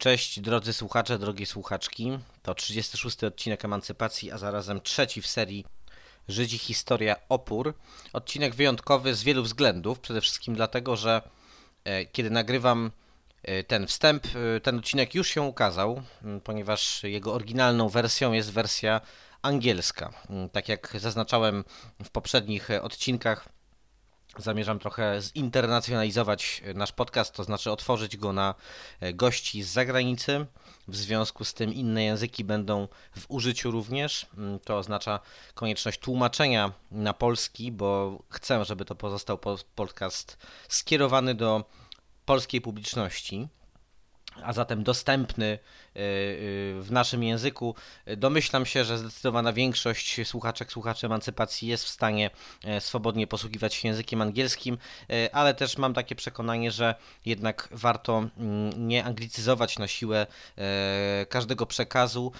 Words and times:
Cześć 0.00 0.40
drodzy 0.40 0.72
słuchacze, 0.72 1.18
drogie 1.18 1.46
słuchaczki. 1.46 2.18
To 2.42 2.54
36 2.54 3.24
odcinek 3.24 3.64
Emancypacji, 3.64 4.32
a 4.32 4.38
zarazem 4.38 4.80
trzeci 4.80 5.22
w 5.22 5.26
serii 5.26 5.64
Żydzi 6.28 6.58
Historia 6.58 7.16
Opór. 7.28 7.74
Odcinek 8.12 8.54
wyjątkowy 8.54 9.14
z 9.14 9.22
wielu 9.22 9.42
względów. 9.42 10.00
Przede 10.00 10.20
wszystkim 10.20 10.54
dlatego, 10.54 10.96
że 10.96 11.22
e, 11.84 12.04
kiedy 12.04 12.30
nagrywam 12.30 12.90
e, 13.42 13.64
ten 13.64 13.86
wstęp, 13.86 14.26
e, 14.26 14.60
ten 14.60 14.78
odcinek 14.78 15.14
już 15.14 15.28
się 15.28 15.42
ukazał, 15.42 16.02
ponieważ 16.44 17.02
jego 17.02 17.34
oryginalną 17.34 17.88
wersją 17.88 18.32
jest 18.32 18.52
wersja 18.52 19.00
angielska. 19.42 20.12
Tak 20.52 20.68
jak 20.68 20.96
zaznaczałem 21.00 21.64
w 22.04 22.10
poprzednich 22.10 22.68
odcinkach, 22.82 23.48
Zamierzam 24.38 24.78
trochę 24.78 25.20
zinternacjonalizować 25.22 26.62
nasz 26.74 26.92
podcast, 26.92 27.34
to 27.34 27.44
znaczy 27.44 27.70
otworzyć 27.70 28.16
go 28.16 28.32
na 28.32 28.54
e, 29.00 29.12
gości 29.12 29.62
z 29.62 29.68
zagranicy. 29.68 30.46
W 30.88 30.96
związku 30.96 31.44
z 31.44 31.54
tym 31.54 31.74
inne 31.74 32.04
języki 32.04 32.44
będą 32.44 32.88
w 33.18 33.24
użyciu 33.28 33.70
również. 33.70 34.26
Mm, 34.38 34.58
To 34.58 34.78
oznacza 34.78 35.20
konieczność 35.54 35.98
tłumaczenia 36.00 36.72
na 36.90 37.14
polski, 37.14 37.72
bo 37.72 38.18
chcę, 38.30 38.64
żeby 38.64 38.84
to 38.84 38.94
pozostał 38.94 39.38
po- 39.38 39.58
podcast 39.74 40.36
skierowany 40.68 41.34
do 41.34 41.64
polskiej 42.24 42.60
publiczności 42.60 43.48
a 44.44 44.52
zatem 44.52 44.82
dostępny 44.82 45.46
y, 45.46 46.00
y, 46.00 46.82
w 46.82 46.88
naszym 46.90 47.22
języku. 47.22 47.74
Domyślam 48.16 48.66
się, 48.66 48.84
że 48.84 48.98
zdecydowana 48.98 49.52
większość 49.52 50.20
słuchaczek, 50.24 50.72
słuchaczy 50.72 51.06
emancypacji 51.06 51.68
jest 51.68 51.84
w 51.84 51.88
stanie 51.88 52.30
e, 52.64 52.80
swobodnie 52.80 53.26
posługiwać 53.26 53.74
się 53.74 53.88
językiem 53.88 54.22
angielskim, 54.22 54.78
e, 55.10 55.34
ale 55.34 55.54
też 55.54 55.78
mam 55.78 55.94
takie 55.94 56.14
przekonanie, 56.14 56.70
że 56.70 56.94
jednak 57.24 57.68
warto 57.72 58.18
mm, 58.18 58.88
nie 58.88 59.04
anglicyzować 59.04 59.78
na 59.78 59.88
siłę 59.88 60.26
e, 60.58 61.26
każdego 61.26 61.66
przekazu, 61.66 62.32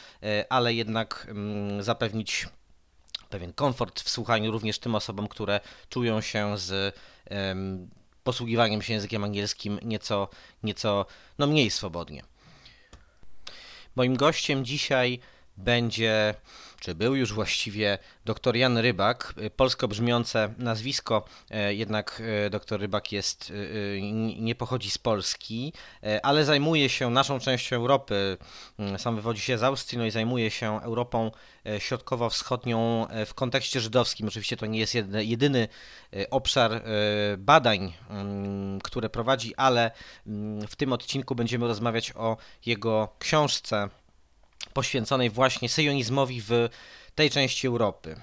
ale 0.48 0.74
jednak 0.74 1.26
mm, 1.30 1.82
zapewnić 1.82 2.48
pewien 3.30 3.52
komfort 3.52 4.00
w 4.00 4.10
słuchaniu 4.10 4.50
również 4.52 4.78
tym 4.78 4.94
osobom, 4.94 5.28
które 5.28 5.60
czują 5.88 6.20
się 6.20 6.58
z 6.58 6.94
posługiwaniem 8.24 8.82
się 8.82 8.92
językiem 8.92 9.24
angielskim 9.24 9.78
nieco, 9.82 10.28
nieco 10.62 11.06
no 11.38 11.46
mniej 11.46 11.70
swobodnie. 11.70 12.22
Moim 13.96 14.16
gościem 14.16 14.64
dzisiaj 14.64 15.20
będzie, 15.56 16.34
czy 16.80 16.94
był 16.94 17.14
już 17.14 17.32
właściwie, 17.32 17.98
dr 18.24 18.56
Jan 18.56 18.78
Rybak. 18.78 19.34
Polsko 19.56 19.88
brzmiące 19.88 20.54
nazwisko, 20.58 21.24
e, 21.50 21.74
jednak 21.74 22.22
e, 22.46 22.50
dr 22.50 22.80
Rybak 22.80 23.12
jest, 23.12 23.52
n- 23.98 24.44
nie 24.44 24.54
pochodzi 24.54 24.90
z 24.90 24.98
Polski, 24.98 25.72
e, 26.02 26.26
ale 26.26 26.44
zajmuje 26.44 26.88
się 26.88 27.10
naszą 27.10 27.40
częścią 27.40 27.76
Europy. 27.76 28.36
Mm, 28.78 28.98
Sam 28.98 29.16
wywodzi 29.16 29.40
się 29.40 29.58
z 29.58 29.62
Austrii, 29.62 29.98
no 29.98 30.04
i 30.06 30.10
zajmuje 30.10 30.50
się 30.50 30.80
Europą 30.82 31.30
e, 31.66 31.80
środkowo-wschodnią 31.80 33.08
e, 33.08 33.26
w 33.26 33.34
kontekście 33.34 33.80
żydowskim. 33.80 34.28
Oczywiście 34.28 34.56
to 34.56 34.66
nie 34.66 34.78
jest 34.78 34.94
jedyny, 35.18 35.68
e, 36.12 36.30
obszar 36.30 36.72
e, 36.72 36.82
badań, 37.38 37.92
mm, 38.10 38.80
które 38.80 39.08
prowadzi, 39.10 39.54
ale 39.56 39.90
mm, 40.26 40.66
w 40.68 40.76
tym 40.76 40.92
odcinku 40.92 41.34
będziemy 41.34 41.66
rozmawiać 41.66 42.12
o 42.16 42.36
jego 42.66 43.08
książce 43.18 43.88
poświęconej 44.72 45.30
właśnie 45.30 45.68
syjonizmowi 45.68 46.42
w 46.42 46.68
tej 47.14 47.30
części 47.30 47.66
Europy. 47.66 48.20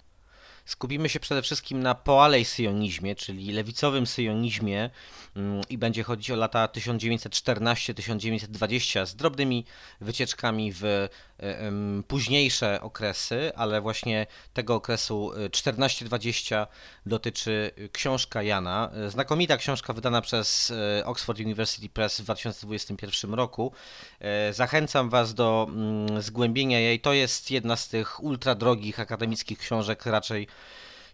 Skupimy 0.66 1.10
się 1.10 1.20
przede 1.20 1.42
wszystkim 1.42 1.84
na 1.84 1.96
poalej 1.96 2.46
syjonizmie, 2.46 3.16
czyli 3.16 3.52
lewicowym 3.52 4.08
syjonizmie 4.08 4.90
mm, 5.36 5.62
i 5.70 5.78
będzie 5.78 6.04
chodzić 6.04 6.32
o 6.32 6.36
lata 6.36 6.66
1914-1920 6.66 9.06
z 9.06 9.16
drobnymi 9.16 9.66
wycieczkami 10.02 10.74
w 10.74 11.10
późniejsze 12.08 12.82
okresy, 12.82 13.52
ale 13.56 13.82
właśnie 13.82 14.28
tego 14.54 14.76
okresu 14.76 15.34
e, 15.34 15.50
14-20 15.50 16.68
dotyczy 17.06 17.72
książka 17.92 18.44
Jana. 18.44 18.92
E, 18.94 19.10
Znakomita 19.10 19.58
książka 19.58 19.94
wydana 19.94 20.22
przez 20.22 20.74
Oxford 21.06 21.40
University 21.40 21.90
Press 21.90 22.22
w 22.22 22.24
2021 22.24 23.34
roku. 23.34 23.72
Zachęcam 24.52 25.10
Was 25.10 25.34
do 25.34 25.68
mm, 25.70 26.22
zgłębienia 26.22 26.80
jej. 26.80 27.00
To 27.00 27.14
jest 27.14 27.52
jedna 27.52 27.76
z 27.76 27.88
tych 27.88 28.24
ultra 28.24 28.56
drogich 28.56 29.00
akademickich 29.00 29.60
książek, 29.60 30.06
raczej 30.06 30.48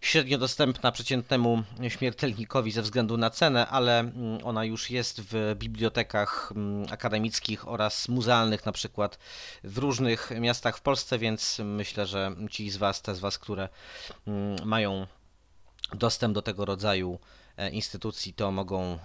średnio 0.04 0.38
dostępna 0.38 0.92
przeciętnemu 0.92 1.62
śmiertelnikowi 1.88 2.72
ze 2.72 2.82
względu 2.82 3.16
na 3.16 3.30
cenę, 3.30 3.66
ale 3.66 4.00
mm, 4.00 4.38
ona 4.44 4.64
już 4.64 4.90
jest 4.90 5.20
w 5.20 5.54
bibliotekach 5.58 6.52
mm, 6.56 6.86
akademickich 6.90 7.68
oraz 7.68 8.08
muzealnych, 8.08 8.66
na 8.66 8.72
przykład 8.72 9.18
w 9.64 9.78
różnych 9.78 10.30
miastach 10.40 10.76
w 10.76 10.80
Polsce, 10.80 11.18
więc 11.18 11.58
myślę, 11.64 12.06
że 12.06 12.36
ci 12.50 12.70
z 12.70 12.76
Was, 12.76 13.02
te 13.02 13.14
z 13.14 13.20
Was, 13.20 13.38
które 13.38 13.68
mm, 14.26 14.56
mają 14.64 15.06
dostęp 15.92 16.34
do 16.34 16.42
tego 16.42 16.64
rodzaju 16.64 17.18
e, 17.56 17.70
instytucji, 17.70 18.34
to 18.34 18.50
mogą 18.50 18.82
e, 18.82 18.98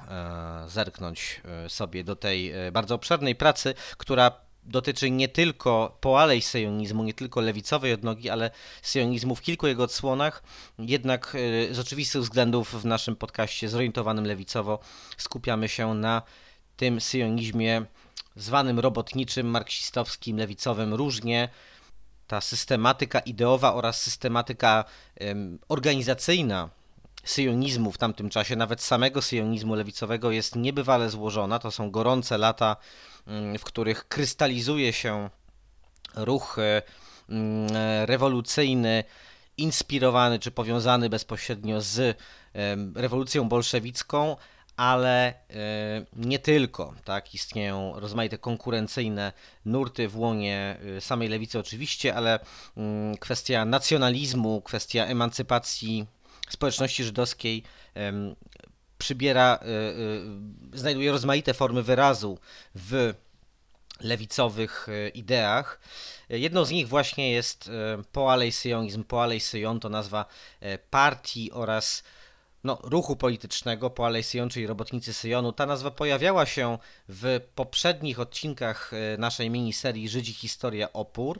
zerknąć 0.67 1.41
e, 1.65 1.69
sobie 1.69 2.03
do 2.03 2.15
tej 2.15 2.53
bardzo 2.71 2.95
obszernej 2.95 3.35
pracy, 3.35 3.73
która 3.97 4.48
dotyczy 4.63 5.11
nie 5.11 5.27
tylko 5.27 5.97
poalej 6.01 6.41
syjonizmu, 6.41 7.03
nie 7.03 7.13
tylko 7.13 7.41
lewicowej 7.41 7.93
odnogi, 7.93 8.29
ale 8.29 8.51
syjonizmu 8.81 9.35
w 9.35 9.41
kilku 9.41 9.67
jego 9.67 9.83
odsłonach. 9.83 10.43
Jednak 10.79 11.35
e, 11.69 11.73
z 11.73 11.79
oczywistych 11.79 12.21
względów 12.21 12.81
w 12.81 12.85
naszym 12.85 13.15
podcaście 13.15 13.69
zorientowanym 13.69 14.25
lewicowo 14.25 14.79
skupiamy 15.17 15.69
się 15.69 15.93
na 15.93 16.21
tym 16.77 17.01
syjonizmie 17.01 17.85
zwanym 18.35 18.79
robotniczym, 18.79 19.47
marksistowskim, 19.47 20.37
lewicowym 20.37 20.93
różnie 20.93 21.49
ta 22.27 22.41
systematyka 22.41 23.19
ideowa 23.19 23.73
oraz 23.73 24.01
systematyka 24.01 24.85
em, 25.15 25.59
organizacyjna 25.69 26.69
syjonizmu 27.23 27.91
w 27.91 27.97
tamtym 27.97 28.29
czasie, 28.29 28.55
nawet 28.55 28.81
samego 28.81 29.21
syjonizmu 29.21 29.75
lewicowego 29.75 30.31
jest 30.31 30.55
niebywale 30.55 31.09
złożona. 31.09 31.59
To 31.59 31.71
są 31.71 31.91
gorące 31.91 32.37
lata, 32.37 32.75
w 33.59 33.63
których 33.63 34.07
krystalizuje 34.07 34.93
się 34.93 35.29
ruch 36.15 36.59
e, 36.59 36.81
mm, 37.29 37.75
e, 37.75 38.05
rewolucyjny, 38.05 39.03
inspirowany 39.57 40.39
czy 40.39 40.51
powiązany 40.51 41.09
bezpośrednio 41.09 41.81
z 41.81 42.17
em, 42.53 42.93
rewolucją 42.95 43.49
bolszewicką, 43.49 44.35
ale 44.77 45.27
e, 45.27 45.33
nie 46.15 46.39
tylko, 46.39 46.93
tak, 47.03 47.33
istnieją 47.33 47.99
rozmaite 47.99 48.37
konkurencyjne 48.37 49.33
nurty 49.65 50.07
w 50.07 50.17
łonie 50.17 50.77
e, 50.97 51.01
samej 51.01 51.27
lewicy 51.27 51.59
oczywiście, 51.59 52.15
ale 52.15 52.39
mm, 52.77 53.17
kwestia 53.17 53.65
nacjonalizmu, 53.65 54.61
kwestia 54.61 55.05
emancypacji 55.05 56.05
społeczności 56.49 57.03
żydowskiej 57.03 57.63
przybiera, 58.99 59.59
e, 59.61 59.65
e, 59.65 60.77
znajduje 60.77 61.11
rozmaite 61.11 61.53
formy 61.53 61.83
wyrazu 61.83 62.39
w 62.75 63.13
lewicowych 64.01 64.87
e, 64.89 65.09
ideach. 65.09 65.79
Jedną 66.29 66.65
z 66.65 66.71
nich 66.71 66.87
właśnie 66.87 67.31
jest 67.31 67.67
e, 67.69 68.03
Poalej 68.11 68.51
Syjonizm. 68.51 69.03
Poalej 69.03 69.39
Syjon 69.39 69.79
to 69.79 69.89
nazwa 69.89 70.25
partii 70.89 71.51
oraz 71.51 72.03
no, 72.63 72.79
ruchu 72.83 73.15
politycznego 73.15 73.89
Poalej 73.89 74.23
Syjon, 74.23 74.49
czyli 74.49 74.67
Robotnicy 74.67 75.13
Syjonu. 75.13 75.51
Ta 75.51 75.65
nazwa 75.65 75.91
pojawiała 75.91 76.45
się 76.45 76.77
w 77.09 77.41
poprzednich 77.55 78.19
odcinkach 78.19 78.91
naszej 79.17 79.49
miniserii 79.49 80.09
Żydzi 80.09 80.33
Historia 80.33 80.93
Opór. 80.93 81.39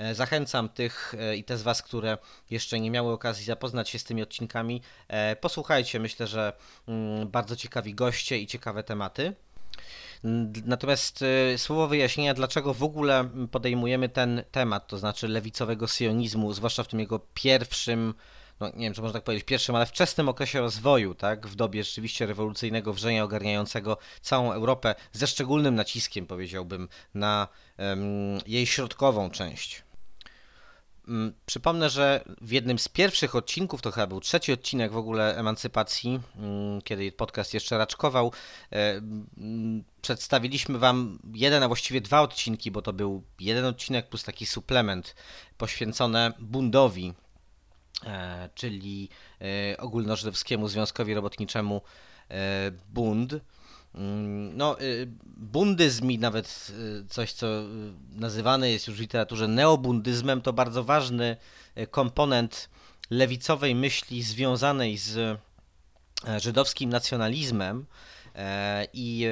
E, 0.00 0.14
Zachęcam 0.14 0.68
tych 0.68 1.14
e, 1.18 1.36
i 1.36 1.44
te 1.44 1.58
z 1.58 1.62
Was, 1.62 1.82
które 1.82 2.18
jeszcze 2.50 2.80
nie 2.80 2.90
miały 2.90 3.12
okazji 3.12 3.44
zapoznać 3.44 3.88
się 3.88 3.98
z 3.98 4.04
tymi 4.04 4.22
odcinkami. 4.22 4.82
e, 5.08 5.36
Posłuchajcie, 5.36 6.00
myślę, 6.00 6.26
że 6.26 6.52
mm, 6.88 7.28
bardzo 7.28 7.56
ciekawi 7.56 7.94
goście 7.94 8.38
i 8.38 8.46
ciekawe 8.46 8.82
tematy. 8.82 9.34
Natomiast 10.64 11.24
słowo 11.56 11.88
wyjaśnienia, 11.88 12.34
dlaczego 12.34 12.74
w 12.74 12.82
ogóle 12.82 13.28
podejmujemy 13.50 14.08
ten 14.08 14.42
temat, 14.52 14.86
to 14.86 14.98
znaczy 14.98 15.28
lewicowego 15.28 15.86
sionizmu, 15.86 16.52
zwłaszcza 16.52 16.84
w 16.84 16.88
tym 16.88 17.00
jego 17.00 17.20
pierwszym, 17.34 18.14
no 18.60 18.68
nie 18.68 18.86
wiem, 18.86 18.94
czy 18.94 19.00
można 19.00 19.18
tak 19.18 19.24
powiedzieć, 19.24 19.46
pierwszym, 19.46 19.74
ale 19.74 19.86
wczesnym 19.86 20.28
okresie 20.28 20.60
rozwoju, 20.60 21.14
tak, 21.14 21.46
w 21.46 21.54
dobie 21.54 21.84
rzeczywiście 21.84 22.26
rewolucyjnego 22.26 22.92
wrzenia 22.92 23.24
ogarniającego 23.24 23.98
całą 24.20 24.52
Europę, 24.52 24.94
ze 25.12 25.26
szczególnym 25.26 25.74
naciskiem, 25.74 26.26
powiedziałbym, 26.26 26.88
na 27.14 27.48
um, 27.78 28.38
jej 28.46 28.66
środkową 28.66 29.30
część. 29.30 29.89
Mm, 31.10 31.32
przypomnę, 31.46 31.90
że 31.90 32.24
w 32.40 32.52
jednym 32.52 32.78
z 32.78 32.88
pierwszych 32.88 33.34
odcinków, 33.34 33.82
to 33.82 33.90
chyba 33.90 34.06
był 34.06 34.20
trzeci 34.20 34.52
odcinek 34.52 34.92
w 34.92 34.96
ogóle 34.96 35.36
emancypacji, 35.36 36.20
mm, 36.36 36.82
kiedy 36.82 37.12
podcast 37.12 37.54
jeszcze 37.54 37.78
raczkował, 37.78 38.32
e, 38.72 38.76
mm, 38.76 39.84
przedstawiliśmy 40.02 40.78
Wam 40.78 41.18
jeden, 41.34 41.62
a 41.62 41.68
właściwie 41.68 42.00
dwa 42.00 42.20
odcinki, 42.20 42.70
bo 42.70 42.82
to 42.82 42.92
był 42.92 43.22
jeden 43.40 43.64
odcinek 43.64 44.08
plus 44.08 44.24
taki 44.24 44.46
suplement 44.46 45.14
poświęcony 45.58 46.32
bundowi, 46.38 47.14
e, 48.06 48.48
czyli 48.54 49.08
e, 49.40 49.76
ogólnożydowskiemu 49.76 50.68
Związkowi 50.68 51.14
Robotniczemu 51.14 51.82
Bund. 52.88 53.34
Mm, 53.94 54.56
no, 54.56 54.80
y, 54.80 55.08
bundyzm 55.36 56.10
i 56.10 56.18
nawet 56.18 56.72
y, 57.04 57.08
coś, 57.08 57.32
co 57.32 57.46
y, 57.46 57.64
nazywane 58.12 58.70
jest 58.70 58.86
już 58.86 58.96
w 58.96 59.00
literaturze 59.00 59.48
neobundyzmem, 59.48 60.42
to 60.42 60.52
bardzo 60.52 60.84
ważny 60.84 61.36
komponent 61.90 62.68
lewicowej 63.10 63.74
myśli 63.74 64.22
związanej 64.22 64.96
z 64.96 65.38
żydowskim 66.38 66.90
nacjonalizmem 66.90 67.86
e, 68.34 68.86
i 68.92 69.26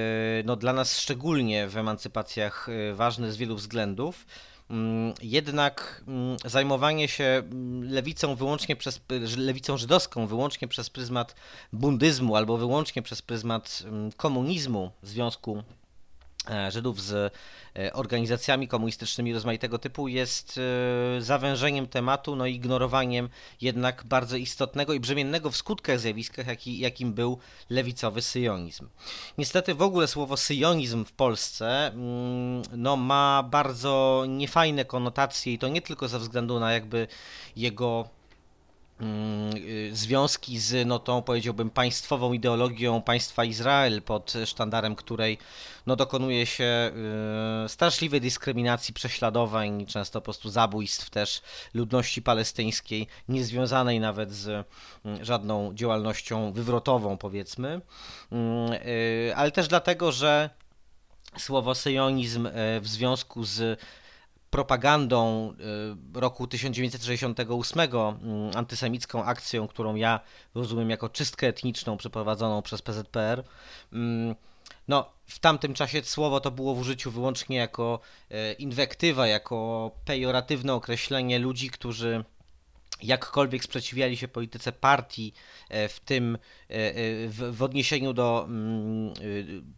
no, 0.44 0.56
dla 0.56 0.72
nas 0.72 0.98
szczególnie 0.98 1.68
w 1.68 1.76
emancypacjach 1.76 2.68
ważny 2.94 3.32
z 3.32 3.36
wielu 3.36 3.56
względów. 3.56 4.26
Mm, 4.70 5.14
jednak 5.22 6.04
mm, 6.08 6.36
zajmowanie 6.44 7.08
się 7.08 7.24
mm, 7.24 7.92
lewicą 7.92 8.34
wyłącznie 8.34 8.76
przez 8.76 9.00
lewicą 9.36 9.76
żydowską 9.76 10.26
wyłącznie 10.26 10.68
przez 10.68 10.90
pryzmat 10.90 11.34
bundyzmu 11.72 12.36
albo 12.36 12.56
wyłącznie 12.56 13.02
przez 13.02 13.22
pryzmat 13.22 13.82
komunizmu 14.16 14.90
w 15.02 15.08
związku 15.08 15.62
Żydów 16.68 17.02
z 17.02 17.34
e, 17.76 17.92
organizacjami 17.92 18.68
komunistycznymi 18.68 19.34
rozmaitego 19.34 19.78
typu 19.78 20.08
jest 20.08 20.60
e, 21.18 21.22
zawężeniem 21.22 21.86
tematu, 21.86 22.36
no 22.36 22.46
i 22.46 22.54
ignorowaniem 22.54 23.28
jednak 23.60 24.04
bardzo 24.04 24.36
istotnego 24.36 24.92
i 24.92 25.00
brzemiennego 25.00 25.50
w 25.50 25.56
skutkach 25.56 26.00
zjawiskach, 26.00 26.46
jaki, 26.46 26.78
jakim 26.78 27.12
był 27.12 27.38
lewicowy 27.70 28.22
syjonizm. 28.22 28.88
Niestety 29.38 29.74
w 29.74 29.82
ogóle 29.82 30.06
słowo 30.06 30.36
syjonizm 30.36 31.04
w 31.04 31.12
Polsce 31.12 31.86
mm, 31.86 32.62
no, 32.76 32.96
ma 32.96 33.42
bardzo 33.50 34.24
niefajne 34.28 34.84
konotacje 34.84 35.52
i 35.52 35.58
to 35.58 35.68
nie 35.68 35.82
tylko 35.82 36.08
ze 36.08 36.18
względu 36.18 36.60
na 36.60 36.72
jakby 36.72 37.06
jego 37.56 38.17
związki 39.92 40.58
z 40.58 40.86
no, 40.86 40.98
tą, 40.98 41.22
powiedziałbym, 41.22 41.70
państwową 41.70 42.32
ideologią 42.32 43.02
państwa 43.02 43.44
Izrael, 43.44 44.02
pod 44.02 44.32
sztandarem 44.44 44.96
której 44.96 45.38
no, 45.86 45.96
dokonuje 45.96 46.46
się 46.46 46.92
y, 47.64 47.68
straszliwej 47.68 48.20
dyskryminacji, 48.20 48.94
prześladowań, 48.94 49.86
często 49.86 50.20
po 50.20 50.24
prostu 50.24 50.50
zabójstw 50.50 51.10
też 51.10 51.42
ludności 51.74 52.22
palestyńskiej, 52.22 53.06
niezwiązanej 53.28 54.00
nawet 54.00 54.32
z 54.32 54.48
y, 54.48 55.24
żadną 55.24 55.74
działalnością 55.74 56.52
wywrotową, 56.52 57.16
powiedzmy, 57.16 57.80
mm, 58.32 58.72
y, 58.72 59.32
ale 59.36 59.50
też 59.50 59.68
dlatego, 59.68 60.12
że 60.12 60.50
słowo 61.38 61.74
syjonizm 61.74 62.46
y, 62.46 62.50
w 62.80 62.88
związku 62.88 63.44
z 63.44 63.80
propagandą 64.50 65.52
y, 66.16 66.20
roku 66.20 66.46
1968, 66.46 67.80
mm, 67.80 68.50
antysemicką 68.56 69.24
akcją, 69.24 69.68
którą 69.68 69.94
ja 69.94 70.20
rozumiem 70.54 70.90
jako 70.90 71.08
czystkę 71.08 71.46
etniczną 71.46 71.96
przeprowadzoną 71.96 72.62
przez 72.62 72.82
PZPR. 72.82 73.44
Mm, 73.92 74.34
no, 74.88 75.12
w 75.26 75.38
tamtym 75.38 75.74
czasie 75.74 76.02
słowo 76.02 76.40
to 76.40 76.50
było 76.50 76.74
w 76.74 76.78
użyciu 76.78 77.10
wyłącznie 77.10 77.56
jako 77.56 78.00
e, 78.30 78.52
inwektywa, 78.52 79.26
jako 79.26 79.90
pejoratywne 80.04 80.74
określenie 80.74 81.38
ludzi, 81.38 81.70
którzy 81.70 82.24
jakkolwiek 83.02 83.64
sprzeciwiali 83.64 84.16
się 84.16 84.28
polityce 84.28 84.72
partii, 84.72 85.32
e, 85.68 85.88
w 85.88 86.00
tym 86.00 86.34
e, 86.34 86.38
w, 87.28 87.56
w 87.56 87.62
odniesieniu 87.62 88.12
do 88.12 88.44
mm, 88.48 89.14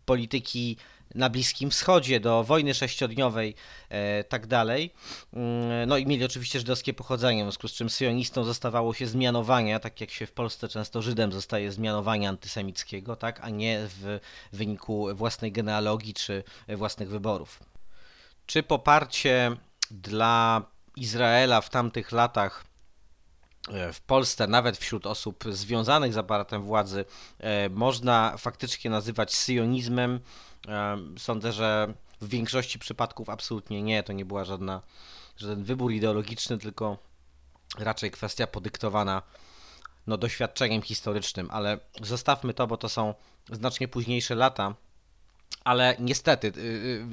polityki 0.05 0.77
na 1.15 1.31
Bliskim 1.31 1.71
Wschodzie, 1.71 2.21
do 2.21 2.45
wojny 2.45 2.75
sześciodniowej, 2.75 3.55
e, 3.89 4.25
tak 4.25 4.47
dalej. 4.47 4.93
Mm, 5.33 5.89
no 5.89 5.97
i 5.97 6.07
mieli 6.07 6.25
oczywiście 6.25 6.59
żydowskie 6.59 6.95
pochodzenie, 6.95 7.43
w 7.43 7.45
związku 7.45 7.69
z 7.69 7.73
czym 7.73 7.91
syjonistą 7.91 8.45
zostawało 8.45 8.95
się 8.95 9.07
zmianowania, 9.07 9.81
tak 9.81 10.01
jak 10.01 10.11
się 10.11 10.27
w 10.27 10.33
Polsce 10.33 10.69
często 10.69 11.03
Żydem 11.03 11.33
zostaje 11.33 11.73
zmianowania 11.73 12.29
antysemickiego, 12.29 13.17
tak, 13.17 13.41
a 13.43 13.51
nie 13.51 13.81
w 13.89 14.21
wyniku 14.53 15.15
własnej 15.15 15.53
genealogii 15.53 16.15
czy 16.15 16.45
własnych 16.69 17.09
wyborów. 17.09 17.61
Czy 18.47 18.63
poparcie 18.63 19.57
dla 19.91 20.63
Izraela 20.97 21.61
w 21.61 21.71
tamtych 21.71 22.13
latach 22.13 22.65
e, 23.69 23.93
w 23.93 24.01
Polsce, 24.01 24.47
nawet 24.47 24.79
wśród 24.79 25.07
osób 25.07 25.45
związanych 25.51 26.13
z 26.13 26.17
aparatem 26.17 26.63
władzy, 26.63 27.05
e, 27.39 27.69
można 27.69 28.37
faktycznie 28.39 28.91
nazywać 28.91 29.35
syjonizmem, 29.35 30.21
Sądzę, 31.19 31.53
że 31.53 31.95
w 32.21 32.29
większości 32.29 32.79
przypadków 32.79 33.29
absolutnie 33.29 33.83
nie. 33.83 34.03
To 34.03 34.13
nie 34.13 34.25
była 34.25 34.45
żadna, 34.45 34.83
żaden 35.37 35.65
wybór 35.65 35.93
ideologiczny, 35.93 36.59
tylko 36.59 36.99
raczej 37.79 38.11
kwestia 38.11 38.47
podyktowana 38.47 39.23
no, 40.07 40.17
doświadczeniem 40.17 40.83
historycznym, 40.83 41.49
ale 41.51 41.79
zostawmy 42.03 42.55
to, 42.55 42.67
bo 42.67 42.77
to 42.77 42.89
są 42.89 43.15
znacznie 43.53 43.89
późniejsze 43.89 44.35
lata. 44.35 44.75
Ale 45.65 45.97
niestety, 45.99 46.47
y, 46.47 46.61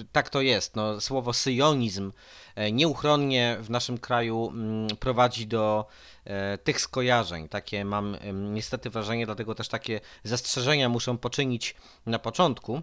y, 0.01 0.05
tak 0.11 0.29
to 0.29 0.41
jest. 0.41 0.75
No, 0.75 1.01
słowo 1.01 1.33
syjonizm 1.33 2.11
e, 2.55 2.71
nieuchronnie 2.71 3.57
w 3.61 3.69
naszym 3.69 3.97
kraju 3.97 4.49
mm, 4.49 4.87
prowadzi 4.97 5.47
do 5.47 5.85
e, 6.25 6.57
tych 6.57 6.81
skojarzeń. 6.81 7.49
Takie 7.49 7.85
mam 7.85 8.17
niestety 8.33 8.89
wrażenie, 8.89 9.25
dlatego 9.25 9.55
też 9.55 9.67
takie 9.67 9.99
zastrzeżenia 10.23 10.89
muszę 10.89 11.17
poczynić 11.17 11.75
na 12.05 12.19
początku. 12.19 12.81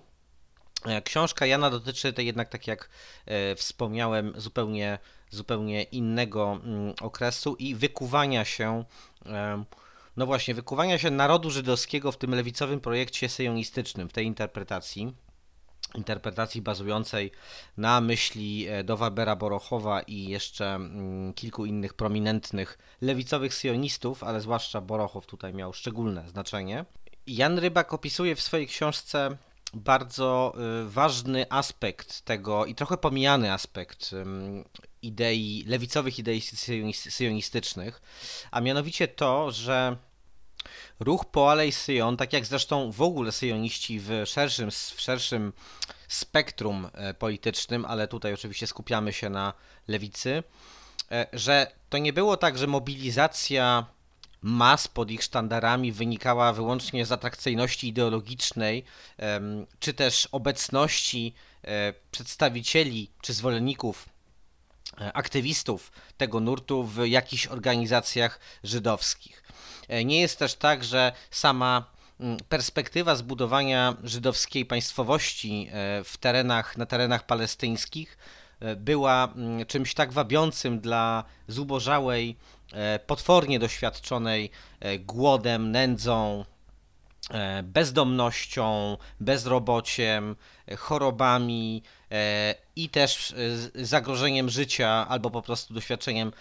E, 0.85 1.03
książka 1.03 1.47
Jana 1.47 1.71
dotyczy 1.71 2.13
to 2.13 2.23
jednak, 2.23 2.49
tak 2.49 2.67
jak 2.67 2.89
e, 3.27 3.55
wspomniałem, 3.55 4.33
zupełnie, 4.37 4.99
zupełnie 5.31 5.83
innego 5.83 6.61
mm, 6.65 6.95
okresu 7.01 7.57
i 7.59 7.75
wykuwania 7.75 8.45
się, 8.45 8.85
e, 9.27 9.65
no 10.17 10.27
właśnie, 10.27 10.55
wykuwania 10.55 10.99
się 10.99 11.11
narodu 11.11 11.51
żydowskiego 11.51 12.13
w 12.13 12.17
tym 12.17 12.35
lewicowym 12.35 12.81
projekcie 12.81 13.29
syjonistycznym, 13.29 14.09
w 14.09 14.13
tej 14.13 14.27
interpretacji 14.27 15.15
interpretacji 15.95 16.63
bazującej 16.63 17.33
na 17.77 18.01
myśli 18.01 18.67
Dowa 18.85 19.11
Bera 19.11 19.37
Borochowa 19.37 20.03
i 20.03 20.29
jeszcze 20.29 20.75
mm, 20.75 21.32
kilku 21.35 21.67
innych 21.67 21.94
prominentnych 21.94 22.79
lewicowych 23.01 23.55
syjonistów, 23.55 24.25
ale 24.25 24.41
zwłaszcza 24.41 24.81
Borochow 24.81 25.27
tutaj 25.27 25.55
miał 25.55 25.73
szczególne 25.73 26.29
znaczenie. 26.29 26.85
Jan 27.27 27.58
Rybak 27.58 27.93
opisuje 27.93 28.37
w 28.37 28.41
swojej 28.41 28.67
książce 28.67 29.37
bardzo 29.75 30.55
y, 30.83 30.91
ważny 30.91 31.47
aspekt 31.51 32.21
tego 32.21 32.67
i 32.67 32.75
trochę 32.75 32.97
pomijany 32.97 33.53
aspekt 33.53 34.15
idei, 35.03 35.65
lewicowych 35.67 36.19
idei 36.19 36.41
syjonistycznych, 36.93 38.03
a 38.51 38.61
mianowicie 38.61 39.09
to, 39.09 39.51
że 39.51 39.97
ruch 41.01 41.25
Poalej 41.25 41.73
Syjon, 41.73 42.17
tak 42.17 42.33
jak 42.33 42.47
zresztą 42.47 42.93
w 42.93 43.03
ogóle 43.03 43.33
syjoniści 43.33 44.01
w 44.01 44.11
szerszym, 44.27 44.71
w 44.71 45.01
szerszym 45.01 45.53
spektrum 46.09 46.91
e, 46.93 47.15
politycznym, 47.15 47.85
ale 47.85 48.09
tutaj 48.09 48.35
oczywiście 48.35 48.67
skupiamy 48.67 49.13
się 49.13 49.31
na 49.31 49.53
lewicy, 49.89 50.43
e, 51.11 51.27
że 51.33 51.73
to 51.91 51.99
nie 51.99 52.13
było 52.13 52.37
tak, 52.37 52.59
że 52.59 52.67
mobilizacja 52.67 53.87
mas 54.46 54.89
pod 54.89 55.10
ich 55.10 55.22
sztandarami 55.22 55.93
wynikała 55.93 56.53
wyłącznie 56.53 57.06
z 57.06 57.13
atrakcyjności 57.13 57.89
ideologicznej, 57.89 58.84
czy 59.81 59.94
też 59.94 60.29
obecności 60.32 61.34
e, 61.63 61.94
przedstawicieli 62.10 63.10
czy 63.22 63.34
zwolenników 63.34 64.08
e, 65.01 65.13
aktywistów 65.13 65.93
tego 66.17 66.41
nurtu 66.41 66.84
w 66.84 67.06
jakichś 67.06 67.46
organizacjach 67.46 68.41
żydowskich. 68.65 69.43
E, 69.89 70.05
nie 70.05 70.20
jest 70.20 70.39
też 70.39 70.55
tak, 70.55 70.84
że 70.84 71.13
sama 71.31 71.84
mm, 72.20 72.36
perspektywa 72.48 73.17
zbudowania 73.17 73.96
żydowskiej 74.03 74.67
państwowości 74.67 75.70
w 76.05 76.17
terenach, 76.20 76.77
na 76.77 76.86
terenach 76.86 77.27
palestyńskich 77.27 78.19
była 78.77 79.32
mm, 79.36 79.67
czymś 79.67 79.94
tak 79.94 80.13
wabiącym 80.13 80.81
dla 80.81 81.24
zubożałej 81.48 82.36
potwornie 83.06 83.59
doświadczonej 83.59 84.51
e, 84.81 84.99
głodem, 84.99 85.71
nędzą, 85.71 86.44
e, 87.31 87.63
bezdomnością, 87.63 88.97
bezrobociem, 89.21 90.37
chorobami 90.79 91.83
i 92.77 92.89
też 92.89 93.35
zagrożeniem 93.75 94.51
życia 94.51 95.09
albo 95.09 95.31
po 95.31 95.43
prostu 95.43 95.75
doświadczeniem 95.75 96.33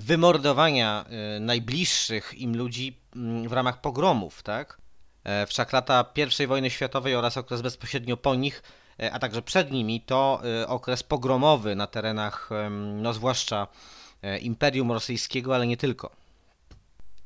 wymordowania 0.00 1.04
e, 1.36 1.40
najbliższych 1.40 2.34
im 2.34 2.56
ludzi 2.56 2.96
mm, 3.16 3.48
w 3.48 3.52
ramach 3.52 3.80
pogromów, 3.80 4.42
tak? 4.42 4.78
E, 5.24 5.46
Wszak 5.46 5.72
lata 5.72 6.04
I 6.40 6.46
wojny 6.46 6.70
światowej 6.70 7.14
oraz 7.14 7.36
okres 7.36 7.62
bezpośrednio 7.62 8.16
po 8.16 8.34
nich, 8.34 8.62
e, 9.00 9.12
a 9.12 9.18
także 9.18 9.42
przed 9.42 9.70
nimi, 9.70 10.00
to 10.00 10.42
e, 10.62 10.68
okres 10.68 11.02
pogromowy 11.02 11.76
na 11.76 11.86
terenach, 11.86 12.50
no 12.70 13.12
zwłaszcza 13.12 13.66
e, 13.66 13.99
Imperium 14.40 14.92
Rosyjskiego, 14.92 15.54
ale 15.54 15.66
nie 15.66 15.76
tylko. 15.76 16.10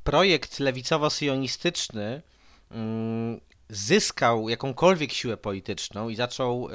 Projekt 0.04 0.60
lewicowo-syjonistyczny 0.60 2.20
mm, 2.70 3.40
zyskał 3.68 4.48
jakąkolwiek 4.48 5.12
siłę 5.12 5.36
polityczną 5.36 6.08
i 6.08 6.16
zaczął 6.16 6.68
e, 6.68 6.72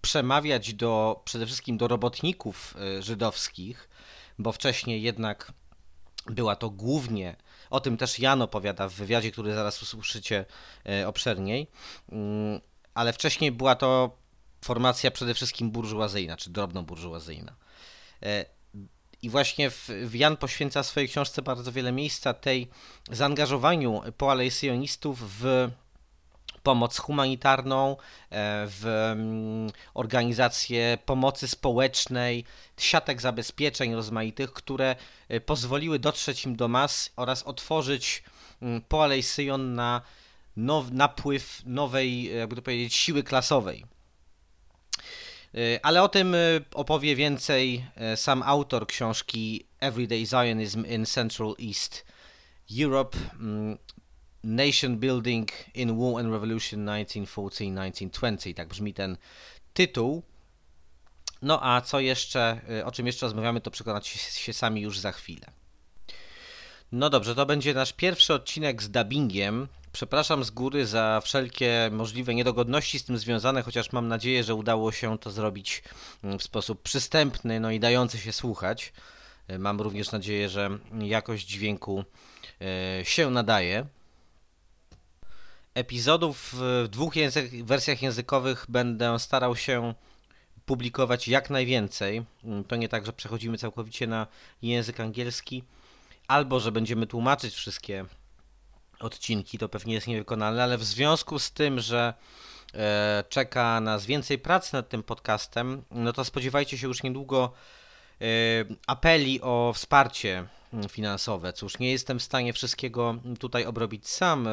przemawiać 0.00 0.74
do, 0.74 1.22
przede 1.24 1.46
wszystkim 1.46 1.78
do 1.78 1.88
robotników 1.88 2.74
e, 2.98 3.02
żydowskich, 3.02 3.88
bo 4.38 4.52
wcześniej 4.52 5.02
jednak 5.02 5.52
była 6.26 6.56
to 6.56 6.70
głównie, 6.70 7.36
o 7.70 7.80
tym 7.80 7.96
też 7.96 8.18
Jan 8.18 8.42
opowiada 8.42 8.88
w 8.88 8.92
wywiadzie, 8.92 9.30
który 9.30 9.54
zaraz 9.54 9.82
usłyszycie 9.82 10.44
e, 10.86 11.08
obszerniej, 11.08 11.66
Mm, 12.12 12.60
ale 12.94 13.12
wcześniej 13.12 13.52
była 13.52 13.74
to 13.74 14.16
formacja 14.64 15.10
przede 15.10 15.34
wszystkim 15.34 15.70
burżuazyjna, 15.70 16.36
czy 16.36 16.50
drobnoburżuazyjna. 16.50 17.54
E, 18.22 18.44
I 19.22 19.30
właśnie 19.30 19.70
w, 19.70 19.88
w 19.88 20.14
Jan 20.14 20.36
poświęca 20.36 20.82
swojej 20.82 21.08
książce 21.08 21.42
bardzo 21.42 21.72
wiele 21.72 21.92
miejsca 21.92 22.34
tej 22.34 22.68
zaangażowaniu 23.10 24.02
poalejsyjonistów 24.16 25.40
w 25.40 25.70
pomoc 26.62 26.98
humanitarną, 26.98 27.92
e, 27.92 27.96
w 28.66 28.86
mm, 28.86 29.70
organizację 29.94 30.98
pomocy 31.04 31.48
społecznej, 31.48 32.44
siatek 32.76 33.20
zabezpieczeń 33.20 33.94
rozmaitych, 33.94 34.52
które 34.52 34.96
e, 35.28 35.40
pozwoliły 35.40 35.98
dotrzeć 35.98 36.44
im 36.44 36.56
do 36.56 36.68
mas 36.68 37.12
oraz 37.16 37.42
otworzyć 37.42 38.22
mm, 38.62 38.82
Poalej 38.82 39.22
Syjon 39.22 39.74
na 39.74 40.02
now, 40.56 40.90
napływ 40.90 41.62
nowej, 41.66 42.36
jakby 42.38 42.56
to 42.56 42.62
powiedzieć, 42.62 42.94
siły 42.94 43.22
klasowej. 43.22 43.97
E, 45.54 45.80
Ale 45.82 46.02
o 46.02 46.08
tym 46.08 46.34
e, 46.34 46.38
opowie 46.74 47.16
więcej 47.16 47.86
e, 47.96 48.16
sam 48.16 48.42
autor 48.42 48.86
książki 48.86 49.64
Everyday 49.80 50.26
Zionism 50.26 50.86
in 50.86 51.06
Central 51.06 51.54
East 51.68 52.06
Europe. 52.80 53.18
mm, 53.40 53.78
Nation 54.44 54.98
Building 54.98 55.48
in 55.74 55.98
War 55.98 56.24
and 56.24 56.32
Revolution 56.32 56.86
1914-1920. 56.86 58.54
Tak 58.54 58.68
brzmi 58.68 58.94
ten 58.94 59.16
tytuł. 59.74 60.22
No 61.42 61.60
a 61.62 61.80
co 61.80 62.00
jeszcze, 62.00 62.60
y, 62.70 62.84
o 62.84 62.92
czym 62.92 63.06
jeszcze 63.06 63.26
rozmawiamy, 63.26 63.60
to 63.60 63.70
przekonacie 63.70 64.18
się 64.18 64.52
sami 64.52 64.80
już 64.80 64.98
za 64.98 65.12
chwilę. 65.12 65.46
No 66.92 67.10
dobrze, 67.10 67.34
to 67.34 67.46
będzie 67.46 67.74
nasz 67.74 67.92
pierwszy 67.92 68.34
odcinek 68.34 68.82
z 68.82 68.90
dubbingiem. 68.90 69.68
Przepraszam 69.98 70.44
z 70.44 70.50
góry 70.50 70.86
za 70.86 71.20
wszelkie 71.24 71.90
możliwe 71.92 72.34
niedogodności 72.34 72.98
z 72.98 73.04
tym 73.04 73.18
związane, 73.18 73.62
chociaż 73.62 73.92
mam 73.92 74.08
nadzieję, 74.08 74.44
że 74.44 74.54
udało 74.54 74.92
się 74.92 75.18
to 75.18 75.30
zrobić 75.30 75.82
mm, 76.24 76.38
w 76.38 76.42
sposób 76.42 76.82
przystępny, 76.82 77.60
no 77.60 77.70
i 77.70 77.80
dający 77.80 78.18
się 78.18 78.32
słuchać. 78.32 78.92
Y, 79.50 79.58
Mam 79.58 79.80
również 79.80 80.12
nadzieję, 80.12 80.48
że 80.48 80.78
jakość 80.98 81.46
dźwięku 81.46 82.04
y, 83.00 83.04
się 83.04 83.30
nadaje. 83.30 83.86
Epizodów 85.74 86.50
w 86.52 86.88
dwóch 86.90 87.16
język, 87.16 87.64
wersjach 87.64 88.02
językowych 88.02 88.66
będę 88.68 89.18
starał 89.18 89.56
się 89.56 89.94
publikować 90.66 91.28
jak 91.28 91.50
najwięcej. 91.50 92.24
Mm, 92.44 92.64
To 92.64 92.76
nie 92.76 92.88
tak, 92.88 93.06
że 93.06 93.12
przechodzimy 93.12 93.58
całkowicie 93.58 94.06
na 94.06 94.26
język 94.62 95.00
angielski, 95.00 95.64
albo 96.28 96.60
że 96.60 96.72
będziemy 96.72 97.06
tłumaczyć 97.06 97.54
wszystkie 97.54 98.04
odcinki, 99.00 99.58
to 99.58 99.68
pewnie 99.68 99.94
jest 99.94 100.06
niewykonalne, 100.06 100.62
ale 100.62 100.78
w 100.78 100.84
związku 100.84 101.38
z 101.38 101.50
tym, 101.50 101.80
że 101.80 102.14
e, 102.74 103.24
czeka 103.28 103.80
nas 103.80 104.06
więcej 104.06 104.38
pracy 104.38 104.74
nad 104.74 104.88
tym 104.88 105.02
podcastem, 105.02 105.82
no 105.90 106.12
to 106.12 106.24
spodziewajcie 106.24 106.78
się 106.78 106.86
już 106.86 107.02
niedługo 107.02 107.52
e, 108.20 108.24
apeli 108.86 109.40
o 109.42 109.72
wsparcie 109.74 110.46
finansowe. 110.88 111.52
Cóż, 111.52 111.78
nie 111.78 111.90
jestem 111.90 112.18
w 112.18 112.22
stanie 112.22 112.52
wszystkiego 112.52 113.16
tutaj 113.40 113.64
obrobić 113.64 114.08
sam. 114.08 114.46
E, 114.46 114.50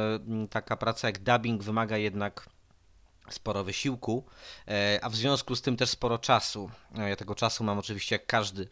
Taka 0.49 0.77
praca 0.77 1.07
jak 1.07 1.19
dubbing 1.19 1.63
wymaga 1.63 1.97
jednak 1.97 2.49
sporo 3.29 3.63
wysiłku, 3.63 4.25
a 5.01 5.09
w 5.09 5.15
związku 5.15 5.55
z 5.55 5.61
tym 5.61 5.77
też 5.77 5.89
sporo 5.89 6.17
czasu. 6.17 6.69
Ja 6.95 7.15
tego 7.15 7.35
czasu 7.35 7.63
mam 7.63 7.79
oczywiście 7.79 8.15
jak 8.15 8.25
każdy 8.25 8.67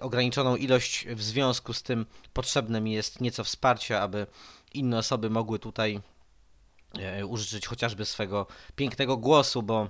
ograniczoną 0.00 0.56
ilość, 0.56 1.06
w 1.08 1.22
związku 1.22 1.72
z 1.72 1.82
tym 1.82 2.06
potrzebne 2.32 2.80
mi 2.80 2.92
jest 2.92 3.20
nieco 3.20 3.44
wsparcia, 3.44 4.00
aby 4.00 4.26
inne 4.74 4.98
osoby 4.98 5.30
mogły 5.30 5.58
tutaj 5.58 6.00
e, 6.98 7.26
użyczyć 7.26 7.66
chociażby 7.66 8.04
swego 8.04 8.46
pięknego 8.76 9.16
głosu, 9.16 9.62
bo 9.62 9.88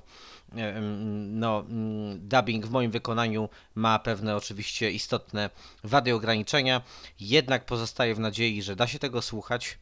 e, 0.57 0.81
no, 1.29 1.65
dubbing 2.17 2.67
w 2.67 2.71
moim 2.71 2.91
wykonaniu 2.91 3.49
ma 3.75 3.99
pewne 3.99 4.37
oczywiście 4.37 4.91
istotne 4.91 5.51
wady 5.85 6.11
i 6.11 6.13
ograniczenia, 6.13 6.83
jednak 7.21 7.67
pozostaję 7.67 8.15
w 8.15 8.21
nadziei, 8.21 8.63
że 8.63 8.77
da 8.77 8.87
się 8.87 8.99
tego 8.99 9.23
słuchać, 9.23 9.79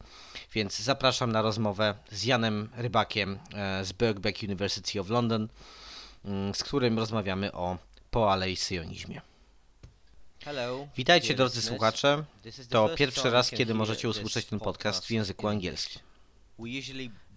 więc 0.53 0.79
zapraszam 0.79 1.31
na 1.31 1.41
rozmowę 1.41 1.95
z 2.11 2.23
Janem 2.23 2.69
Rybakiem 2.75 3.39
e, 3.53 3.85
z 3.85 3.93
Birkbeck 3.93 4.43
University 4.43 4.99
of 4.99 5.09
London, 5.09 5.47
z 6.53 6.63
którym 6.63 6.99
rozmawiamy 6.99 7.51
o 7.51 7.77
poalejsyjonizmie. 8.11 9.32
Witajcie 10.97 11.33
drodzy 11.33 11.61
słuchacze, 11.61 12.23
to 12.69 12.89
pierwszy 12.95 13.29
raz, 13.29 13.49
kiedy 13.49 13.73
możecie 13.73 14.09
usłyszeć 14.09 14.45
ten 14.45 14.59
podcast 14.59 15.05
w 15.05 15.11
języku 15.11 15.47
angielskim. 15.47 16.01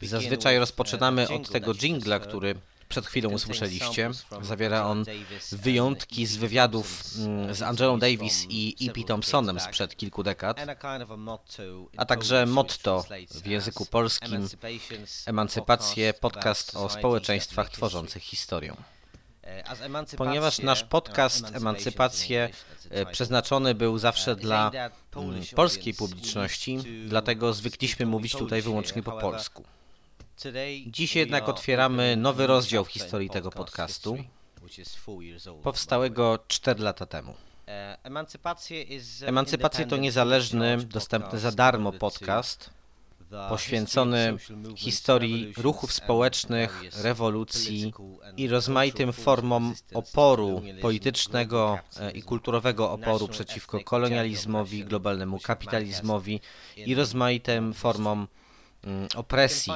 Zazwyczaj 0.02 0.58
rozpoczynamy 0.58 1.28
od 1.28 1.50
tego 1.50 1.74
jingla, 1.74 2.20
który 2.20 2.54
przed 2.88 3.06
chwilą 3.06 3.30
usłyszeliście. 3.30 4.10
Zawiera 4.42 4.84
on 4.84 5.04
wyjątki 5.52 6.26
z 6.26 6.36
wywiadów 6.36 7.02
mm, 7.18 7.54
z 7.54 7.62
Angelą 7.62 7.98
Davis 7.98 8.46
i 8.48 8.76
E.P. 8.88 9.04
Thompsonem 9.04 9.60
sprzed 9.60 9.96
kilku 9.96 10.22
dekad, 10.22 10.60
a 11.96 12.04
także 12.04 12.46
motto 12.46 13.04
w 13.30 13.46
języku 13.46 13.86
polskim 13.86 14.48
Emancypację, 15.26 16.14
podcast 16.14 16.76
o 16.76 16.88
społeczeństwach 16.88 17.70
tworzących 17.70 18.22
historię. 18.22 18.76
Ponieważ 20.16 20.58
nasz 20.58 20.84
podcast 20.84 21.56
Emancypację 21.56 22.50
e, 22.90 23.06
przeznaczony 23.06 23.74
był 23.74 23.98
zawsze 23.98 24.36
dla 24.36 24.70
mm, 25.16 25.42
polskiej 25.54 25.94
publiczności, 25.94 26.78
dlatego 27.08 27.52
zwykliśmy 27.52 28.06
mówić 28.06 28.32
tutaj 28.32 28.62
wyłącznie 28.62 29.02
po 29.02 29.12
polsku. 29.12 29.64
Dziś 30.86 31.16
jednak 31.16 31.48
otwieramy 31.48 32.16
nowy 32.16 32.46
rozdział 32.46 32.84
w 32.84 32.88
historii 32.88 33.30
tego 33.30 33.50
podcastu, 33.50 34.16
powstałego 35.62 36.38
4 36.48 36.82
lata 36.82 37.06
temu. 37.06 37.34
Emancypacje 39.22 39.86
to 39.86 39.96
niezależny, 39.96 40.76
dostępny 40.76 41.38
za 41.38 41.52
darmo 41.52 41.92
podcast 41.92 42.75
poświęcony 43.48 44.36
historii 44.76 45.52
ruchów 45.56 45.92
społecznych, 45.92 46.82
rewolucji 47.02 47.92
i 48.36 48.48
rozmaitym 48.48 49.12
formom 49.12 49.74
oporu 49.94 50.62
politycznego 50.82 51.78
e, 52.00 52.10
i 52.10 52.22
kulturowego 52.22 52.90
oporu 52.90 53.28
przeciwko 53.28 53.80
kolonializmowi, 53.80 54.84
globalnemu 54.84 55.38
kapitalizmowi 55.40 56.40
i 56.76 56.94
rozmaitym 56.94 57.74
formom 57.74 58.28
mm, 58.84 59.08
opresji 59.16 59.72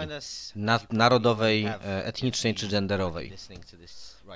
na- 0.57 0.81
narodowej, 0.91 1.65
e, 1.67 2.05
etnicznej 2.05 2.55
czy 2.55 2.69
genderowej. 2.69 3.33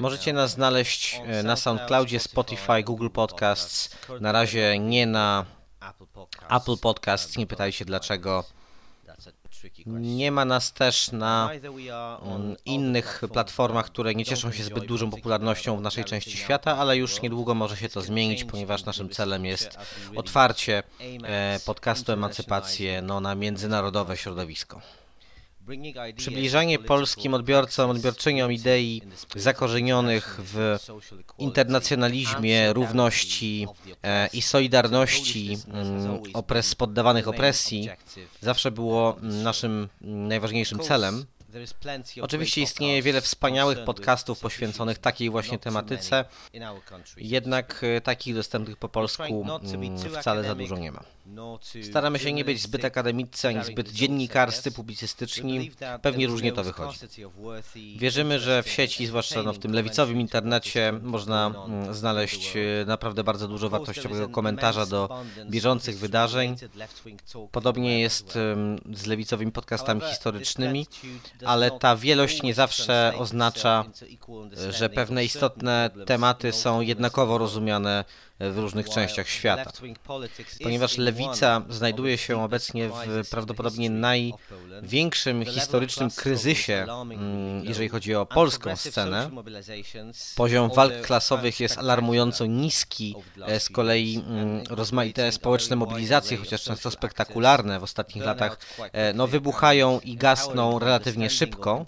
Możecie 0.01 0.33
nas 0.33 0.51
znaleźć 0.51 1.21
e, 1.27 1.43
na 1.43 1.57
SoundCloudzie, 1.57 2.21
Spotify, 2.21 2.83
Google 2.85 3.09
Podcasts, 3.11 3.97
na 4.21 4.33
razie 4.33 4.79
nie 4.79 5.07
na 5.07 5.45
Apple 6.51 6.77
Podcasts, 6.83 7.37
nie 7.37 7.47
pytajcie 7.47 7.85
dlaczego. 7.85 8.45
Nie 9.87 10.33
ma 10.33 10.45
nas 10.45 10.73
też 10.73 11.13
na 11.13 11.51
mm, 11.53 12.57
innych 12.65 13.23
platformach, 13.33 13.87
które 13.87 14.15
nie 14.15 14.25
cieszą 14.25 14.53
się 14.53 14.63
zbyt 14.65 14.87
dużą 14.87 15.11
popularnością 15.11 15.77
w 15.77 15.81
naszej 15.81 16.05
części 16.05 16.37
świata, 16.37 16.77
ale 16.79 16.97
już 16.97 17.23
niedługo 17.23 17.55
może 17.55 17.77
się 17.77 17.89
to 17.89 18.03
zmienić, 18.03 18.45
ponieważ 18.45 18.85
naszym 18.85 19.09
celem 19.09 19.45
jest 19.45 19.79
otwarcie 20.17 20.83
e, 21.25 21.61
podcastu 21.67 22.13
Emancypację 22.13 23.03
no, 23.03 23.21
na 23.21 23.35
międzynarodowe 23.35 24.17
środowisko. 24.17 24.81
Przybliżanie 26.17 26.79
polskim 26.79 27.35
odbiorcom, 27.35 27.91
odbiorczyniom 27.91 28.53
idei 28.53 29.03
zakorzenionych 29.37 30.41
w 30.43 30.77
internacjonalizmie, 31.39 32.73
równości 32.73 33.67
e, 34.03 34.27
i 34.33 34.43
solidarności 34.43 35.59
mm, 35.69 36.23
opres, 36.35 36.75
poddawanych 36.75 37.29
opresji. 37.29 37.89
zawsze 38.41 38.71
było 38.71 39.17
naszym 39.21 39.89
najważniejszym 40.01 40.79
celem. 40.79 41.27
Oczywiście 42.21 42.63
istnieje 42.63 43.03
wiele 43.03 43.21
wspaniałych 43.21 43.85
podcastów 43.85 44.41
poświęconych 44.41 44.99
takiej 44.99 45.31
właśnie 45.31 45.59
tematyce, 45.59 46.25
jednak 47.17 47.81
e, 47.83 48.01
takich 48.01 48.35
dostępnych 48.35 48.77
po 48.77 48.89
polsku 48.89 49.47
mm, 49.75 49.99
wcale 49.99 50.45
za 50.45 50.55
dużo 50.55 50.79
nie 50.79 50.93
ma. 50.93 51.01
Staramy 51.83 52.19
się 52.19 52.33
nie 52.33 52.45
być 52.45 52.63
zbyt 52.63 52.85
akademiccy 52.85 53.49
ani 53.49 53.65
zbyt 53.65 53.93
dziennikarscy, 53.93 54.73
publicystyczni. 54.73 55.71
Pewnie 56.03 56.27
różnie 56.27 56.53
to 56.53 56.65
wychodzi. 56.65 56.99
Wierzymy, 57.97 58.39
że 58.39 58.63
w 58.63 58.69
sieci, 58.69 59.07
zwłaszcza 59.07 59.43
no, 59.43 59.53
w 59.53 59.59
tym 59.59 59.73
lewicowym 59.73 60.21
internecie, 60.21 60.93
można 61.03 61.47
mm, 61.47 61.95
znaleźć 61.95 62.57
e, 62.57 62.61
naprawdę 62.87 63.25
bardzo 63.25 63.49
dużo 63.49 63.71
wartościowego 63.71 64.29
komentarza 64.29 64.87
do 64.87 65.25
bieżących 65.51 65.99
wydarzeń. 65.99 66.57
Podobnie 67.53 68.01
jest 68.01 68.39
z 68.93 69.07
lewicowymi 69.07 69.53
podcastami 69.53 70.01
historycznymi, 70.01 70.87
ale 71.45 71.71
ta 71.71 71.97
wielość 71.97 72.43
nie 72.43 72.55
zawsze 72.55 73.13
oznacza, 73.19 73.85
że 74.71 74.89
pewne 74.89 75.25
istotne 75.25 75.91
tematy 76.07 76.53
są 76.53 76.81
jednakowo 76.81 77.39
rozumiane 77.39 78.05
w 78.41 78.59
różnych 78.59 78.89
częściach 78.89 79.29
świata. 79.29 79.73
Ponieważ 80.63 80.99
lewica 81.15 81.63
znajduje 81.69 82.19
się 82.19 82.43
obecnie 82.43 82.89
w 82.89 83.29
prawdopodobnie 83.31 83.91
największym 83.91 85.45
historycznym 85.45 86.11
kryzysie, 86.11 86.87
mm, 87.03 87.65
jeżeli 87.65 87.89
chodzi 87.89 88.15
o 88.15 88.27
polską 88.27 88.77
scenę, 88.77 89.31
poziom 90.37 90.71
walk 90.77 91.01
klasowych 91.01 91.61
jest 91.61 91.79
alarmująco 91.79 92.47
niski, 92.47 93.15
z 93.59 93.69
kolei 93.69 94.23
mm, 94.27 94.63
rozmaite 94.71 95.33
społeczne 95.33 95.77
mobilizacje, 95.77 96.37
chociaż 96.37 96.63
często 96.63 96.91
spektakularne 96.91 97.81
w 97.81 97.83
ostatnich 97.83 98.25
latach, 98.25 98.59
e, 98.93 99.13
no, 99.13 99.27
wybuchają 99.27 100.01
i 100.01 100.17
gasną 100.17 100.79
relatywnie 100.79 101.31
szybko. 101.31 101.87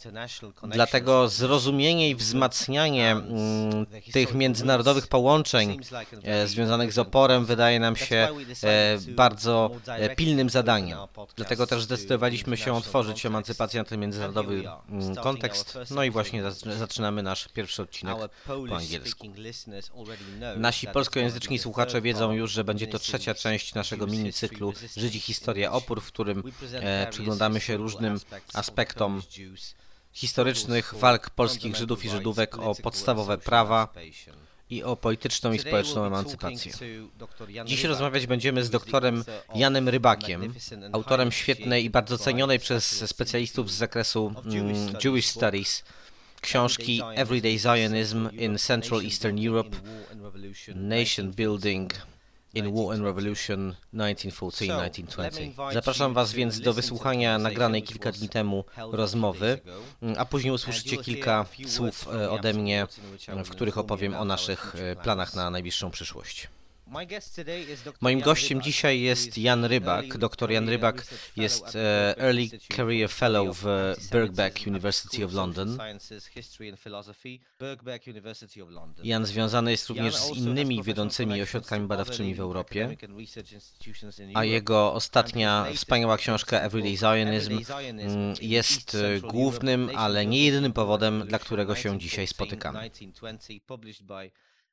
Dlatego 0.68 1.28
zrozumienie 1.28 2.11
i 2.11 2.14
wzmacnianie 2.14 3.11
mm, 3.11 3.87
tych 4.12 4.35
międzynarodowych 4.35 5.06
połączeń 5.06 5.80
e, 6.23 6.47
związanych 6.47 6.92
z 6.92 6.99
oporem 6.99 7.45
wydaje 7.45 7.80
nam 7.80 7.97
się 7.97 8.28
e, 8.64 8.99
bardzo 9.16 9.70
e, 9.87 10.16
pilnym 10.16 10.50
zadaniem. 10.50 10.99
Dlatego 11.37 11.66
też 11.66 11.82
zdecydowaliśmy 11.82 12.56
się 12.56 12.75
otworzyć 12.75 13.26
emancypację 13.26 13.80
na 13.80 13.85
ten 13.85 14.00
międzynarodowy 14.00 14.62
mm, 14.88 15.16
kontekst. 15.16 15.78
No 15.90 16.04
i 16.04 16.11
właśnie 16.11 16.42
zaczynamy 16.78 17.23
nasz 17.23 17.49
pierwszy 17.49 17.82
odcinek 17.82 18.16
po 18.46 18.76
angielsku. 18.76 19.26
Nasi 20.56 20.87
polskojęzyczni 20.87 21.58
słuchacze 21.58 22.00
wiedzą 22.00 22.32
już, 22.32 22.52
że 22.52 22.64
będzie 22.64 22.87
to 22.87 22.99
trzecia 22.99 23.35
część 23.35 23.75
naszego 23.75 24.06
minicyklu 24.06 24.73
Żydzi 24.96 25.20
Historia 25.20 25.73
Opór, 25.73 26.00
w 26.00 26.06
którym 26.06 26.42
e, 26.73 27.06
przyglądamy 27.11 27.61
się 27.61 27.76
różnym 27.76 28.20
aspektom 28.54 29.23
historycznych 30.12 30.94
walk 30.94 31.30
polskich 31.30 31.76
Żydów 31.76 32.04
i 32.04 32.11
Żydówek 32.11 32.58
o 32.58 32.75
podstawowe 32.75 33.38
prawa, 33.38 33.88
i 34.70 34.82
o 34.82 34.96
polityczną 34.96 35.52
i 35.52 35.58
społeczną 35.58 36.04
emancypację. 36.04 36.73
Dziś 37.64 37.85
rozmawiać 37.85 38.26
będziemy 38.26 38.64
z 38.64 38.70
doktorem 38.70 39.25
Janem 39.54 39.88
Rybakiem, 39.88 40.54
autorem 40.92 41.32
świetnej 41.32 41.85
i 41.85 41.90
bardzo 41.90 42.18
cenionej 42.18 42.58
przez 42.58 43.11
specjalistów 43.11 43.70
z 43.70 43.75
zakresu 43.75 44.35
mm, 44.46 44.96
Jewish 45.04 45.26
Studies. 45.26 45.85
Książki 46.40 47.00
Everyday 47.14 47.58
Zionism 47.58 48.28
in 48.32 48.58
Central 48.58 49.04
Eastern 49.04 49.46
Europe, 49.46 49.76
Nation 50.75 51.32
Building 51.32 51.94
in 52.56 52.72
War 52.72 52.94
and 52.94 53.04
Revolution 53.04 53.75
1914-1920. 53.94 55.72
Zapraszam 55.72 56.14
Was 56.14 56.32
więc 56.32 56.60
do 56.60 56.72
wysłuchania 56.72 57.38
nagranej 57.38 57.82
kilka 57.82 58.12
dni 58.12 58.28
temu 58.28 58.64
rozmowy, 58.76 59.60
a 60.16 60.25
później 60.25 60.54
usłyszycie 60.54 60.96
kilka 60.96 61.46
słów 61.66 62.08
e, 62.14 62.30
ode 62.30 62.52
mnie, 62.52 62.86
w 63.44 63.50
których 63.50 63.78
opowiem 63.78 64.14
o 64.14 64.25
naszych 64.25 64.76
e, 64.78 64.96
planach 64.96 65.34
na 65.34 65.50
najbliższą 65.50 65.90
przyszłość. 65.90 66.48
Moim 68.00 68.20
gościem 68.20 68.62
dzisiaj 68.62 69.00
jest 69.00 69.38
Jan 69.38 69.64
Rybak. 69.64 70.18
Doktor 70.18 70.50
Jan 70.50 70.68
Rybak 70.68 71.06
jest 71.36 71.76
e, 71.76 72.14
Early 72.18 72.48
Career 72.76 73.10
Fellow 73.10 73.58
w 73.62 73.94
Birkbeck 74.12 74.66
University 74.66 75.24
of 75.24 75.32
London. 75.32 75.78
Jan 79.04 79.26
związany 79.26 79.70
jest 79.70 79.88
również 79.88 80.16
z 80.16 80.36
innymi 80.36 80.82
wiodącymi 80.82 81.42
ośrodkami 81.42 81.86
badawczymi 81.86 82.34
w 82.34 82.40
Europie, 82.40 82.96
a 84.34 84.44
jego 84.44 84.92
ostatnia 84.92 85.66
wspaniała 85.75 86.16
książka 86.16 86.60
Everyday 86.60 86.96
Zionism 86.96 87.60
mm, 87.80 88.34
jest 88.40 88.94
e, 88.94 89.20
głównym, 89.20 89.90
ale 89.94 90.26
nie 90.26 90.44
jedynym 90.44 90.72
powodem, 90.72 91.26
dla 91.26 91.38
którego 91.38 91.75
się 91.75 91.99
dzisiaj 91.99 92.26
spotykamy. 92.26 92.90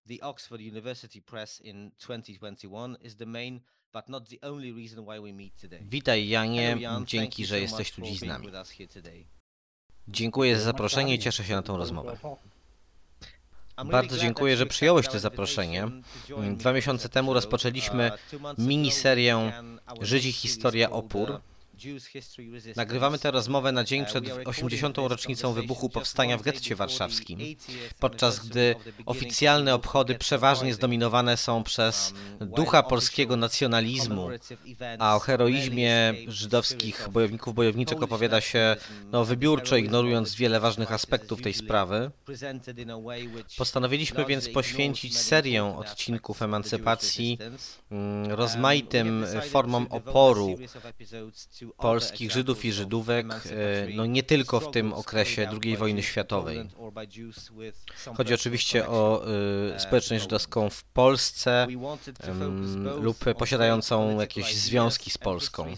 The 0.07 0.21
Oxford 0.21 0.61
University 0.61 1.21
Press 1.21 1.61
in 1.61 1.91
2021 1.97 2.97
is 3.01 3.15
the 3.15 3.25
main 3.25 3.61
but 3.93 4.09
not 4.09 4.29
the 4.29 4.37
only 4.41 4.73
reason 4.73 5.05
why 5.05 5.19
we 5.19 5.33
meet 5.33 5.61
today. 5.61 5.79
Witaj 5.81 6.27
Janie, 6.27 6.77
dzięki, 7.05 7.45
że 7.45 7.59
jesteś 7.59 7.91
tu 7.91 8.01
dziś 8.01 8.19
z 8.19 8.23
nami. 8.23 8.47
Dziękuję 10.07 10.57
za 10.57 10.63
zaproszenie 10.63 11.15
i 11.15 11.19
cieszę 11.19 11.43
się 11.43 11.55
na 11.55 11.61
tę 11.61 11.77
rozmowę. 11.77 12.17
Bardzo 13.85 14.17
dziękuję, 14.17 14.57
że 14.57 14.65
przyjąłeś 14.65 15.07
to 15.07 15.19
zaproszenie. 15.19 15.87
Dwa 16.57 16.73
miesiące 16.73 17.09
temu 17.09 17.33
rozpoczęliśmy 17.33 18.11
miniserię 18.57 19.53
Żydzi 20.01 20.31
Historia 20.31 20.89
Opór, 20.89 21.41
Nagrywamy 22.75 23.19
tę 23.19 23.31
rozmowę 23.31 23.71
na 23.71 23.83
dzień 23.83 24.05
przed 24.05 24.25
80. 24.45 24.97
rocznicą 24.97 25.53
wybuchu 25.53 25.89
powstania 25.89 26.37
w 26.37 26.41
getcie 26.41 26.75
warszawskim, 26.75 27.39
podczas 27.99 28.47
gdy 28.47 28.75
oficjalne 29.05 29.75
obchody 29.75 30.15
przeważnie 30.15 30.73
zdominowane 30.73 31.37
są 31.37 31.63
przez 31.63 32.13
ducha 32.41 32.83
polskiego 32.83 33.37
nacjonalizmu, 33.37 34.29
a 34.99 35.15
o 35.15 35.19
heroizmie 35.19 36.13
żydowskich 36.27 37.07
bojowników 37.11 37.55
bojowniczek 37.55 38.03
opowiada 38.03 38.41
się 38.41 38.75
no, 39.11 39.25
wybiórczo, 39.25 39.77
ignorując 39.77 40.35
wiele 40.35 40.59
ważnych 40.59 40.91
aspektów 40.91 41.41
tej 41.41 41.53
sprawy. 41.53 42.11
Postanowiliśmy 43.57 44.25
więc 44.25 44.49
poświęcić 44.49 45.17
serię 45.17 45.65
odcinków 45.77 46.41
emancypacji 46.41 47.37
mm, 47.91 48.31
rozmaitym 48.31 49.25
formom 49.49 49.87
oporu 49.89 50.57
polskich 51.77 52.31
Żydów 52.31 52.65
i 52.65 52.71
Żydówek, 52.71 53.25
e, 53.27 53.87
no 53.95 54.05
nie 54.05 54.23
tylko 54.23 54.59
w 54.59 54.71
tym 54.71 54.93
okresie 54.93 55.49
II 55.63 55.77
wojny 55.77 56.03
światowej. 56.03 56.69
Chodzi 58.17 58.33
oczywiście 58.33 58.87
o 58.87 59.25
e, 59.75 59.79
społeczność 59.79 60.23
żydowską 60.23 60.69
w 60.69 60.83
Polsce 60.83 61.67
lub 63.01 63.17
posiadającą 63.37 64.19
jakieś 64.19 64.55
związki 64.55 65.11
z 65.11 65.17
Polską. 65.17 65.73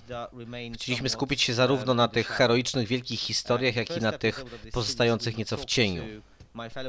Chcieliśmy 0.73 1.09
skupić 1.09 1.41
się 1.41 1.53
zarówno 1.53 1.93
na 1.93 2.07
tych 2.07 2.27
heroicznych, 2.27 2.87
wielkich 2.87 3.19
historiach, 3.19 3.75
jak 3.75 3.97
i 3.97 4.01
na 4.01 4.11
tych 4.11 4.45
pozostających 4.71 5.37
nieco 5.37 5.57
w 5.57 5.65
cieniu. 5.65 6.03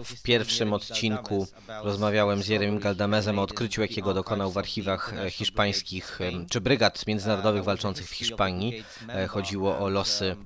W 0.04 0.22
pierwszym 0.22 0.72
odcinku 0.72 1.46
rozmawiałem 1.82 2.42
z 2.42 2.48
Jeremim 2.48 2.78
Galdamezem 2.78 3.38
o 3.38 3.42
odkryciu, 3.42 3.80
jakiego 3.80 4.14
dokonał 4.14 4.50
w 4.50 4.58
archiwach 4.58 5.14
e, 5.14 5.30
hiszpańskich, 5.30 6.18
czy 6.50 6.60
brygad 6.60 7.06
międzynarodowych 7.06 7.64
walczących 7.64 8.08
w 8.08 8.12
Hiszpanii. 8.12 8.84
E, 9.08 9.26
chodziło 9.26 9.78
o 9.78 9.88
losy 9.88 10.36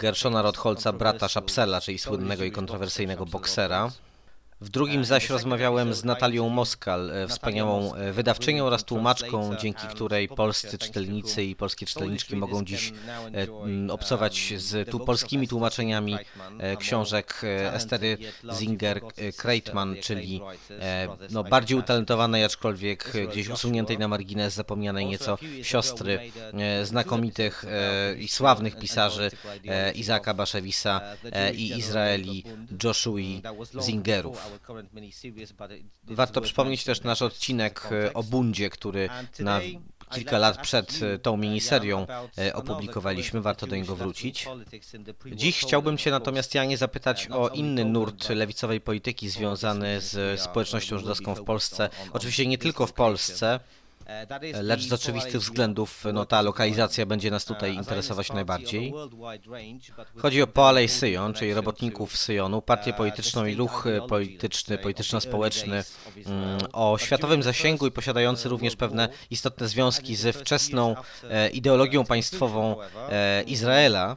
Gershona 0.00 0.42
Rotholca, 0.42 0.92
brata 0.92 1.28
Szapsela, 1.28 1.80
czyli 1.80 1.98
słynnego 1.98 2.44
i 2.44 2.50
kontrowersyjnego 2.50 3.26
boksera. 3.26 3.90
W 4.60 4.68
drugim 4.68 5.04
zaś 5.04 5.30
rozmawiałem 5.30 5.94
z 5.94 6.04
Natalią 6.04 6.48
Moskal, 6.48 7.10
e, 7.10 7.28
wspaniałą 7.28 7.94
e, 7.94 8.12
wydawczynią 8.12 8.64
oraz 8.66 8.84
tłumaczką, 8.84 9.56
dzięki 9.56 9.86
której 9.86 10.28
polscy 10.28 10.78
czytelnicy 10.78 11.44
i 11.44 11.56
polskie 11.56 11.86
czytelniczki 11.86 12.36
mogą 12.36 12.64
dziś 12.64 12.92
e, 13.88 13.92
obcować 13.92 14.54
z 14.56 14.90
tu 14.90 15.00
polskimi 15.00 15.48
tłumaczeniami 15.48 16.16
książek 16.78 17.42
Estery 17.72 18.18
Zinger-Kreitman, 18.44 20.00
czyli 20.00 20.40
no, 21.30 21.44
bardziej 21.44 21.78
utalentowanej, 21.78 22.44
aczkolwiek 22.44 23.12
gdzieś 23.30 23.48
usuniętej 23.48 23.98
na 23.98 24.08
margines, 24.08 24.54
zapomnianej 24.54 25.06
nieco 25.06 25.38
siostry 25.62 26.32
znakomitych 26.82 27.64
i 28.18 28.28
sławnych 28.28 28.78
pisarzy 28.78 29.30
Izaka 29.94 30.34
Baszewisa 30.34 31.00
i 31.54 31.78
Izraeli 31.78 32.44
Joshua 32.84 33.18
Zingerów. 33.80 34.47
Warto 36.04 36.40
przypomnieć 36.40 36.84
też 36.84 37.02
nasz 37.02 37.22
odcinek 37.22 37.88
e, 37.92 38.14
o 38.14 38.22
bundzie, 38.22 38.70
który 38.70 39.08
na 39.38 39.60
kilka 40.10 40.38
lat 40.38 40.62
przed 40.62 41.00
e, 41.02 41.18
tą 41.18 41.36
miniserią 41.36 42.06
e, 42.38 42.54
opublikowaliśmy, 42.54 43.40
warto 43.40 43.66
do 43.66 43.76
niego 43.76 43.96
wrócić. 43.96 44.48
Dziś 45.32 45.60
chciałbym 45.60 45.98
Cię 45.98 46.10
natomiast, 46.10 46.54
Janie, 46.54 46.76
zapytać 46.76 47.28
o 47.30 47.48
inny 47.48 47.84
nurt 47.84 48.28
lewicowej 48.28 48.80
polityki 48.80 49.28
związany 49.28 50.00
z 50.00 50.40
społecznością 50.40 50.98
żydowską 50.98 51.34
w 51.34 51.44
Polsce. 51.44 51.90
Oczywiście 52.12 52.46
nie 52.46 52.58
tylko 52.58 52.86
w 52.86 52.92
Polsce, 52.92 53.60
lecz 54.62 54.82
z 54.82 54.92
oczywistych 54.92 55.40
względów 55.40 56.04
no, 56.12 56.26
ta 56.26 56.42
lokalizacja 56.42 57.06
będzie 57.06 57.30
nas 57.30 57.44
tutaj 57.44 57.74
interesować 57.74 58.32
najbardziej. 58.32 58.94
Chodzi 60.16 60.42
o 60.42 60.46
Poalei 60.46 60.88
Syjon, 60.88 61.34
czyli 61.34 61.54
robotników 61.54 62.16
Syjonu, 62.16 62.62
partię 62.62 62.92
polityczną 62.92 63.46
i 63.46 63.54
ruch 63.54 63.84
polityczny, 64.08 64.78
polityczno-społeczny 64.78 65.84
mm, 66.26 66.58
o 66.72 66.98
światowym 66.98 67.42
zasięgu 67.42 67.86
i 67.86 67.90
posiadający 67.90 68.48
również 68.48 68.76
pewne 68.76 69.08
istotne 69.30 69.68
związki 69.68 70.16
ze 70.16 70.32
wczesną 70.32 70.96
e, 71.30 71.48
ideologią 71.48 72.04
państwową 72.04 72.76
e, 73.10 73.42
Izraela. 73.42 74.16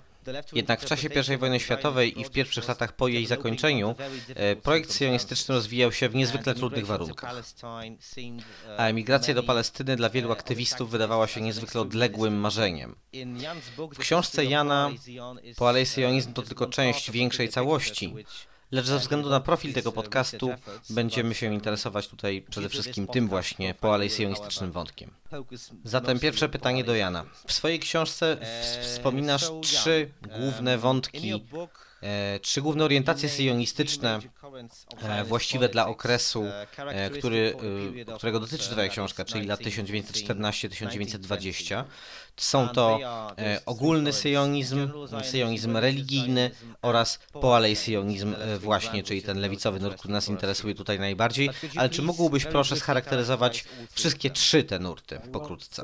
Jednak 0.53 0.81
w 0.81 0.85
czasie 0.85 1.09
I 1.33 1.37
wojny 1.37 1.59
światowej 1.59 2.19
i 2.19 2.23
w 2.23 2.29
pierwszych 2.29 2.67
latach 2.67 2.95
po 2.95 3.07
jej 3.07 3.25
zakończeniu 3.25 3.95
e, 4.35 4.55
projekt 4.55 4.91
syjonistyczny 4.91 5.55
rozwijał 5.55 5.91
się 5.91 6.09
w 6.09 6.15
niezwykle 6.15 6.55
trudnych 6.55 6.85
warunkach. 6.85 7.35
A 8.77 8.87
emigracja 8.87 9.33
do 9.33 9.43
Palestyny 9.43 9.95
dla 9.95 10.09
wielu 10.09 10.31
aktywistów 10.31 10.91
wydawała 10.91 11.27
się 11.27 11.41
niezwykle 11.41 11.81
odległym 11.81 12.33
marzeniem. 12.39 12.95
W 13.77 13.97
książce 13.97 14.45
Jana 14.45 14.91
Poalej 15.57 15.85
Syjonizm 15.85 16.33
to 16.33 16.41
tylko 16.41 16.67
część 16.67 17.11
większej 17.11 17.49
całości, 17.49 18.15
Lecz 18.71 18.85
ze 18.85 18.99
względu 18.99 19.29
na 19.29 19.39
profil 19.39 19.73
tego 19.73 19.91
podcastu 19.91 20.49
będziemy 20.89 21.35
się 21.35 21.53
interesować 21.53 22.07
tutaj 22.07 22.45
przede 22.49 22.69
wszystkim 22.69 23.07
tym 23.07 23.27
właśnie 23.27 23.73
poalejsjonistycznym 23.73 24.71
wątkiem. 24.71 25.11
Zatem 25.83 26.19
pierwsze 26.19 26.49
pytanie 26.49 26.83
do 26.83 26.95
Jana. 26.95 27.25
W 27.47 27.53
swojej 27.53 27.79
książce 27.79 28.37
wspominasz 28.81 29.51
trzy 29.61 30.11
główne 30.21 30.77
wątki 30.77 31.41
E, 32.01 32.39
trzy 32.39 32.61
główne 32.61 32.85
orientacje 32.85 33.29
syjonistyczne 33.29 34.19
e, 35.01 35.23
właściwe 35.23 35.69
dla 35.69 35.87
okresu, 35.87 36.45
e, 36.77 37.09
który, 37.09 37.55
którego 38.17 38.39
dotyczy 38.39 38.69
Twoja 38.69 38.89
książka, 38.89 39.25
czyli 39.25 39.47
lat 39.47 39.59
1914-1920. 39.59 41.83
Są 42.41 42.69
to 42.69 42.99
ogólny 43.65 44.13
syjonizm, 44.13 44.89
syjonizm 45.23 45.77
religijny 45.77 46.51
oraz 46.81 47.19
poalejsyjonizm 47.41 48.35
właśnie, 48.59 49.03
czyli 49.03 49.21
ten 49.21 49.39
lewicowy 49.39 49.79
nurt, 49.79 49.97
który 49.97 50.13
nas 50.13 50.27
interesuje 50.27 50.75
tutaj 50.75 50.99
najbardziej. 50.99 51.49
Ale 51.75 51.89
czy 51.89 52.01
mógłbyś 52.01 52.45
proszę 52.45 52.75
scharakteryzować 52.75 53.65
wszystkie 53.91 54.29
trzy 54.29 54.63
te 54.63 54.79
nurty 54.79 55.19
pokrótce? 55.31 55.83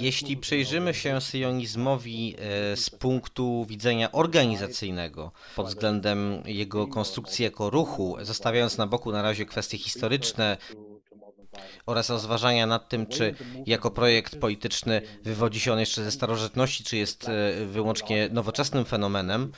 Jeśli 0.00 0.36
przyjrzymy 0.36 0.94
się 0.94 1.20
syjonizmowi 1.20 2.36
e, 2.38 2.76
z 2.76 2.90
punktu 2.90 3.66
widzenia 3.68 4.12
organizacyjnego, 4.12 5.32
pod 5.56 5.66
względem 5.66 6.42
jego 6.46 6.86
konstrukcji 6.86 7.44
jako 7.44 7.70
ruchu, 7.70 8.16
zostawiając 8.22 8.78
na 8.78 8.86
boku 8.86 9.12
na 9.12 9.22
razie 9.22 9.46
kwestie 9.46 9.78
historyczne, 9.78 10.56
oraz 11.86 12.10
rozważania 12.10 12.66
nad 12.66 12.88
tym, 12.88 13.06
czy 13.06 13.34
jako 13.66 13.90
projekt 13.90 14.36
polityczny 14.36 15.02
wywodzi 15.22 15.60
się 15.60 15.72
on 15.72 15.78
jeszcze 15.80 16.04
ze 16.04 16.10
starożytności, 16.10 16.84
czy 16.84 16.96
jest 16.96 17.28
e, 17.28 17.66
wyłącznie 17.66 18.28
nowoczesnym 18.32 18.84
fenomenem, 18.84 19.52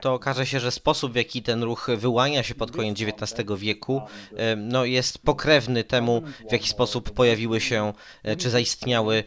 to 0.00 0.14
okaże 0.14 0.46
się, 0.46 0.60
że 0.60 0.70
sposób, 0.70 1.12
w 1.12 1.16
jaki 1.16 1.42
ten 1.42 1.62
ruch 1.62 1.90
wyłania 1.96 2.42
się 2.42 2.54
pod 2.54 2.70
koniec 2.70 2.98
XIX 3.00 3.48
wieku, 3.56 4.02
e, 4.36 4.56
no, 4.56 4.84
jest 4.84 5.18
pokrewny 5.18 5.84
temu, 5.84 6.22
w 6.48 6.52
jaki 6.52 6.68
sposób 6.68 7.10
pojawiły 7.10 7.60
się, 7.60 7.92
e, 8.22 8.36
czy 8.36 8.50
zaistniały 8.50 9.24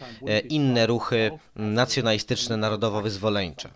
inne 0.49 0.87
ruchy 0.87 1.31
nacjonalistyczne, 1.55 2.57
narodowo-wyzwoleńcze. 2.57 3.69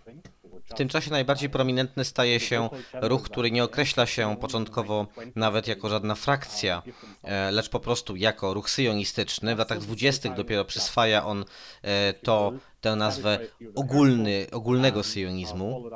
W 0.67 0.73
tym 0.73 0.89
czasie 0.89 1.11
najbardziej 1.11 1.49
prominentny 1.49 2.05
staje 2.05 2.39
się 2.39 2.69
ruch, 2.93 3.23
który 3.23 3.51
nie 3.51 3.63
określa 3.63 4.05
się 4.05 4.35
początkowo 4.41 5.07
nawet 5.35 5.67
jako 5.67 5.89
żadna 5.89 6.15
frakcja, 6.15 6.81
e, 7.23 7.51
lecz 7.51 7.69
po 7.69 7.79
prostu 7.79 8.15
jako 8.15 8.53
ruch 8.53 8.69
syjonistyczny. 8.69 9.55
W 9.55 9.59
latach 9.59 9.79
dwudziestych 9.79 10.33
dopiero 10.33 10.65
przyswaja 10.65 11.25
on 11.25 11.45
e, 11.81 12.13
to 12.13 12.53
tę 12.81 12.95
nazwę 12.95 13.39
ogólny, 13.75 14.47
ogólnego 14.51 15.03
syjonizmu. 15.03 15.89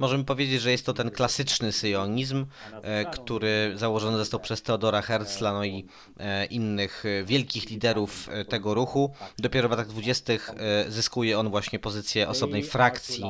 Możemy 0.00 0.24
powiedzieć, 0.24 0.60
że 0.60 0.70
jest 0.70 0.86
to 0.86 0.92
ten 0.92 1.10
klasyczny 1.10 1.72
syjonizm, 1.72 2.46
e, 2.82 3.04
który 3.04 3.72
założony 3.74 4.18
został 4.18 4.40
przez 4.40 4.62
Teodora 4.62 5.02
Herzla 5.02 5.52
no 5.52 5.64
i 5.64 5.86
e, 6.18 6.44
innych 6.44 7.04
e, 7.06 7.24
wielkich 7.24 7.70
liderów 7.70 8.28
tego 8.48 8.74
ruchu. 8.74 9.14
Dopiero 9.38 9.68
w 9.68 9.70
latach 9.70 9.86
dwudziestych 9.86 10.50
zyskuje 10.88 11.38
on 11.38 11.50
właśnie 11.50 11.78
pozycję 11.78 12.28
osobnej 12.28 12.62
frakcji 12.62 13.24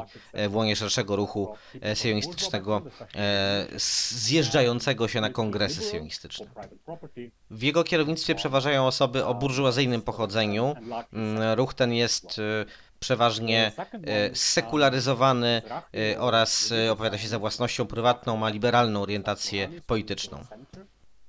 w 0.49 0.55
łonie 0.55 0.77
szerszego 0.77 1.17
ruchu 1.17 1.55
syjonistycznego 1.95 2.83
zjeżdżającego 4.17 5.09
się 5.09 5.21
na 5.21 5.31
kongresy 5.31 5.83
syjonistyczne. 5.83 6.47
W 7.51 7.63
jego 7.63 7.85
kierownictwie 7.85 8.35
przeważają 8.35 8.87
osoby 8.87 9.25
o 9.25 9.35
burżuazyjnym 9.35 10.03
pochodzeniu. 10.03 10.75
Mm, 11.13 11.59
ruch 11.59 11.75
ten 11.75 11.93
jest 11.93 12.41
przeważnie 13.01 13.73
e, 14.07 14.37
sekularyzowany 14.37 15.63
e, 15.95 16.21
oraz 16.21 16.73
opowiada 16.93 17.19
się 17.19 17.29
za 17.29 17.39
własnością 17.39 17.87
prywatną, 17.87 18.37
ma 18.37 18.49
liberalną 18.49 19.03
orientację 19.03 19.69
polityczną. 19.87 20.45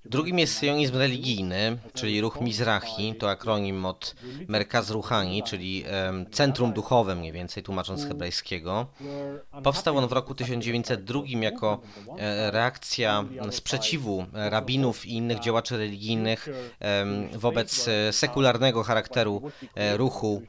Drugim 0.05 0.39
jest 0.39 0.57
syjonizm 0.57 0.97
religijny, 0.97 1.77
czyli 1.93 2.21
ruch 2.21 2.41
Mizrahi, 2.41 3.15
to 3.15 3.29
akronim 3.29 3.85
od 3.85 4.15
Merkaz 4.47 4.89
Ruchani, 4.89 5.43
czyli 5.43 5.83
Centrum 6.31 6.73
Duchowe 6.73 7.15
mniej 7.15 7.31
więcej, 7.31 7.63
tłumacząc 7.63 7.99
z 7.99 8.07
hebrajskiego. 8.07 8.87
Powstał 9.63 9.97
on 9.97 10.07
w 10.07 10.11
roku 10.11 10.35
1902 10.35 11.21
jako 11.25 11.81
e, 12.19 12.51
reakcja 12.51 13.25
sprzeciwu 13.51 14.25
rabinów 14.33 15.05
i 15.05 15.13
innych 15.13 15.39
działaczy 15.39 15.77
religijnych 15.77 16.49
wobec 17.33 17.87
e, 17.87 18.13
sekularnego 18.13 18.83
charakteru 18.83 19.51
e, 19.75 19.97
ruchu 19.97 20.41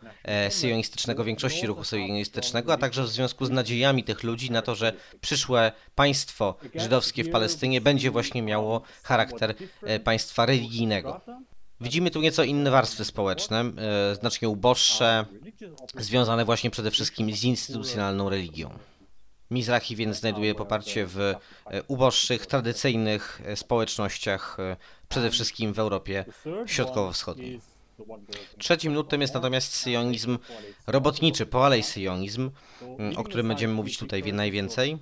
syjonistycznego, 0.51 1.25
większości 1.25 1.67
ruchu 1.67 1.85
syjonistycznego, 1.85 2.73
a 2.73 2.77
także 2.77 3.03
w 3.03 3.09
związku 3.09 3.47
z 3.47 3.51
nadziejami 3.51 4.05
tych 4.05 4.23
ludzi 4.23 4.51
na 4.51 4.63
to, 4.63 4.75
że 4.75 4.93
przyszłe 5.21 5.73
państwo 5.95 6.55
żydowskie 6.75 7.25
w 7.25 7.31
Palestynie 7.31 7.81
będzie 7.81 8.11
właśnie 8.11 8.43
miało 8.43 8.83
charakter 9.03 9.42
E, 9.83 10.01
państwa 10.01 10.47
religijnego. 10.47 11.21
Widzimy 11.81 12.11
tu 12.11 12.21
nieco 12.21 12.45
inne 12.45 12.71
warstwy 12.71 13.05
społeczne, 13.05 13.61
e, 13.61 14.15
znacznie 14.15 14.49
uboższe, 14.49 15.27
związane 15.99 16.45
właśnie 16.45 16.71
przede 16.71 16.91
wszystkim 16.91 17.33
z 17.37 17.45
instytucjonalną 17.45 18.29
religią. 18.29 18.71
Mizrahi 19.51 19.97
więc 19.97 20.17
znajduje 20.17 20.55
poparcie 20.55 21.07
w 21.07 21.19
e, 21.21 21.37
uboższych, 21.89 22.47
tradycyjnych 22.47 23.43
społecznościach, 23.55 24.57
przede 25.09 25.31
wszystkim 25.31 25.73
w 25.73 25.79
Europie 25.79 26.25
Środkowo-Wschodniej. 26.67 27.72
Trzecim 28.59 28.93
nurtem 28.93 29.21
jest 29.21 29.35
natomiast 29.35 29.75
syjonizm 29.75 30.39
robotniczy, 30.87 31.47
poalej 31.47 31.83
syjonizm, 31.83 32.51
mm, 32.83 33.17
o 33.17 33.25
którym 33.25 33.49
będziemy 33.49 33.75
mówić 33.75 33.99
tutaj 33.99 34.23
najwięcej. 34.33 34.99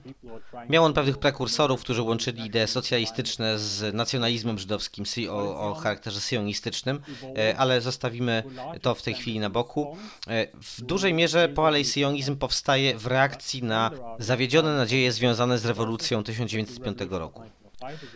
Miał 0.68 0.84
on 0.84 0.92
pewnych 0.92 1.18
prekursorów, 1.18 1.80
którzy 1.80 2.02
łączyli 2.02 2.46
idee 2.46 2.66
socjalistyczne 2.66 3.58
z 3.58 3.94
nacjonalizmem 3.94 4.58
żydowskim 4.58 5.04
o, 5.30 5.70
o 5.70 5.74
charakterze 5.74 6.20
syjonistycznym, 6.20 7.00
e, 7.36 7.56
ale 7.56 7.80
zostawimy 7.80 8.42
to 8.82 8.94
w 8.94 9.02
tej 9.02 9.14
chwili 9.14 9.38
na 9.38 9.50
boku. 9.50 9.96
E, 10.28 10.46
w 10.62 10.82
dużej 10.82 11.14
mierze 11.14 11.48
poalej 11.48 11.84
syjonizm 11.84 12.36
powstaje 12.36 12.98
w 12.98 13.06
reakcji 13.06 13.62
na 13.62 13.90
zawiedzione 14.18 14.76
nadzieje 14.76 15.12
związane 15.12 15.58
z 15.58 15.66
rewolucją 15.66 16.24
1905 16.24 16.98
roku. 17.10 17.42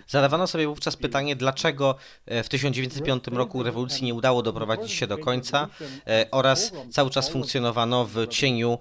Zadawano 0.09 0.47
sobie 0.47 0.67
wówczas 0.67 0.97
pytanie, 0.97 1.37
dlaczego 1.37 1.97
e, 2.27 2.43
w 2.43 2.49
1905 2.49 3.25
roku 3.27 3.63
rewolucji 3.63 4.05
nie 4.05 4.15
udało 4.15 4.43
doprowadzić 4.43 4.93
się 4.93 5.07
do 5.07 5.19
końca 5.19 5.69
e, 6.07 6.27
oraz 6.31 6.73
cały 6.91 7.11
czas 7.11 7.29
funkcjonowano 7.29 8.05
w 8.05 8.29
cieniu 8.29 8.79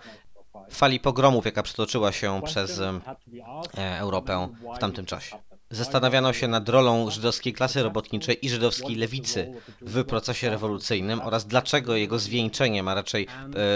fali 0.72 1.00
pogromów, 1.00 1.46
jaka 1.46 1.64
przetoczyła 1.64 2.12
się 2.12 2.42
przez 2.46 2.80
e, 2.80 4.00
Europę 4.00 4.50
w 4.76 4.80
tamtym 4.80 5.06
czasie. 5.06 5.36
Zastanawiano 5.70 6.34
się 6.34 6.48
nad 6.48 6.70
rolą 6.70 7.10
żydowskiej 7.10 7.54
klasy 7.54 7.84
robotniczej 7.84 8.46
i 8.46 8.50
żydowskiej 8.50 8.96
lewicy 8.96 9.54
w 9.82 10.06
procesie 10.06 10.50
rewolucyjnym 10.50 11.22
oraz 11.22 11.48
dlaczego 11.48 11.96
jego 11.96 12.20
zwieńczeniem, 12.20 12.88
a 12.88 12.94
raczej 12.94 13.28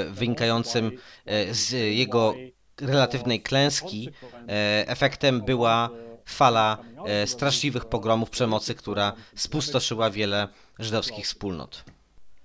wynikającym 0.09 0.91
z 1.51 1.71
jego 1.71 2.33
relatywnej 2.81 3.41
klęski, 3.41 4.09
efektem 4.87 5.41
była 5.41 5.89
fala 6.27 6.77
e, 7.05 7.27
straszliwych 7.27 7.85
pogromów 7.85 8.29
przemocy, 8.29 8.75
która 8.75 9.13
spustoszyła 9.35 10.09
wiele 10.09 10.47
żydowskich 10.79 11.25
wspólnot. 11.25 11.83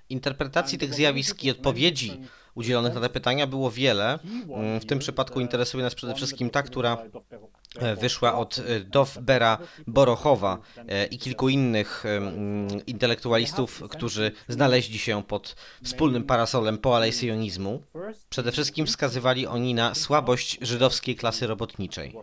Interpretacji 0.08 0.78
tych 0.78 0.94
zjawisk 0.94 1.44
i 1.44 1.50
odpowiedzi 1.50 2.20
udzielonych 2.54 2.94
na 2.94 3.00
te 3.00 3.08
pytania 3.08 3.46
było 3.46 3.70
wiele. 3.70 4.18
Mm, 4.48 4.80
w 4.80 4.86
tym 4.86 4.98
przypadku 4.98 5.40
interesuje 5.40 5.84
nas 5.84 5.94
przede 5.94 6.14
wszystkim 6.14 6.50
ta, 6.50 6.62
która 6.62 6.98
e, 7.78 7.96
wyszła 7.96 8.38
od 8.38 8.58
e, 8.58 8.80
Dovbera 8.80 9.58
Borochowa 9.86 10.58
i 11.10 11.18
kilku 11.18 11.48
innych 11.48 12.04
mm, 12.06 12.86
intelektualistów, 12.86 13.82
którzy 13.90 14.32
znaleźli 14.48 14.98
się 14.98 15.22
pod 15.22 15.56
wspólnym 15.84 16.24
parasolem 16.24 16.78
poalejsyjonizmu. 16.78 17.82
Przede 18.30 18.52
wszystkim 18.52 18.86
wskazywali 18.86 19.46
oni 19.46 19.74
na 19.74 19.94
słabość 19.94 20.58
żydowskiej 20.60 21.16
klasy 21.16 21.46
robotniczej. 21.46 22.14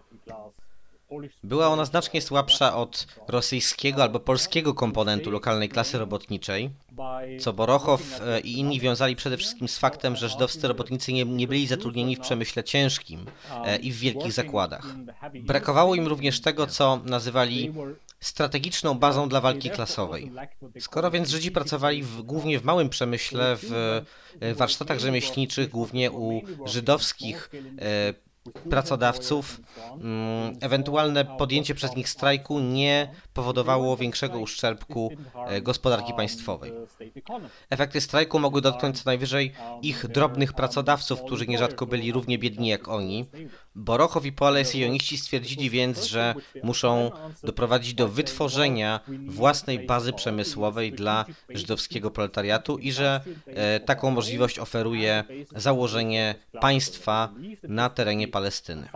Była 1.43 1.67
ona 1.67 1.85
znacznie 1.85 2.21
słabsza 2.21 2.75
od 2.75 3.07
rosyjskiego 3.27 4.03
albo 4.03 4.19
polskiego 4.19 4.73
komponentu 4.73 5.31
lokalnej 5.31 5.69
klasy 5.69 5.97
robotniczej, 5.97 6.69
co 7.39 7.53
Borochow 7.53 8.21
e, 8.21 8.39
i 8.39 8.59
inni 8.59 8.79
wiązali 8.79 9.15
przede 9.15 9.37
wszystkim 9.37 9.67
z 9.67 9.77
faktem, 9.77 10.15
że 10.15 10.29
żydowscy 10.29 10.67
robotnicy 10.67 11.13
nie, 11.13 11.25
nie 11.25 11.47
byli 11.47 11.67
zatrudnieni 11.67 12.15
w 12.15 12.19
przemyśle 12.19 12.63
ciężkim 12.63 13.25
e, 13.65 13.77
i 13.77 13.91
w 13.91 13.99
wielkich 13.99 14.31
zakładach. 14.31 14.95
Brakowało 15.33 15.95
im 15.95 16.07
również 16.07 16.41
tego, 16.41 16.67
co 16.67 17.01
nazywali 17.05 17.73
strategiczną 18.19 18.93
bazą 18.93 19.29
dla 19.29 19.41
walki 19.41 19.69
klasowej. 19.69 20.31
Skoro 20.79 21.11
więc 21.11 21.29
Żydzi 21.29 21.51
pracowali 21.51 22.03
w, 22.03 22.21
głównie 22.21 22.59
w 22.59 22.63
małym 22.63 22.89
przemyśle, 22.89 23.57
w 23.61 24.01
e, 24.39 24.53
warsztatach 24.53 24.99
rzemieślniczych, 24.99 25.69
głównie 25.69 26.11
u 26.11 26.41
żydowskich 26.65 27.49
pracodawców, 28.69 29.61
mm, 30.01 30.55
ewentualne 30.61 31.25
podjęcie 31.25 31.75
przez 31.75 31.95
nich 31.95 32.09
strajku 32.09 32.59
nie 32.59 33.11
powodowało 33.39 33.97
większego 33.97 34.39
uszczerbku 34.39 35.11
e, 35.47 35.61
gospodarki 35.61 36.13
państwowej. 36.13 36.71
Efekty 37.69 38.01
strajku 38.01 38.39
mogły 38.39 38.61
dotknąć 38.61 39.01
co 39.01 39.09
najwyżej 39.09 39.53
ich 39.81 40.07
drobnych 40.07 40.53
pracodawców, 40.53 41.21
którzy 41.21 41.47
nierzadko 41.47 41.85
byli 41.85 42.11
równie 42.11 42.37
biedni 42.37 42.67
jak 42.67 42.87
oni. 42.87 43.25
Borochow 43.75 44.25
i 44.25 44.31
Poale 44.31 44.65
Syjoniści 44.65 45.17
stwierdzili 45.17 45.69
więc, 45.69 46.05
że 46.05 46.35
muszą 46.63 47.11
doprowadzić 47.43 47.93
do 47.93 48.07
wytworzenia 48.07 48.99
własnej 49.27 49.85
bazy 49.85 50.13
przemysłowej 50.13 50.91
dla 50.91 51.25
żydowskiego 51.49 52.11
proletariatu 52.11 52.77
i 52.77 52.91
że 52.91 53.21
e, 53.45 53.79
taką 53.79 54.11
możliwość 54.11 54.59
oferuje 54.59 55.23
założenie 55.55 56.35
państwa 56.61 57.33
na 57.63 57.89
terenie 57.89 58.27
Palestyny. 58.27 58.89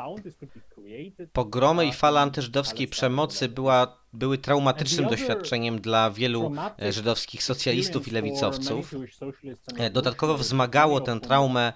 Pogromy 1.34 1.86
i 1.86 1.94
fala 1.94 2.22
antyżydowskiej 2.22 2.88
przemocy 2.88 3.50
była, 3.50 4.03
były 4.14 4.38
traumatycznym 4.38 5.10
doświadczeniem 5.10 5.82
dla 5.82 6.12
wielu 6.12 6.52
e, 6.82 6.94
żydowskich 6.94 7.44
socjalistów 7.44 8.08
i 8.08 8.12
lewicowców. 8.12 8.94
E, 9.78 9.90
dodatkowo 9.90 10.38
wzmagało 10.38 11.02
tę 11.02 11.20
traumę 11.20 11.74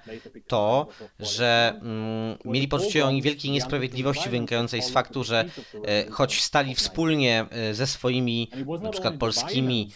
to, 0.47 0.88
że 1.19 1.80
mm, 1.82 2.38
mieli 2.45 2.67
poczucie 2.67 3.06
oni 3.06 3.21
wielkiej 3.21 3.52
niesprawiedliwości 3.52 4.30
wynikającej 4.30 4.82
z 4.82 4.89
faktu, 4.89 5.23
że 5.23 5.45
e, 5.86 6.10
choć 6.12 6.43
stali 6.43 6.76
wspólnie 6.76 7.45
ze 7.71 7.88
swoimi, 7.88 8.50
na 8.82 8.89
przykład 8.89 9.15
polskimi 9.15 9.89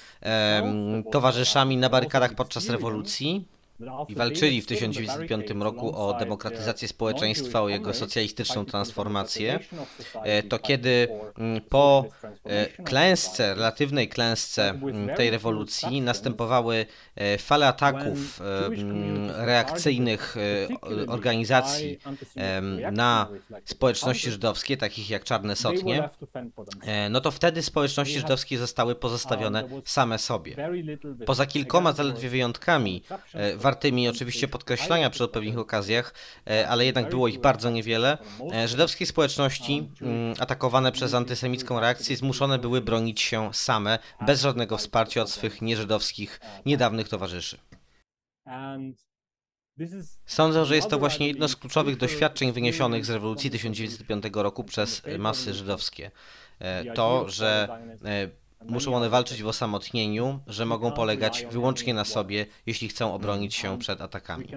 towarzyszami 1.11 1.77
na 1.77 1.89
barykadach 1.89 2.33
podczas 2.35 2.69
rewolucji, 2.69 3.45
i 4.07 4.15
walczyli 4.15 4.61
w 4.61 4.65
1905 4.65 5.47
roku 5.59 5.95
o 5.95 6.13
demokratyzację 6.13 6.87
społeczeństwa, 6.87 7.61
o 7.61 7.69
jego 7.69 7.93
socjalistyczną 7.93 8.65
transformację, 8.65 9.59
e, 10.23 10.43
to 10.43 10.59
kiedy 10.59 11.07
mm, 11.37 11.61
po 11.61 12.05
e, 12.43 12.83
klęsce, 12.83 13.55
relatywnej 13.55 14.09
klęsce 14.09 14.69
mm, 14.69 15.15
tej 15.15 15.29
rewolucji 15.29 16.01
następowały 16.01 16.85
e, 17.15 17.37
fale 17.37 17.67
ataków 17.67 18.41
mm, 18.41 19.31
reakcyjnych 19.31 20.35
organizacji 21.07 21.99
na 22.91 23.27
społeczności 23.65 24.31
żydowskie, 24.31 24.77
takich 24.77 25.09
jak 25.09 25.23
Czarne 25.23 25.55
Sotnie, 25.55 26.09
no 27.09 27.21
to 27.21 27.31
wtedy 27.31 27.63
społeczności 27.63 28.19
żydowskie 28.19 28.57
zostały 28.57 28.95
pozostawione 28.95 29.69
same 29.85 30.19
sobie. 30.19 30.55
Poza 31.25 31.45
kilkoma 31.45 31.93
zaledwie 31.93 32.29
wyjątkami, 32.29 33.03
wartymi 33.71 34.09
oczywiście 34.09 34.47
podkreślania 34.47 35.09
przy 35.09 35.23
odpowiednich 35.23 35.57
okazjach, 35.57 36.13
e, 36.47 36.67
ale 36.67 36.85
jednak 36.85 37.09
było 37.09 37.27
ich 37.27 37.39
bardzo 37.39 37.69
niewiele. 37.69 38.17
E, 38.53 38.67
żydowskie 38.67 39.05
społeczności 39.05 39.89
mm, 40.01 40.35
atakowane 40.39 40.91
przez 40.91 41.13
antysemicką 41.13 41.79
reakcję 41.79 42.17
zmuszone 42.17 42.59
były 42.59 42.81
bronić 42.81 43.21
się 43.21 43.49
same, 43.53 43.99
bez 44.25 44.41
żadnego 44.41 44.77
wsparcia 44.77 45.21
od 45.21 45.29
swych 45.29 45.61
nieżydowskich, 45.61 46.39
niedawnych 46.65 47.09
towarzyszy. 47.09 47.57
Sądzę, 50.25 50.65
że 50.65 50.75
jest 50.75 50.89
to 50.89 50.99
właśnie 50.99 51.27
jedno 51.27 51.47
z 51.47 51.55
kluczowych 51.55 51.97
doświadczeń 51.97 52.51
wyniesionych 52.51 53.05
z 53.05 53.09
rewolucji 53.09 53.51
1905 53.51 54.23
roku 54.33 54.63
przez 54.63 55.01
masy 55.19 55.53
żydowskie. 55.53 56.11
E, 56.59 56.93
to, 56.93 57.29
że 57.29 57.67
Muszą 58.65 58.95
one 58.95 59.09
walczyć 59.09 59.43
w 59.43 59.47
osamotnieniu, 59.47 60.39
że 60.47 60.65
mogą 60.65 60.91
polegać 60.91 61.45
wyłącznie 61.51 61.93
na 61.93 62.05
sobie, 62.05 62.45
jeśli 62.65 62.87
chcą 62.87 63.13
obronić 63.13 63.55
się 63.55 63.79
przed 63.79 64.01
atakami. 64.01 64.47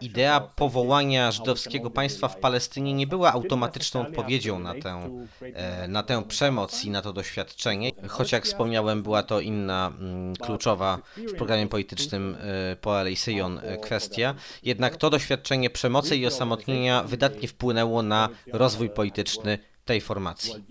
Idea 0.00 0.40
powołania 0.40 1.32
żydowskiego 1.32 1.90
państwa 1.90 2.28
w 2.28 2.36
Palestynie 2.36 2.94
nie 2.94 3.06
była 3.06 3.32
automatyczną 3.32 4.00
odpowiedzią 4.00 4.58
na 4.58 4.74
tę, 4.74 5.10
e, 5.40 5.88
na 5.88 6.02
tę 6.02 6.22
przemoc 6.28 6.84
i 6.84 6.90
na 6.90 7.02
to 7.02 7.12
doświadczenie, 7.12 7.90
choć 8.08 8.32
jak 8.32 8.44
wspomniałem, 8.44 9.02
była 9.02 9.22
to 9.22 9.40
inna 9.40 9.92
mm, 10.00 10.36
kluczowa 10.36 10.98
w 11.16 11.34
programie 11.34 11.66
politycznym 11.66 12.36
e, 12.72 12.76
Poale 12.76 13.12
i 13.12 13.16
Syjon 13.16 13.60
e, 13.62 13.76
kwestia. 13.76 14.34
Jednak 14.62 14.96
to 14.96 15.10
doświadczenie 15.10 15.70
przemocy 15.70 16.16
i 16.16 16.26
osamotnienia 16.26 17.02
wydatnie 17.02 17.48
wpłynęło 17.48 18.02
na 18.02 18.28
rozwój 18.52 18.90
polityczny 18.90 19.58
tej 19.84 20.00
formacji. 20.00 20.64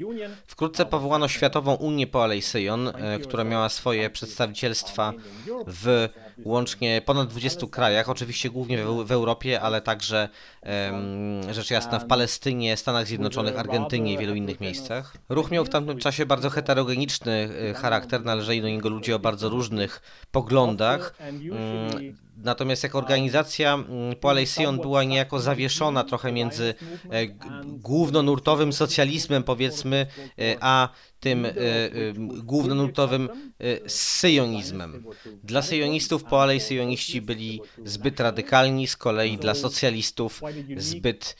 Wkrótce 0.48 0.86
powołano 0.86 1.28
Światową 1.28 1.74
Unię 1.76 2.08
po 2.08 2.24
Alei 2.24 2.42
Syjon, 2.42 2.88
e, 2.88 3.20
która 3.20 3.44
miała 3.44 3.70
swoje 3.70 4.10
przedstawicielstwa 4.10 5.14
w 5.68 6.10
łącznie 6.46 7.02
ponad 7.06 7.30
20 7.30 7.68
krajach, 7.68 8.10
oczywiście 8.10 8.50
głównie 8.50 8.84
w, 8.84 9.06
w 9.06 9.12
Europie, 9.12 9.62
ale 9.62 9.82
także 9.82 10.30
rzecz 11.52 11.72
jasna 11.72 12.00
w 12.00 12.08
Palestynie, 12.08 12.78
Stanach 12.78 13.08
Zjednoczonych, 13.08 13.60
Argentynie 13.60 14.14
i 14.14 14.18
wielu 14.18 14.36
innych 14.36 14.60
miejscach. 14.60 15.18
Ruch 15.30 15.52
miał 15.52 15.66
w 15.66 15.70
tamtym 15.70 15.98
czasie 15.98 16.26
bardzo 16.26 16.50
heterogeniczny 16.50 17.50
e, 17.70 17.74
charakter, 17.74 18.26
należeli 18.26 18.62
do 18.62 18.68
niego 18.68 18.90
ludzie 18.90 19.16
o 19.16 19.20
bardzo 19.20 19.50
różnych 19.50 20.02
poglądach. 20.32 21.16
Natomiast 22.44 22.84
jako 22.84 22.98
organizacja 22.98 23.74
mm, 23.74 24.16
Poalej 24.16 24.48
Sion 24.48 24.80
była 24.80 25.04
niejako 25.04 25.40
zawieszona 25.40 26.04
trochę 26.04 26.32
między 26.32 26.76
e, 27.12 27.28
głównonurtowym 27.66 28.74
socjalizmem, 28.74 29.44
powiedzmy, 29.44 30.08
e, 30.40 30.56
a 30.62 30.90
tym 31.24 31.46
e, 31.46 31.50
e, 31.50 31.54
głównonurtowym 32.44 33.30
e, 33.60 33.90
syjonizmem. 33.90 35.06
Dla 35.44 35.62
syjonistów 35.62 36.24
po 36.24 36.42
alei 36.42 36.60
syjoniści 36.60 37.22
byli 37.22 37.62
zbyt 37.86 38.20
radykalni, 38.20 38.88
z 38.88 38.98
kolei 38.98 39.38
dla 39.38 39.56
socjalistów 39.56 40.42
zbyt 40.78 41.36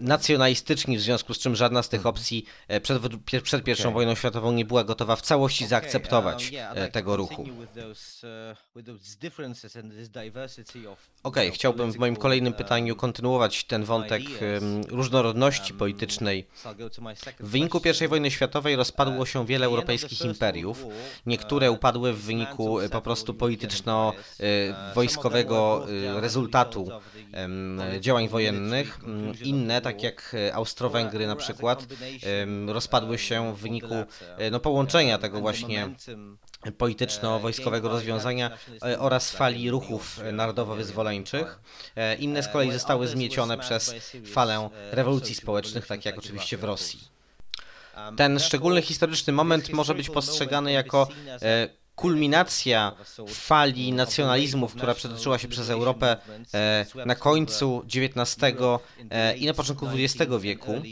nacjonalistyczni, 0.00 0.96
w 0.96 1.00
związku 1.00 1.34
z 1.34 1.38
czym 1.38 1.56
żadna 1.56 1.82
z 1.82 1.88
tych 1.88 2.06
opcji 2.06 2.44
przed, 2.82 3.02
przed 3.42 3.68
I 3.68 3.92
wojną 3.92 4.14
światową 4.14 4.52
nie 4.52 4.64
była 4.64 4.84
gotowa 4.84 5.16
w 5.16 5.22
całości 5.22 5.66
zaakceptować 5.66 6.52
um, 6.52 6.90
tego 6.90 7.16
ruchu. 7.16 7.44
Ok, 11.22 11.36
chciałbym 11.52 11.92
w 11.92 11.98
moim 11.98 12.16
kolejnym 12.16 12.52
pytaniu 12.52 12.96
kontynuować 12.96 13.64
ten 13.64 13.84
wątek 13.84 14.22
różnorodności 14.88 15.72
um, 15.72 15.78
politycznej. 15.78 16.48
W 17.40 17.50
wyniku 17.50 17.80
I 18.04 18.08
wojny 18.08 18.30
światowej 18.30 18.76
rozpadł 18.76 19.07
rozpadło 19.08 19.26
się 19.26 19.46
wiele 19.46 19.66
europejskich 19.66 20.20
imperiów. 20.20 20.86
Niektóre 21.26 21.70
upadły 21.70 22.12
w 22.12 22.22
wyniku 22.22 22.78
po 22.90 23.00
prostu 23.00 23.34
polityczno-wojskowego 23.34 25.86
e, 26.16 26.20
rezultatu 26.20 26.88
działań 28.00 28.28
wojennych. 28.28 28.98
Inne, 29.42 29.80
tak 29.80 30.02
jak 30.02 30.36
Austro-Węgry 30.52 31.26
na 31.26 31.36
przykład, 31.36 31.86
rozpadły 32.66 33.18
się 33.18 33.54
w 33.54 33.58
wyniku 33.58 33.94
no, 34.50 34.60
połączenia 34.60 35.18
tego 35.18 35.40
właśnie 35.40 35.88
polityczno-wojskowego 36.78 37.88
rozwiązania 37.88 38.50
e, 38.82 38.98
oraz 38.98 39.30
fali 39.30 39.70
ruchów 39.70 40.20
narodowo-wyzwoleńczych. 40.32 41.60
E, 41.96 42.14
inne 42.14 42.42
z 42.42 42.48
kolei 42.48 42.72
zostały 42.72 43.08
zmiecione 43.08 43.58
przez 43.58 43.94
falę 44.26 44.70
rewolucji 44.90 45.34
społecznych, 45.34 45.86
tak 45.86 46.04
jak 46.04 46.18
oczywiście 46.18 46.56
w 46.56 46.64
Rosji. 46.64 47.17
Ten 48.16 48.38
szczególny 48.38 48.82
historyczny 48.82 49.32
moment 49.32 49.72
może 49.72 49.94
być 49.94 50.10
postrzegany 50.10 50.72
jako 50.72 51.08
e, 51.42 51.68
kulminacja 51.98 52.92
fali 53.28 53.92
nacjonalizmów, 53.92 54.74
która 54.74 54.94
przetoczyła 54.94 55.38
się 55.38 55.48
przez 55.48 55.70
Europę 55.70 56.16
e, 56.54 56.86
na 57.06 57.14
końcu 57.14 57.82
XIX 57.94 58.46
e, 59.10 59.36
i 59.36 59.46
na 59.46 59.54
początku 59.54 59.86
XX 59.86 60.32
wieku. 60.40 60.82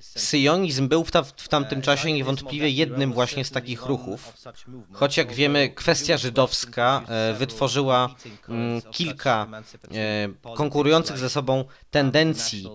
Syjonizm 0.00 0.88
był 0.88 1.04
w 1.36 1.48
tamtym 1.48 1.82
czasie 1.82 2.12
niewątpliwie 2.12 2.70
jednym 2.70 3.12
właśnie 3.12 3.44
z 3.44 3.50
takich 3.50 3.86
ruchów, 3.86 4.34
choć 4.92 5.16
jak 5.16 5.32
wiemy 5.32 5.68
kwestia 5.68 6.16
żydowska 6.16 7.02
e, 7.08 7.34
wytworzyła 7.34 8.14
mm, 8.48 8.82
kilka 8.82 9.46
konkurujących 10.56 11.18
ze 11.18 11.30
sobą 11.30 11.64
tendencji 11.90 12.68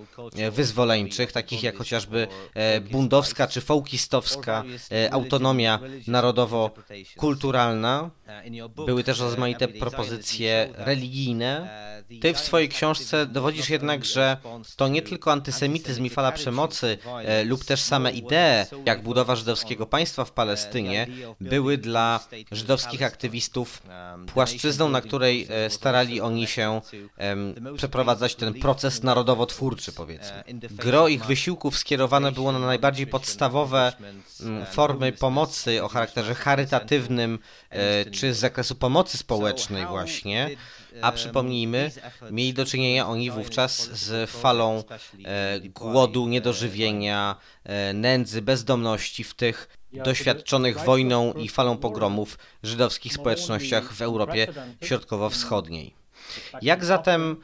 wyzwoleńczych, 0.51 1.31
takich 1.31 1.63
jak 1.63 1.77
chociażby 1.77 2.27
bundowska 2.91 3.47
czy 3.47 3.61
fołkistowska 3.61 4.63
autonomia 5.11 5.79
narodowo-kulturalna, 6.07 7.64
były 8.85 9.03
też 9.03 9.19
rozmaite 9.19 9.67
propozycje 9.67 10.69
religijne, 10.73 11.69
Ty 12.21 12.33
w 12.33 12.39
swojej 12.39 12.69
książce 12.69 13.25
dowodzisz 13.25 13.69
jednak, 13.69 14.05
że 14.05 14.37
to 14.75 14.87
nie 14.87 15.01
tylko 15.01 15.31
antysemityzm 15.31 16.05
i 16.05 16.09
fala 16.09 16.31
przemocy 16.31 16.97
e, 17.23 17.43
lub 17.43 17.65
też 17.65 17.81
same 17.81 18.11
idee, 18.11 18.65
jak 18.85 19.03
budowa 19.03 19.35
żydowskiego 19.35 19.85
państwa 19.85 20.25
w 20.25 20.31
Palestynie, 20.31 21.07
były 21.41 21.77
dla 21.77 22.19
żydowskich 22.51 23.03
aktywistów 23.03 23.81
płaszczyzną, 24.33 24.89
na 24.89 25.01
której 25.01 25.47
e, 25.49 25.69
starali 25.69 26.21
oni 26.21 26.47
się 26.47 26.81
przeprowadzać 27.77 28.35
ten 28.35 28.53
proces 28.53 29.03
narodowo-twórczy, 29.03 29.91
powiedzmy. 29.91 30.43
Gro 30.71 31.07
ich 31.07 31.25
wysiłków 31.25 31.77
skierowane 31.77 32.31
było 32.31 32.51
na 32.51 32.59
najbardziej 32.59 33.07
podstawowe 33.07 33.93
mm, 34.41 34.65
formy 34.65 35.11
pomocy 35.11 35.83
o 35.83 35.87
charakterze 35.87 36.35
charytatywnym, 36.35 37.39
e, 37.69 38.05
czy 38.05 38.33
z 38.33 38.37
zakresu 38.37 38.75
pomocy 38.75 39.17
społecznej 39.17 39.85
właśnie, 39.85 40.49
a 41.01 41.11
przypomnijmy, 41.11 41.91
mieli 42.31 42.53
do 42.53 42.65
czynienia 42.65 43.07
oni 43.07 43.31
wówczas 43.31 43.77
z 43.77 44.29
falą 44.29 44.83
e, 45.25 45.59
głodu, 45.59 46.27
niedożywienia, 46.27 47.35
e, 47.63 47.93
nędzy, 47.93 48.41
bezdomności 48.41 49.23
w 49.23 49.33
tych 49.33 49.77
doświadczonych 49.93 50.79
wojną 50.79 51.33
i 51.33 51.49
falą 51.49 51.77
pogromów 51.77 52.37
żydowskich 52.63 53.13
społecznościach 53.13 53.93
w 53.93 54.01
Europie 54.01 54.47
Środkowo-Wschodniej. 54.83 55.93
Jak 56.61 56.85
zatem 56.85 57.37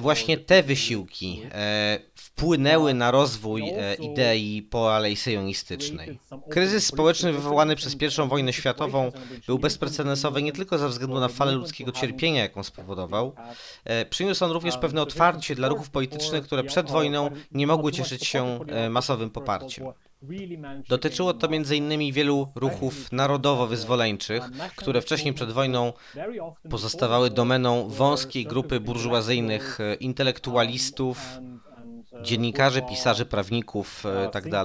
właśnie 0.00 0.38
te 0.38 0.62
wysiłki 0.62 1.42
e, 1.52 1.98
wpłynęły 2.14 2.94
na 2.94 3.10
rozwój 3.10 3.62
e, 3.70 3.94
idei 3.94 4.62
poalejsyjonistycznej? 4.62 6.18
Kryzys 6.50 6.86
społeczny 6.86 7.32
wywołany 7.32 7.76
przez 7.76 7.94
I 7.94 8.28
wojnę 8.28 8.52
światową 8.52 9.12
był 9.46 9.58
bezprecedensowy 9.58 10.42
nie 10.42 10.52
tylko 10.52 10.78
ze 10.78 10.88
względu 10.88 11.20
na 11.20 11.28
falę 11.28 11.52
ludzkiego 11.52 11.92
cierpienia, 11.92 12.42
jaką 12.42 12.62
spowodował. 12.62 13.32
E, 13.84 14.06
Przyniósł 14.06 14.44
on 14.44 14.50
również 14.50 14.78
pewne 14.78 15.02
otwarcie 15.02 15.54
dla 15.54 15.68
ruchów 15.68 15.90
politycznych, 15.90 16.44
które 16.44 16.64
przed 16.64 16.90
wojną 16.90 17.30
nie 17.52 17.66
mogły 17.66 17.92
cieszyć 17.92 18.24
się 18.26 18.60
e, 18.68 18.90
masowym 18.90 19.30
poparciem. 19.30 19.86
Dotyczyło 20.88 21.34
to 21.34 21.46
m.in. 21.46 22.12
wielu 22.12 22.48
ruchów 22.54 23.12
narodowo-wyzwoleńczych, 23.12 24.50
które 24.76 25.00
wcześniej 25.00 25.34
przed 25.34 25.52
wojną 25.52 25.92
pozostawały 26.70 27.30
domeną 27.30 27.88
wąskiej 27.88 28.44
grupy 28.44 28.80
burżuazyjnych 28.80 29.80
e, 29.80 29.94
intelektualistów, 29.94 31.18
dziennikarzy, 32.22 32.82
pisarzy, 32.82 33.26
prawników 33.26 34.04
itd., 34.24 34.64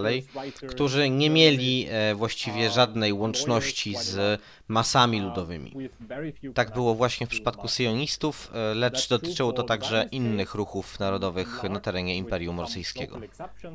którzy 0.68 1.10
nie 1.10 1.30
mieli 1.30 1.88
e, 1.90 2.16
właściwie 2.16 2.70
żadnej 2.70 3.14
łączności 3.14 3.96
z 3.96 4.42
masami 4.72 5.22
ludowymi. 5.22 5.74
Tak 6.54 6.74
było 6.74 6.96
właśnie 6.96 7.28
w 7.28 7.30
przypadku 7.30 7.68
syjonistów, 7.68 8.52
e, 8.54 8.74
lecz 8.74 9.10
dotyczyło 9.10 9.54
to 9.54 9.64
także 9.64 10.08
innych 10.12 10.56
ruchów 10.56 11.00
narodowych 11.00 11.64
na 11.64 11.80
terenie 11.80 12.16
Imperium 12.18 12.60
Rosyjskiego. 12.60 13.20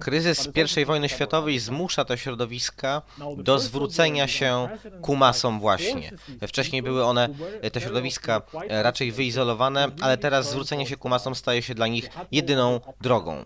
Kryzys 0.00 0.48
I 0.82 0.84
wojny 0.84 1.08
światowej 1.08 1.58
zmusza 1.58 2.04
te 2.04 2.18
środowiska 2.18 3.02
do 3.36 3.58
zwrócenia 3.58 4.28
się 4.28 4.68
ku 5.00 5.16
masom 5.16 5.60
właśnie. 5.60 6.10
Wcześniej 6.48 6.82
były 6.82 7.04
one, 7.04 7.28
te 7.72 7.80
środowiska, 7.80 8.42
e, 8.68 8.82
raczej 8.82 9.12
wyizolowane, 9.12 9.88
ale 10.00 10.18
teraz 10.18 10.50
zwrócenie 10.50 10.86
się 10.86 10.96
ku 10.96 11.08
masom 11.08 11.34
staje 11.34 11.62
się 11.62 11.74
dla 11.74 11.86
nich 11.86 12.10
jedyną 12.32 12.80
drogą. 13.00 13.44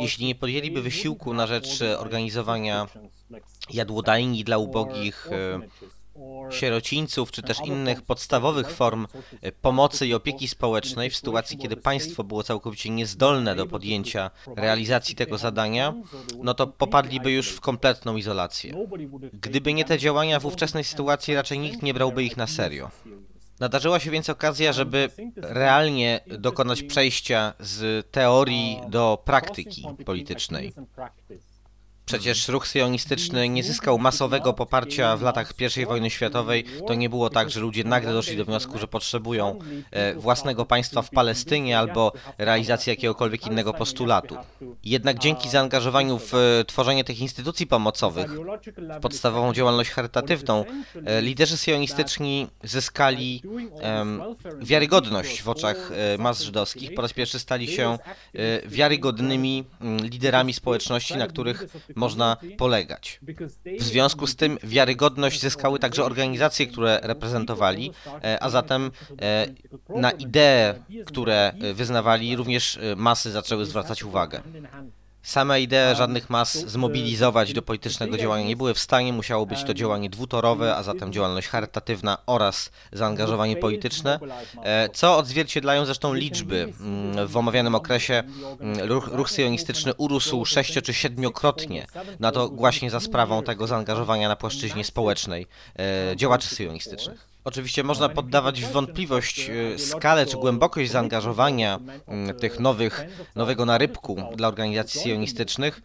Jeśli 0.00 0.26
nie 0.26 0.34
podjęliby 0.34 0.82
wysiłku 0.82 1.34
na 1.34 1.46
rzecz 1.46 1.82
organizowania 1.98 2.86
jadłodajni 3.70 4.44
dla 4.44 4.58
ubogich, 4.58 5.28
e, 5.32 5.60
sierocińców, 6.50 7.30
czy 7.30 7.42
też 7.42 7.58
innych 7.64 8.02
podstawowych 8.02 8.70
form 8.70 9.06
e, 9.42 9.52
pomocy 9.52 10.06
i 10.06 10.14
opieki 10.14 10.48
społecznej 10.48 11.10
w 11.10 11.16
sytuacji, 11.16 11.58
kiedy 11.58 11.76
państwo 11.76 12.24
było 12.24 12.42
całkowicie 12.42 12.90
niezdolne 12.90 13.54
do 13.54 13.66
podjęcia 13.66 14.30
realizacji 14.56 15.14
tego 15.14 15.38
zadania, 15.38 15.94
no 16.42 16.54
to 16.54 16.66
popadliby 16.66 17.32
już 17.32 17.48
w 17.48 17.60
kompletną 17.60 18.16
izolację. 18.16 18.86
Gdyby 19.32 19.74
nie 19.74 19.84
te 19.84 19.98
działania 19.98 20.40
w 20.40 20.46
ówczesnej 20.46 20.84
sytuacji, 20.84 21.34
raczej 21.34 21.58
nikt 21.58 21.82
nie 21.82 21.94
brałby 21.94 22.24
ich 22.24 22.36
na 22.36 22.46
serio. 22.46 22.90
Nadarzyła 23.60 24.00
się 24.00 24.10
więc 24.10 24.30
okazja, 24.30 24.72
żeby 24.72 25.10
realnie 25.36 26.20
dokonać 26.38 26.82
przejścia 26.82 27.52
z 27.60 28.06
teorii 28.10 28.80
do 28.88 29.22
praktyki 29.24 29.84
politycznej. 30.04 30.72
Przecież 32.10 32.48
ruch 32.48 32.68
syjonistyczny 32.68 33.48
nie 33.48 33.62
zyskał 33.62 33.98
masowego 33.98 34.52
poparcia 34.52 35.16
w 35.16 35.22
latach 35.22 35.52
I 35.76 35.86
wojny 35.86 36.10
światowej. 36.10 36.64
To 36.86 36.94
nie 36.94 37.08
było 37.08 37.30
tak, 37.30 37.50
że 37.50 37.60
ludzie 37.60 37.84
nagle 37.84 38.12
doszli 38.12 38.36
do 38.36 38.44
wniosku, 38.44 38.78
że 38.78 38.88
potrzebują 38.88 39.58
e, 39.90 40.14
własnego 40.14 40.66
państwa 40.66 41.02
w 41.02 41.10
Palestynie 41.10 41.78
albo 41.78 42.12
realizacji 42.38 42.90
jakiegokolwiek 42.90 43.46
innego 43.46 43.74
postulatu. 43.74 44.36
Jednak 44.84 45.18
dzięki 45.18 45.48
zaangażowaniu 45.48 46.18
w 46.18 46.34
e, 46.34 46.64
tworzenie 46.64 47.04
tych 47.04 47.20
instytucji 47.20 47.66
pomocowych, 47.66 48.30
w 48.76 49.00
podstawową 49.00 49.52
działalność 49.52 49.90
charytatywną, 49.90 50.64
e, 51.06 51.22
liderzy 51.22 51.56
syjonistyczni 51.56 52.46
zyskali 52.62 53.42
wiarygodność 54.60 55.42
w 55.42 55.48
oczach 55.48 55.90
mas 56.18 56.40
żydowskich. 56.40 56.94
Po 56.94 57.02
raz 57.02 57.12
pierwszy 57.12 57.38
stali 57.38 57.68
się 57.68 57.98
wiarygodnymi 58.66 59.64
mm, 59.80 60.06
liderami 60.06 60.52
społeczności, 60.52 61.16
na 61.16 61.26
których 61.26 61.66
można 62.00 62.36
polegać. 62.58 63.20
W 63.78 63.82
związku 63.82 64.26
z 64.26 64.36
tym 64.36 64.58
wiarygodność 64.62 65.40
zyskały 65.40 65.78
także 65.78 66.04
organizacje, 66.04 66.66
które 66.66 67.00
reprezentowali, 67.02 67.92
e, 68.24 68.42
a 68.42 68.50
zatem 68.50 68.90
e, 69.22 69.46
na 69.88 70.10
idee, 70.10 70.74
które 71.06 71.52
wyznawali, 71.74 72.36
również 72.36 72.76
e, 72.76 72.96
masy 72.96 73.30
zaczęły 73.30 73.64
zwracać 73.66 74.02
uwagę. 74.02 74.42
Same 75.22 75.60
idee 75.60 75.96
żadnych 75.96 76.30
mas 76.30 76.52
zmobilizować 76.52 77.52
do 77.52 77.62
politycznego 77.62 78.16
działania 78.16 78.44
nie 78.44 78.56
były 78.56 78.74
w 78.74 78.78
stanie, 78.78 79.12
musiało 79.12 79.46
być 79.46 79.64
to 79.64 79.74
działanie 79.74 80.10
dwutorowe, 80.10 80.76
a 80.76 80.82
zatem 80.82 81.12
działalność 81.12 81.48
charytatywna 81.48 82.18
oraz 82.26 82.70
zaangażowanie 82.92 83.56
polityczne, 83.56 84.20
e, 84.62 84.88
co 84.88 85.16
odzwierciedlają 85.16 85.84
zresztą 85.84 86.14
liczby. 86.14 86.72
Mm, 86.80 87.26
w 87.28 87.36
omawianym 87.36 87.74
okresie 87.74 88.22
mm, 88.60 88.88
ruch, 88.88 89.08
ruch 89.12 89.30
syjonistyczny 89.30 89.94
urósł 89.94 90.44
sześcio 90.44 90.82
czy 90.82 90.94
siedmiokrotnie, 90.94 91.86
na 92.20 92.32
to 92.32 92.48
właśnie 92.48 92.90
za 92.90 93.00
sprawą 93.00 93.42
tego 93.42 93.66
zaangażowania 93.66 94.28
na 94.28 94.36
płaszczyźnie 94.36 94.84
społecznej 94.84 95.46
e, 95.78 96.16
działaczy 96.16 96.48
syjonistycznych. 96.48 97.29
Oczywiście 97.44 97.82
można 97.82 98.08
poddawać 98.08 98.62
w 98.62 98.72
wątpliwość 98.72 99.50
e, 99.50 99.78
skalę 99.78 100.26
czy 100.26 100.36
głębokość 100.36 100.90
zaangażowania 100.90 101.78
tych 102.40 102.60
nowych, 102.60 103.04
nowego 103.36 103.64
narybku 103.64 104.22
dla 104.36 104.48
organizacji 104.48 105.00
sionistycznych. 105.00 105.82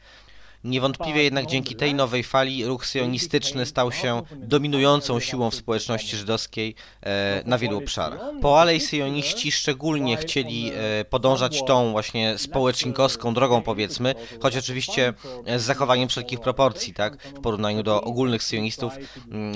Niewątpliwie 0.65 1.23
jednak 1.23 1.45
dzięki 1.45 1.75
tej 1.75 1.93
nowej 1.93 2.23
fali 2.23 2.65
ruch 2.65 2.86
syjonistyczny 2.86 3.65
stał 3.65 3.91
się 3.91 4.21
dominującą 4.36 5.19
siłą 5.19 5.49
w 5.49 5.56
społeczności 5.56 6.17
żydowskiej 6.17 6.75
e, 7.01 7.43
na 7.45 7.58
wielu 7.58 7.78
obszarach. 7.78 8.19
Poalej 8.41 8.80
syjoniści 8.80 9.51
szczególnie 9.51 10.17
chcieli 10.17 10.71
e, 10.71 11.06
podążać 11.06 11.63
tą 11.65 11.91
właśnie 11.91 12.38
społecznikowską 12.38 13.34
drogą 13.34 13.62
powiedzmy, 13.62 14.15
choć 14.41 14.58
oczywiście 14.58 15.13
z 15.58 15.62
zachowaniem 15.62 16.10
wszelkich 16.10 16.39
proporcji, 16.39 16.93
tak, 16.93 17.23
w 17.23 17.41
porównaniu 17.41 17.84
do 17.84 18.01
ogólnych 18.01 18.43
syjonistów, 18.43 18.93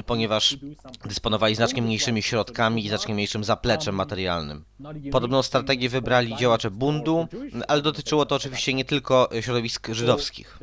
ponieważ 0.05 0.57
dysponowali 1.05 1.55
znacznie 1.55 1.81
mniejszymi 1.81 2.23
środkami 2.23 2.85
i 2.85 2.87
znacznie 2.87 3.13
mniejszym 3.13 3.43
zapleczem 3.43 3.95
materialnym. 3.95 4.65
Podobną 5.11 5.43
strategię 5.43 5.89
wybrali 5.89 6.35
działacze 6.35 6.71
bundu, 6.71 7.27
ale 7.67 7.81
dotyczyło 7.81 8.25
to 8.25 8.35
oczywiście 8.35 8.73
nie 8.73 8.85
tylko 8.85 9.29
środowisk 9.41 9.87
żydowskich. 9.91 10.59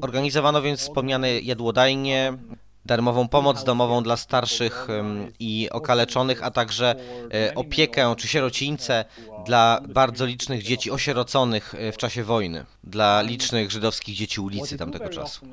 Organizowano 0.00 0.62
więc 0.62 0.80
wspomniane 0.80 1.40
jadłodajnie, 1.40 2.32
darmową 2.84 3.28
pomoc 3.28 3.64
domową 3.64 4.02
dla 4.02 4.16
starszych 4.16 4.88
i 5.38 5.68
okaleczonych, 5.70 6.42
a 6.42 6.50
także 6.50 6.94
e, 7.34 7.54
opiekę 7.54 8.14
czy 8.18 8.28
sierocińce 8.28 9.04
dla 9.46 9.80
bardzo 9.88 10.26
licznych 10.26 10.62
dzieci 10.62 10.90
osieroconych 10.90 11.74
e, 11.74 11.92
w 11.92 11.96
czasie 11.96 12.24
wojny, 12.24 12.64
dla 12.84 13.22
licznych 13.22 13.70
żydowskich 13.70 14.16
dzieci 14.16 14.40
ulicy 14.40 14.78
tamtego 14.78 15.08
czasu. 15.08 15.46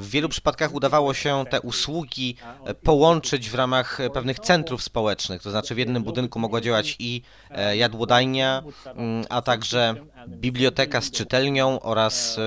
W 0.00 0.10
wielu 0.10 0.28
przypadkach 0.28 0.74
udawało 0.74 1.14
się 1.14 1.44
te 1.50 1.60
usługi 1.60 2.36
e, 2.64 2.74
połączyć 2.74 3.50
w 3.50 3.54
ramach 3.54 4.00
e, 4.00 4.10
pewnych 4.10 4.38
centrów 4.38 4.82
społecznych, 4.82 5.42
to 5.42 5.50
znaczy 5.50 5.74
w 5.74 5.78
jednym 5.78 6.02
budynku 6.02 6.38
mogła 6.38 6.60
działać 6.60 6.96
i 6.98 7.22
e, 7.50 7.76
jadłodajnia, 7.76 8.62
mm, 8.86 9.24
a 9.28 9.42
także 9.42 9.94
biblioteka 10.28 11.00
z 11.00 11.10
czytelnią 11.10 11.80
oraz 11.80 12.38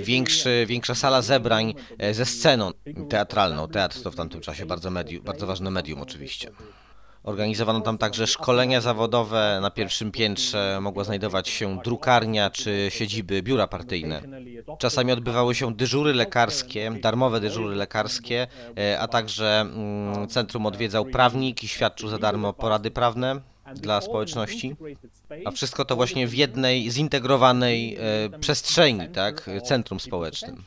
większy, 0.00 0.64
większa 0.68 0.94
sala 0.94 1.22
zebrań 1.22 1.74
ze 2.12 2.26
sceną 2.26 2.70
teatralną. 3.08 3.68
Teatr 3.68 4.02
to 4.02 4.10
w 4.10 4.16
tamtym 4.16 4.40
czasie 4.40 4.66
bardzo, 4.66 4.90
medium, 4.90 5.24
bardzo 5.24 5.46
ważne 5.46 5.70
medium 5.70 6.02
oczywiście. 6.02 6.50
Organizowano 7.24 7.80
tam 7.80 7.98
także 7.98 8.26
szkolenia 8.26 8.80
zawodowe. 8.80 9.58
Na 9.62 9.70
pierwszym 9.70 10.12
piętrze 10.12 10.78
mogła 10.80 11.04
znajdować 11.04 11.48
się 11.48 11.78
drukarnia 11.84 12.50
czy 12.50 12.88
siedziby 12.90 13.42
biura 13.42 13.66
partyjne. 13.66 14.22
Czasami 14.78 15.12
odbywały 15.12 15.54
się 15.54 15.74
dyżury 15.74 16.12
lekarskie, 16.12 16.92
darmowe 17.02 17.40
dyżury 17.40 17.76
lekarskie, 17.76 18.46
e, 18.78 19.00
a 19.00 19.08
także 19.08 19.60
mm, 19.60 20.28
centrum 20.28 20.66
odwiedzał 20.66 21.04
prawnik 21.04 21.64
i 21.64 21.68
świadczył 21.68 22.08
za 22.08 22.18
darmo 22.18 22.52
porady 22.52 22.90
prawne. 22.90 23.40
dla 23.74 24.00
społeczności, 24.00 24.76
a 25.44 25.50
wszystko 25.50 25.84
to 25.84 25.96
właśnie 25.96 26.26
w 26.26 26.34
jednej 26.34 26.90
zintegrowanej 26.90 27.96
e, 27.96 28.38
przestrzeni, 28.38 29.08
tak, 29.08 29.50
centrum 29.64 30.00
społecznym. 30.00 30.64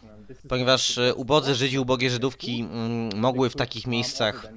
Ponieważ 0.50 0.98
e, 0.98 1.16
ubodzy 1.16 1.56
Żydzi, 1.56 1.80
ubogie 1.80 2.10
Żydówki 2.10 2.62
mm, 2.62 3.20
mogły 3.20 3.50
w 3.50 3.56
takich 3.56 3.88
miejscach 3.88 4.48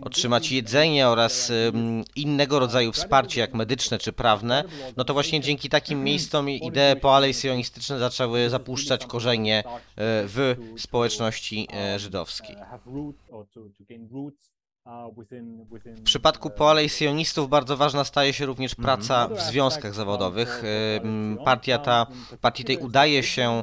otrzymać 0.00 0.52
jedzenie 0.52 1.08
oraz 1.08 1.52
innego 2.16 2.58
rodzaju 2.58 2.92
wsparcie, 2.92 3.40
jak 3.40 3.54
medyczne 3.54 3.98
czy 3.98 4.12
prawne, 4.12 4.64
no 4.96 5.04
to 5.04 5.12
właśnie 5.12 5.40
dzięki 5.40 5.68
takim 5.68 6.04
miejscom 6.04 6.50
idee 6.50 7.00
poalejsjonistyczne 7.00 7.98
zaczęły 7.98 8.50
zapuszczać 8.50 9.06
korzenie 9.06 9.58
e, 9.66 9.72
w 9.96 10.56
społeczności 10.76 11.68
e, 11.72 11.98
żydowskiej. 11.98 12.56
W 15.84 16.02
przypadku 16.04 16.50
poalejsjonistów 16.50 17.48
bardzo 17.48 17.76
ważna 17.76 18.04
staje 18.04 18.32
się 18.32 18.46
również 18.46 18.74
praca 18.74 19.28
w 19.28 19.40
związkach 19.40 19.94
zawodowych. 19.94 20.62
Partia 21.44 21.78
ta, 21.78 22.06
partii 22.40 22.64
tej 22.64 22.76
udaje 22.76 23.22
się 23.22 23.62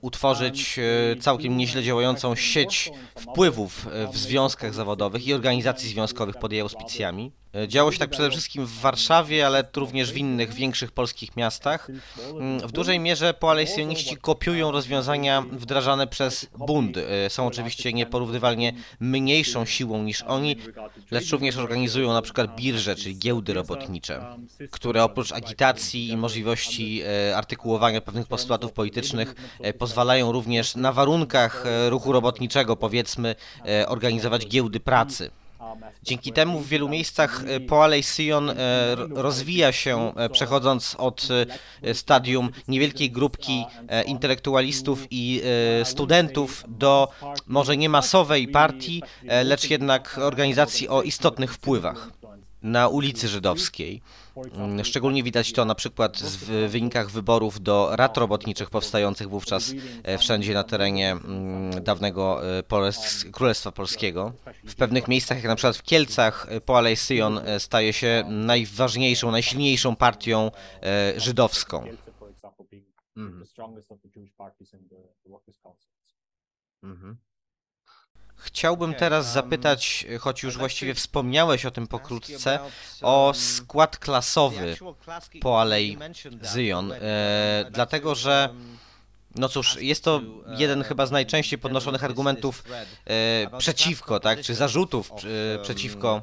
utworzyć 0.00 0.78
e, 0.78 1.16
całkiem 1.16 1.56
nieźle 1.56 1.82
działającą 1.82 2.34
sieć 2.34 2.90
wpływów 3.18 3.86
w 4.12 4.16
związkach 4.16 4.74
zawodowych 4.74 5.26
i 5.26 5.34
organizacji 5.34 5.88
związkowych 5.88 6.36
pod 6.36 6.52
jej 6.52 6.60
auspicjami. 6.60 7.32
E, 7.54 7.68
działo 7.68 7.92
się 7.92 7.98
tak 7.98 8.10
przede 8.10 8.30
wszystkim 8.30 8.66
w 8.66 8.80
Warszawie, 8.80 9.46
ale 9.46 9.64
również 9.76 10.12
w 10.12 10.16
innych 10.16 10.54
większych 10.54 10.92
polskich 10.92 11.36
miastach. 11.36 11.88
Mm, 12.30 12.60
w 12.60 12.72
dużej 12.72 13.00
mierze 13.00 13.34
poalejsjoniści 13.34 14.16
kopiują 14.16 14.70
rozwiązania 14.70 15.44
wdrażane 15.52 16.06
przez 16.06 16.46
Bund. 16.58 16.96
E, 16.96 17.30
są 17.30 17.46
oczywiście 17.46 17.92
nieporównywalnie 17.92 18.72
mniejszą 19.00 19.64
siłą 19.64 20.02
niż 20.02 20.22
oni, 20.22 20.56
lecz 21.10 21.30
również 21.30 21.56
organizują 21.56 22.12
na 22.12 22.22
przykład 22.22 22.56
birże, 22.56 22.96
czyli 22.96 23.18
giełdy 23.18 23.54
robotnicze, 23.54 24.36
które 24.70 25.04
oprócz 25.04 25.32
agitacji 25.32 26.08
i 26.08 26.16
możliwości 26.16 27.02
e, 27.02 27.36
artykułowania 27.36 28.00
pewnych 28.00 28.26
postulatów 28.26 28.72
politycznych 28.72 29.34
pozwalają 29.78 30.32
również 30.32 30.76
na 30.76 30.92
warunkach 30.92 31.64
ruchu 31.88 32.12
robotniczego, 32.12 32.76
powiedzmy, 32.76 33.34
organizować 33.86 34.46
giełdy 34.46 34.80
pracy. 34.80 35.30
Dzięki 36.02 36.32
temu 36.32 36.60
w 36.60 36.68
wielu 36.68 36.88
miejscach 36.88 37.44
e, 37.46 37.60
Poalej 37.60 38.02
Sion 38.02 38.50
e, 38.50 38.54
rozwija 39.10 39.72
się, 39.72 40.12
e, 40.16 40.28
przechodząc 40.28 40.96
od 40.98 41.28
stadium 41.92 42.50
niewielkiej 42.68 43.10
grupki 43.10 43.64
intelektualistów 44.06 45.06
i 45.10 45.42
studentów 45.84 46.64
do 46.68 47.08
może 47.46 47.76
nie 47.76 47.88
masowej 47.88 48.48
partii, 48.48 49.02
lecz 49.44 49.70
jednak 49.70 50.18
organizacji 50.22 50.88
o 50.88 51.02
istotnych 51.02 51.54
wpływach 51.54 52.10
na 52.62 52.88
ulicy 52.88 53.28
Żydowskiej. 53.28 54.02
Mm, 54.54 54.84
szczególnie 54.84 55.22
widać 55.22 55.52
to 55.52 55.64
na 55.64 55.74
przykład 55.74 56.18
w 56.18 56.70
wynikach 56.70 57.10
wyborów 57.10 57.62
do 57.62 57.96
rad 57.96 58.16
robotniczych 58.16 58.70
powstających 58.70 59.28
wówczas 59.28 59.74
e, 60.02 60.18
wszędzie 60.18 60.54
na 60.54 60.64
terenie 60.64 61.10
mm, 61.10 61.84
dawnego 61.84 62.40
e, 62.58 62.62
Królestwa 63.32 63.72
Polskiego. 63.72 64.32
W 64.64 64.74
pewnych 64.74 65.08
miejscach, 65.08 65.38
jak 65.38 65.46
na 65.46 65.56
przykład 65.56 65.76
w 65.76 65.82
Kielcach, 65.82 66.46
e, 66.48 66.60
Poalej 66.60 66.96
Syjon 66.96 67.40
staje 67.58 67.92
się 67.92 68.24
najważniejszą, 68.28 69.30
najsilniejszą 69.30 69.96
partią 69.96 70.50
żydowską. 71.16 71.84
Mhm. 73.16 73.44
Mhm. 76.82 77.16
Chciałbym 78.42 78.94
teraz 78.94 79.32
zapytać, 79.32 80.06
choć 80.20 80.42
już 80.42 80.58
właściwie 80.58 80.94
wspomniałeś 80.94 81.66
o 81.66 81.70
tym 81.70 81.86
pokrótce, 81.86 82.58
o 83.02 83.32
skład 83.34 83.98
klasowy 83.98 84.76
po 85.40 85.60
Alei 85.60 85.98
Zion, 86.54 86.92
e, 86.92 87.66
dlatego 87.70 88.14
że 88.14 88.48
no 89.34 89.48
cóż, 89.48 89.76
jest 89.80 90.04
to 90.04 90.20
jeden 90.58 90.82
chyba 90.82 91.06
z 91.06 91.10
najczęściej 91.10 91.58
podnoszonych 91.58 92.04
argumentów 92.04 92.64
e, 93.04 93.58
przeciwko, 93.58 94.20
tak, 94.20 94.40
czy 94.40 94.54
zarzutów 94.54 95.10
e, 95.56 95.62
przeciwko 95.62 96.22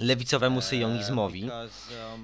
lewicowemu 0.00 0.60
syjonizmowi, 0.60 1.50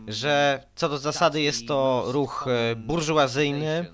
że 0.09 0.63
co 0.75 0.89
do 0.89 0.99
zasady 0.99 1.41
jest 1.41 1.69
to 1.69 2.05
ruch 2.07 2.47
e, 2.49 2.77
burżuazyjny, 2.77 3.91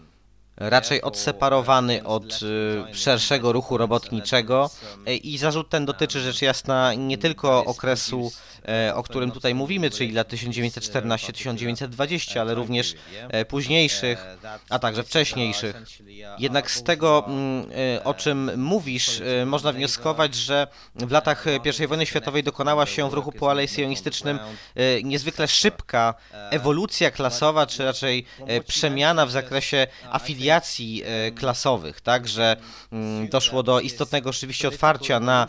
raczej 0.56 1.02
odseparowany 1.02 2.04
od 2.04 2.40
y, 2.42 2.94
szerszego 2.94 3.52
ruchu 3.52 3.78
robotniczego 3.78 4.70
e, 5.06 5.16
i 5.16 5.38
zarzut 5.38 5.68
ten 5.68 5.86
dotyczy 5.86 6.20
rzecz 6.20 6.42
jasna 6.42 6.94
nie 6.94 7.18
tylko 7.18 7.64
okresu 7.64 8.30
E, 8.68 8.94
o 8.94 9.02
którym 9.02 9.30
tutaj 9.30 9.54
mówimy, 9.54 9.90
czyli 9.90 10.12
lat 10.12 10.32
1914-1920, 10.32 12.38
ale 12.38 12.54
również 12.54 12.94
e, 13.10 13.44
późniejszych, 13.44 14.24
a 14.70 14.78
także 14.78 15.02
wcześniejszych. 15.02 15.82
Jednak 16.38 16.70
z 16.70 16.82
tego, 16.82 17.24
mm, 17.26 17.66
e, 17.96 18.04
o 18.04 18.14
czym 18.14 18.60
mówisz, 18.60 19.22
można 19.46 19.72
wnioskować, 19.72 20.34
że 20.34 20.66
w 20.94 21.10
latach 21.10 21.44
I 21.84 21.86
wojny 21.86 22.06
światowej 22.06 22.42
dokonała 22.42 22.86
się 22.86 23.10
w 23.10 23.12
ruchu 23.12 23.32
poalejsjonistycznym 23.32 24.38
niezwykle 25.04 25.48
szybka 25.48 26.14
ewolucja 26.50 27.10
klasowa, 27.10 27.66
czy 27.66 27.84
raczej 27.84 28.24
przemiana 28.66 29.26
w 29.26 29.30
zakresie 29.30 29.86
afiliacji 30.10 30.42
klasowych, 31.34 32.00
tak, 32.00 32.28
że 32.28 32.56
mm, 32.92 33.28
doszło 33.28 33.62
do 33.62 33.80
istotnego 33.80 34.30
oczywiście 34.30 34.68
otwarcia 34.68 35.20
na 35.20 35.46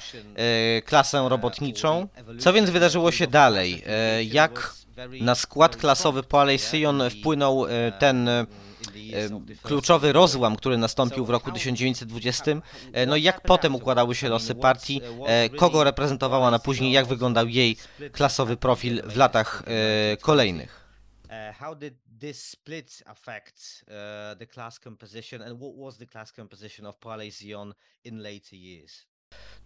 klasę 0.86 1.26
robotniczą. 1.30 2.08
Co 2.40 2.54
więc 2.54 2.70
wydarzyło 2.70 3.12
się 3.12 3.28
dalej? 3.28 3.84
E, 3.88 4.24
jak 4.24 4.74
na 5.22 5.36
skład 5.36 5.76
klasowy 5.76 6.24
po 6.24 6.58
Sion 6.58 7.04
wpłynął 7.10 7.66
e, 7.66 7.70
ten 8.00 8.30
e, 8.30 8.46
kluczowy 9.64 10.14
rozłam, 10.14 10.56
który 10.56 10.78
nastąpił 10.78 11.26
w 11.26 11.30
roku 11.30 11.52
1920. 11.52 12.52
No 13.08 13.16
i 13.16 13.24
jak 13.24 13.42
potem 13.42 13.76
układały 13.76 14.16
się 14.16 14.30
losy 14.30 14.56
partii, 14.56 15.02
kogo 15.56 15.84
reprezentowała 15.84 16.52
na 16.52 16.60
później, 16.60 16.92
jak 16.92 17.06
wyglądał 17.06 17.48
jej 17.48 17.78
klasowy 18.12 18.58
profil 18.58 19.02
w 19.06 19.18
latach 19.18 19.64
kolejnych. 20.22 20.83
How 21.60 21.76
did 21.76 21.94
this 22.20 22.50
split 22.50 23.04
affect 23.06 23.86
the 24.40 24.48
class 24.54 24.80
composition 24.80 25.42
and 25.42 25.60
what 25.60 25.76
was 25.76 25.98
the 25.98 26.06
class 26.06 26.32
composition 26.32 26.86
of 26.86 27.00
Palaision 27.00 27.74
in 28.04 28.24
later 28.24 28.56
years? 28.56 29.08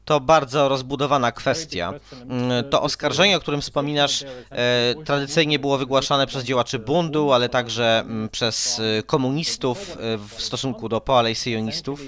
to 0.08 0.20
bardzo 0.20 0.70
rozbudowana 0.70 1.32
kwestia. 1.32 1.94
Mm, 2.30 2.70
to 2.70 2.82
oskarżenie, 2.82 3.38
o 3.38 3.40
którym 3.40 3.62
wspominasz, 3.62 4.24
e, 4.50 4.96
tradycyjnie 5.06 5.60
było 5.60 5.78
wygłaszane 5.78 6.28
przez 6.28 6.44
działaczy 6.44 6.80
bundu, 6.80 7.34
ale 7.34 7.50
także 7.50 8.00
mm, 8.00 8.30
przez 8.30 8.80
e, 8.80 9.04
komunistów 9.04 9.98
e, 10.00 10.18
w 10.18 10.42
stosunku 10.42 10.90
do 10.90 11.02
poalejsyjonistów. 11.02 12.02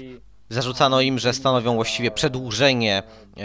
Zarzucano 0.50 1.00
im, 1.00 1.18
że 1.18 1.34
stanowią 1.34 1.74
właściwie 1.74 2.10
przedłużenie 2.10 3.02
e, 3.36 3.42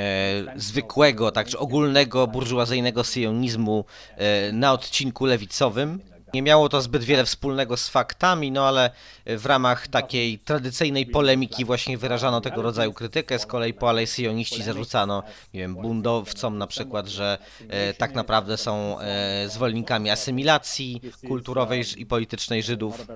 zwykłego, 0.56 1.32
także 1.32 1.60
ogólnego 1.60 2.28
burżuazyjnego 2.28 3.04
syjonizmu 3.04 3.86
e, 4.18 4.52
na 4.52 4.74
odcinku 4.74 5.26
lewicowym. 5.26 6.00
Nie 6.34 6.42
miało 6.42 6.70
to 6.70 6.82
zbyt 6.82 7.04
wiele 7.04 7.26
wspólnego 7.26 7.78
z 7.78 7.90
faktami, 7.90 8.52
no 8.52 8.68
ale 8.68 8.92
w 9.26 9.46
ramach 9.46 9.88
takiej 9.88 10.40
tradycyjnej 10.40 11.06
polemiki 11.06 11.66
właśnie 11.66 11.98
wyrażano 11.98 12.42
tego 12.42 12.62
rodzaju 12.62 12.94
krytykę. 12.94 13.40
Z 13.40 13.46
kolei 13.46 13.74
po 13.74 13.90
alejsyjoniści 13.90 14.64
zarzucano, 14.64 15.24
nie 15.54 15.60
wiem, 15.60 15.76
bundowcom 15.76 16.58
na 16.58 16.68
przykład, 16.68 17.08
że 17.08 17.38
e, 17.70 17.94
tak 17.94 18.14
naprawdę 18.14 18.58
są 18.58 19.00
e, 19.00 19.50
zwolennikami 19.50 20.10
asymilacji 20.10 21.02
kulturowej 21.28 21.84
i 21.98 22.06
politycznej 22.06 22.64
Żydów. 22.64 23.08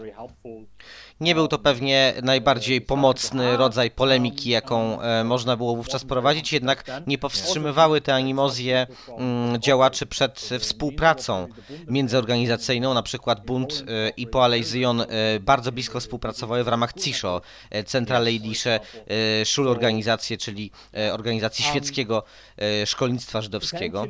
Nie 1.21 1.35
był 1.35 1.47
to 1.47 1.59
pewnie 1.59 2.13
najbardziej 2.23 2.81
pomocny 2.81 3.57
rodzaj 3.57 3.91
polemiki, 3.91 4.49
jaką 4.49 5.01
e, 5.01 5.23
można 5.23 5.57
było 5.57 5.75
wówczas 5.75 6.05
prowadzić, 6.05 6.53
jednak 6.53 6.83
nie 7.07 7.17
powstrzymywały 7.17 8.01
te 8.01 8.15
animozje 8.15 8.87
mm, 9.17 9.61
działaczy 9.61 10.05
przed 10.05 10.49
współpracą 10.59 11.47
międzyorganizacyjną, 11.87 12.93
na 12.93 13.03
przykład 13.03 13.45
Bund 13.45 13.83
e, 13.87 14.09
i 14.09 14.27
Poalej 14.27 14.63
Zion 14.63 15.01
e, 15.01 15.05
bardzo 15.39 15.71
blisko 15.71 15.99
współpracowały 15.99 16.63
w 16.63 16.67
ramach 16.67 16.93
CISZO, 16.93 17.41
Centrale 17.85 18.31
Jidische 18.31 18.79
Schulorganizacje, 19.45 20.37
czyli 20.37 20.71
organizacji 21.11 21.65
świeckiego 21.65 22.23
szkolnictwa 22.85 23.41
żydowskiego. 23.41 24.05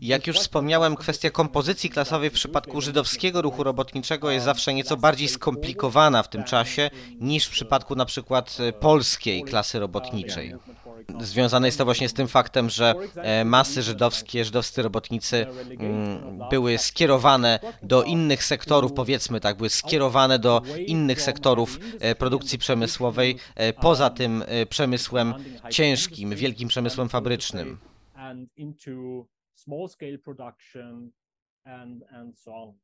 Jak 0.00 0.26
już 0.26 0.36
wspomniałem, 0.36 0.96
kwestia 0.96 1.30
kompozycji 1.30 1.90
klasowej 1.90 2.30
w 2.30 2.32
przypadku 2.32 2.80
żydowskiego 2.80 3.42
ruchu 3.42 3.64
robotniczego 3.64 4.30
jest 4.30 4.44
zawsze 4.44 4.74
nieco 4.74 4.96
bardziej 4.96 5.28
skomplikowana 5.28 6.22
w 6.22 6.28
tym 6.28 6.44
czasie 6.44 6.90
niż 7.20 7.46
w 7.46 7.50
przypadku 7.50 7.94
na 7.96 8.04
przykład 8.04 8.58
polskiej 8.80 9.42
klasy 9.42 9.78
robotniczej. 9.78 10.54
Związane 11.20 11.68
jest 11.68 11.78
to 11.78 11.84
właśnie 11.84 12.08
z 12.08 12.12
tym 12.12 12.28
faktem, 12.28 12.70
że 12.70 12.94
e, 13.16 13.44
masy 13.44 13.82
żydowskie, 13.82 14.44
żydowscy 14.44 14.82
robotnicy 14.82 15.46
mm, 15.78 16.38
były 16.50 16.78
skierowane 16.78 17.58
do 17.82 18.02
innych 18.02 18.44
sektorów, 18.44 18.92
powiedzmy 18.92 19.40
tak, 19.40 19.56
były 19.56 19.70
skierowane 19.70 20.38
do 20.38 20.62
innych 20.86 21.22
sektorów 21.22 21.78
e, 22.00 22.14
produkcji 22.14 22.58
przemysłowej, 22.58 23.36
e, 23.54 23.72
poza 23.72 24.10
tym 24.10 24.44
przemysłem 24.68 25.34
ciężkim, 25.70 26.34
wielkim 26.34 26.68
przemysłem 26.68 27.08
fabrycznym. 27.08 27.78
small 29.64 29.88
scale 29.88 30.16
production 30.16 31.12
and 31.66 32.02
and 32.12 32.34
so 32.36 32.52
on. 32.52 32.74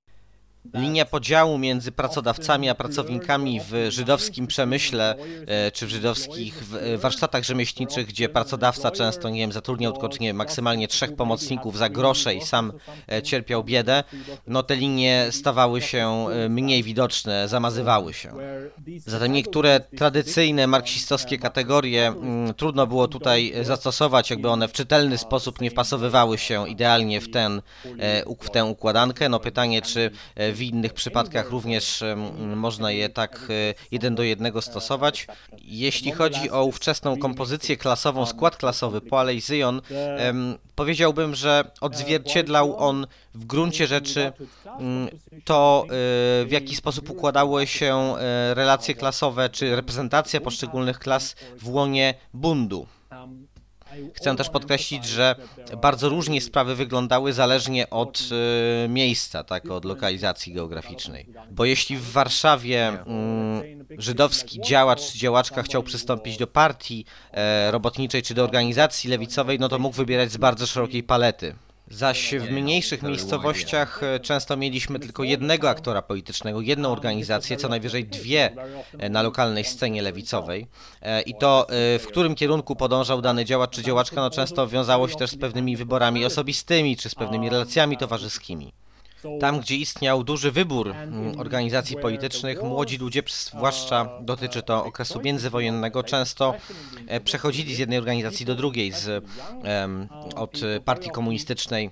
Linia 0.75 1.05
podziału 1.05 1.59
między 1.59 1.93
pracodawcami 1.93 2.69
a 2.69 2.75
pracownikami 2.75 3.61
w 3.61 3.87
żydowskim 3.89 4.47
przemyśle 4.47 5.15
e, 5.47 5.71
czy 5.71 5.87
w 5.87 5.91
żydowskich 5.91 6.63
e, 6.81 6.99
warsztatach 6.99 7.45
rzemieślniczych, 7.45 8.07
gdzie 8.07 8.29
pracodawca 8.29 8.91
często, 8.91 9.29
nie 9.29 9.41
wiem, 9.41 9.53
zatrudniał 9.53 9.93
tylko 9.93 10.09
nie 10.21 10.27
wiem, 10.27 10.37
maksymalnie 10.37 10.89
trzech 10.89 11.17
pomocników 11.17 11.79
za 11.79 11.89
grosze 11.89 12.35
i 12.35 12.41
sam 12.41 12.73
e, 13.13 13.23
cierpiał 13.23 13.65
biedę, 13.65 14.05
no 14.47 14.63
te 14.63 14.77
linie 14.77 15.27
stawały 15.31 15.83
się 15.83 16.27
mniej 16.49 16.83
widoczne, 16.83 17.49
zamazywały 17.49 18.15
się. 18.15 18.33
Zatem 19.07 19.33
niektóre 19.33 19.81
tradycyjne 19.81 20.67
marksistowskie 20.67 21.39
kategorie 21.39 22.07
mm, 22.07 22.55
trudno 22.55 22.87
było 22.87 23.09
tutaj 23.09 23.53
zastosować, 23.63 24.31
jakby 24.31 24.49
one 24.49 24.69
w 24.69 24.73
czytelny 24.73 25.19
sposób 25.19 25.61
nie 25.61 25.71
wpasowywały 25.71 26.39
się 26.39 26.69
idealnie 26.69 27.21
w, 27.21 27.31
ten, 27.31 27.63
w 28.41 28.51
tę 28.51 28.65
układankę. 28.65 29.29
No 29.29 29.41
pytanie, 29.41 29.83
czy 29.83 30.11
w 30.57 30.63
innych 30.63 30.93
przypadkach 30.93 31.51
również 31.51 32.05
można 32.57 32.91
je 32.91 33.09
tak 33.09 33.47
e, 33.51 33.75
jeden 33.91 34.15
do 34.15 34.23
jednego 34.23 34.63
stosować. 34.63 35.27
Jeśli 35.63 36.13
chodzi 36.13 36.51
o 36.51 36.65
ówczesną 36.65 37.19
kompozycję 37.19 37.77
klasową, 37.77 38.27
skład 38.27 38.57
klasowy 38.57 39.01
po 39.01 39.17
Zion, 39.41 39.83
powiedziałbym, 40.75 41.35
że 41.35 41.71
odzwierciedlał 41.81 42.77
on 42.79 43.07
w 43.35 43.45
gruncie 43.45 43.87
rzeczy 43.87 44.33
mm, 44.79 45.09
to, 45.45 45.85
e, 45.85 45.89
w 46.45 46.49
jaki 46.51 46.77
sposób 46.77 47.11
układały 47.11 47.67
się 47.67 47.97
e, 47.97 48.55
relacje 48.55 48.95
klasowe, 48.95 49.51
czy 49.51 49.77
reprezentacja 49.77 50.41
poszczególnych 50.41 50.99
klas 50.99 51.37
w 51.59 51.69
łonie 51.69 52.15
bundu. 52.35 52.87
Chcę 54.15 54.37
też 54.37 54.51
podkreślić, 54.51 55.05
że 55.05 55.35
bardzo 55.83 56.09
różnie 56.09 56.41
sprawy 56.41 56.75
wyglądały 56.75 57.33
zależnie 57.33 57.91
od 57.91 58.29
y, 58.85 58.89
miejsca, 58.89 59.45
tak, 59.45 59.71
od 59.71 59.85
lokalizacji 59.85 60.53
geograficznej. 60.53 61.27
Bo 61.51 61.65
jeśli 61.65 61.97
w 61.97 62.13
Warszawie 62.13 62.89
mm, 62.89 63.87
żydowski 63.99 64.61
działacz 64.61 65.13
czy 65.13 65.19
działaczka 65.19 65.63
chciał 65.63 65.83
przystąpić 65.83 66.37
do 66.37 66.47
partii 66.47 67.05
e, 67.33 67.71
robotniczej 67.71 68.23
czy 68.23 68.35
do 68.35 68.45
organizacji 68.45 69.11
lewicowej, 69.11 69.59
no 69.59 69.69
to 69.69 69.79
mógł 69.79 69.97
wybierać 69.97 70.33
z 70.33 70.37
bardzo 70.37 70.67
szerokiej 70.67 71.03
palety. 71.03 71.55
Zaś 71.91 72.35
w 72.35 72.51
mniejszych 72.51 73.03
miejscowościach 73.03 74.03
e, 74.03 74.21
często 74.21 74.57
mieliśmy 74.57 74.99
tylko 74.99 75.25
jednego 75.25 75.71
aktora 75.71 76.03
politycznego, 76.03 76.61
jedną 76.61 76.93
organizację, 76.93 77.57
co 77.57 77.69
najwyżej 77.69 78.05
dwie 78.05 78.57
e, 78.99 79.09
na 79.09 79.23
lokalnej 79.23 79.65
scenie 79.65 80.03
lewicowej. 80.03 80.67
E, 81.03 81.23
I 81.23 81.35
to, 81.35 81.67
w 81.71 82.05
którym 82.09 82.35
kierunku 82.35 82.77
podążał 82.77 83.23
dany 83.23 83.45
działacz 83.45 83.71
czy 83.71 83.83
działaczka, 83.83 84.17
no 84.17 84.31
często 84.31 84.69
wiązało 84.69 85.09
się 85.09 85.17
też 85.17 85.31
z 85.31 85.37
pewnymi 85.37 85.77
wyborami 85.77 86.25
osobistymi 86.25 86.97
czy 86.97 87.09
z 87.09 87.15
pewnymi 87.15 87.51
relacjami 87.51 87.97
towarzyskimi. 87.97 88.73
Tam, 89.41 89.61
gdzie 89.61 89.77
istniał 89.77 90.25
duży 90.25 90.53
wybór 90.53 90.91
mm, 90.91 91.41
organizacji 91.41 91.97
politycznych, 91.97 92.63
młodzi 92.63 92.99
ludzie, 92.99 93.23
zwłaszcza 93.29 94.09
dotyczy 94.21 94.63
to 94.63 94.85
okresu 94.85 95.21
międzywojennego, 95.21 96.03
często 96.03 96.55
e, 97.07 97.21
przechodzili 97.21 97.75
z 97.75 97.79
jednej 97.79 97.99
organizacji 97.99 98.47
do 98.47 98.55
drugiej, 98.55 98.93
z, 98.93 99.25
od 100.37 100.61
partii 100.85 101.11
komunistycznej 101.11 101.91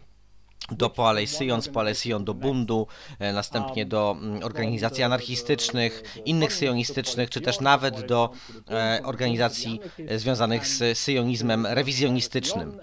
do 0.71 0.91
Poalei 0.91 1.27
Sion, 1.27 1.63
z 1.63 1.69
Poalei 1.69 1.95
Sion 1.95 2.25
do 2.25 2.35
Bundu, 2.35 2.87
e, 3.19 3.33
następnie 3.33 3.87
do 3.87 4.17
mm, 4.21 4.45
organizacji 4.45 5.03
anarchistycznych, 5.03 6.03
innych 6.25 6.53
syjonistycznych, 6.53 7.31
czy 7.31 7.41
też 7.41 7.61
nawet 7.61 8.07
do 8.07 8.31
e, 8.71 9.01
organizacji 9.05 9.81
e, 10.09 10.19
związanych 10.19 10.67
z 10.67 10.99
syjonizmem 10.99 11.67
rewizjonistycznym. 11.67 12.79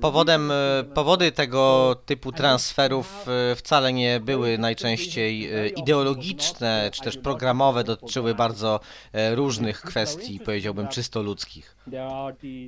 Powodem, 0.00 0.52
powody 0.94 1.32
tego 1.32 1.94
typu 2.06 2.32
transferów 2.32 3.26
wcale 3.56 3.92
nie 3.92 4.20
były 4.20 4.58
najczęściej 4.58 5.50
ideologiczne, 5.76 6.90
czy 6.92 7.02
też 7.02 7.16
programowe, 7.16 7.84
dotyczyły 7.84 8.34
bardzo 8.34 8.80
różnych 9.34 9.80
kwestii, 9.80 10.40
powiedziałbym 10.40 10.88
czysto 10.88 11.22
ludzkich. 11.22 11.76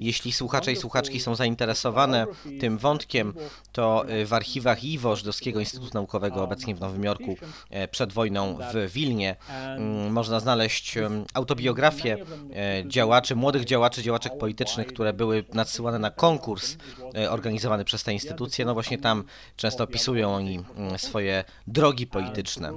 Jeśli 0.01 0.33
słuchacze 0.33 0.73
i 0.73 0.77
słuchaczki 0.77 1.21
są 1.21 1.35
zainteresowane 1.35 2.27
tym 2.61 2.79
wątkiem, 2.79 3.35
to 3.73 4.05
w 4.27 4.33
archiwach 4.33 4.85
IWO, 4.85 5.17
Żydowskiego 5.17 5.61
Instytutu 5.61 5.91
Naukowego, 5.95 6.43
obecnie 6.43 6.75
w 6.75 6.81
Nowym 6.81 7.05
Jorku, 7.05 7.37
e, 7.71 7.89
przed 7.89 8.13
wojną 8.13 8.59
w 8.73 8.93
Wilnie, 8.93 9.37
mm, 9.49 10.13
można 10.13 10.41
znaleźć 10.41 10.99
autobiografię 11.35 12.17
e, 12.55 12.89
działaczy, 12.89 13.37
młodych 13.37 13.65
działaczy, 13.65 14.03
działaczek 14.03 14.39
politycznych, 14.39 14.87
które 14.87 15.13
były 15.13 15.45
nadsyłane 15.53 15.99
na 15.99 16.11
konkurs 16.11 16.77
e, 17.15 17.31
organizowany 17.31 17.85
przez 17.85 18.03
te 18.03 18.13
instytucje. 18.13 18.65
No 18.65 18.75
właśnie 18.75 18.99
tam 18.99 19.25
często 19.57 19.85
opisują 19.85 20.35
oni 20.35 20.61
mm, 20.77 20.99
swoje 20.99 21.45
drogi 21.67 22.07
polityczne. 22.07 22.73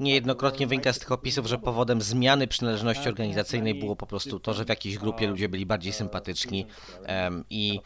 Niejednokrotnie 0.00 0.66
wynika 0.66 0.92
z 0.92 0.98
tych 0.98 1.12
opisów, 1.12 1.46
że 1.46 1.58
powodem 1.58 2.02
zmiany 2.02 2.46
przynależności 2.46 3.08
organizacyjnej 3.08 3.74
było 3.74 3.96
po 3.96 4.06
prostu 4.06 4.40
to, 4.40 4.54
że 4.54 4.64
w 4.64 4.68
jakiejś 4.68 4.98
grupie 4.98 5.26
ludzie 5.26 5.48
byli 5.48 5.66
bardziej 5.66 5.92
sympatyczni 5.92 6.66
i 7.50 7.80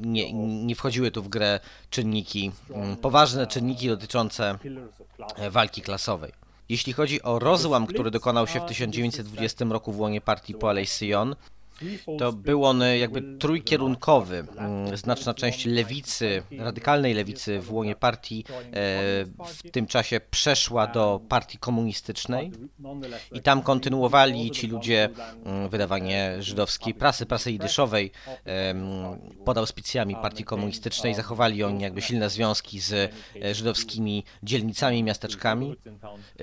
nie, 0.00 0.32
nie 0.64 0.74
wchodziły 0.74 1.10
tu 1.10 1.22
w 1.22 1.28
grę 1.28 1.60
czynniki, 1.98 2.52
mm, 2.70 2.96
poważne 2.96 3.46
czynniki 3.46 3.88
dotyczące 3.88 4.58
e, 5.36 5.50
walki 5.50 5.82
klasowej. 5.82 6.32
Jeśli 6.68 6.92
chodzi 6.92 7.22
o 7.22 7.38
rozłam, 7.38 7.86
który 7.86 8.10
dokonał 8.10 8.46
się 8.46 8.60
w 8.60 8.64
1920 8.64 9.64
roku 9.64 9.92
w 9.92 10.00
łonie 10.00 10.20
partii 10.20 10.54
Poalei 10.54 10.86
Sion, 10.86 11.36
to 12.18 12.32
był 12.32 12.64
on 12.64 12.82
jakby 13.00 13.38
trójkierunkowy. 13.38 14.46
Mm, 14.56 14.96
znaczna 14.96 15.34
część 15.34 15.66
lewicy, 15.66 16.42
radykalnej 16.58 17.14
lewicy 17.14 17.60
w 17.60 17.72
łonie 17.72 17.96
partii 17.96 18.44
e, 18.48 18.62
w 19.46 19.70
tym 19.72 19.86
czasie 19.86 20.20
przeszła 20.30 20.86
do 20.86 21.20
partii 21.28 21.58
komunistycznej 21.58 22.50
i 23.32 23.40
tam 23.40 23.62
kontynuowali 23.62 24.50
ci 24.50 24.66
ludzie 24.66 25.08
mm, 25.44 25.68
wydawanie 25.68 26.36
żydowskiej 26.40 26.94
prasy, 26.94 27.26
prasy 27.26 27.52
jidyszowej 27.52 28.10
pod 29.44 29.58
auspicjami 29.58 30.14
partii 30.14 30.44
komunistycznej. 30.44 31.14
Zachowali 31.14 31.64
oni 31.64 31.82
jakby 31.82 32.02
silne 32.02 32.30
związki 32.30 32.80
z 32.80 32.92
e, 32.92 33.54
żydowskimi 33.54 34.24
dzielnicami, 34.42 35.02
miasteczkami. 35.02 35.76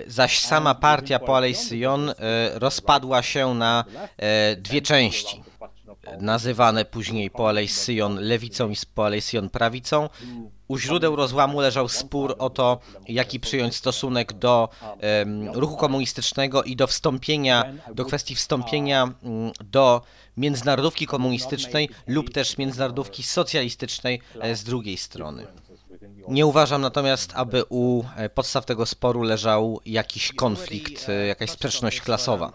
Zaś 0.07 0.39
sama 0.39 0.75
partia 0.75 1.19
Poalei 1.19 1.55
Sion 1.55 2.09
e, 2.09 2.13
rozpadła 2.59 3.21
się 3.23 3.53
na 3.53 3.85
dwie 4.57 4.81
części 4.81 5.24
nazywane 6.19 6.85
później 6.85 7.31
Poalejsyjon 7.31 8.19
lewicą 8.19 8.69
i 8.69 8.75
Poalejsyjon 8.93 9.49
prawicą. 9.49 10.09
U 10.67 10.77
źródeł 10.77 11.15
rozłamu 11.15 11.61
leżał 11.61 11.89
spór 11.89 12.35
o 12.39 12.49
to, 12.49 12.79
jaki 13.07 13.39
przyjąć 13.39 13.75
stosunek 13.75 14.33
do 14.33 14.69
um, 15.19 15.49
ruchu 15.53 15.77
komunistycznego 15.77 16.63
i 16.63 16.75
do 16.75 16.87
wstąpienia, 16.87 17.73
do 17.93 18.05
kwestii 18.05 18.35
wstąpienia 18.35 19.03
um, 19.03 19.51
do 19.71 20.01
międzynarodówki 20.37 21.07
komunistycznej 21.07 21.89
lub 22.07 22.33
też 22.33 22.57
międzynarodówki 22.57 23.23
socjalistycznej 23.23 24.21
z 24.53 24.63
drugiej 24.63 24.97
strony. 24.97 25.47
Nie 26.27 26.45
uważam 26.45 26.81
natomiast, 26.81 27.31
aby 27.35 27.63
u 27.69 28.03
e, 28.15 28.29
podstaw 28.29 28.65
tego 28.65 28.85
sporu 28.85 29.23
leżał 29.23 29.79
jakiś 29.85 30.33
konflikt, 30.33 31.09
e, 31.09 31.27
jakaś 31.27 31.49
sprzeczność 31.49 32.01
klasowa. 32.01 32.53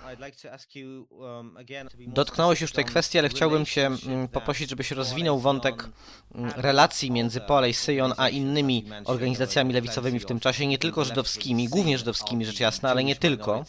Dotknąłeś 1.98 2.60
już 2.60 2.72
tej 2.72 2.84
kwestii, 2.84 3.18
ale 3.18 3.28
chciałbym 3.28 3.66
się 3.66 3.90
mm, 4.06 4.28
poprosić, 4.28 4.70
żebyś 4.70 4.90
rozwinął 4.90 5.38
wątek 5.38 5.88
mm, 6.34 6.52
relacji 6.56 7.10
między 7.10 7.40
Polej 7.40 7.74
Syjon 7.74 8.12
a 8.16 8.28
innymi 8.28 8.84
organizacjami 9.04 9.72
lewicowymi 9.72 10.18
w 10.18 10.26
tym 10.26 10.40
czasie, 10.40 10.66
nie 10.66 10.78
tylko 10.78 11.04
żydowskimi, 11.04 11.68
głównie 11.68 11.98
żydowskimi 11.98 12.44
rzecz 12.44 12.60
jasna, 12.60 12.90
ale 12.90 13.04
nie 13.04 13.16
tylko. 13.16 13.64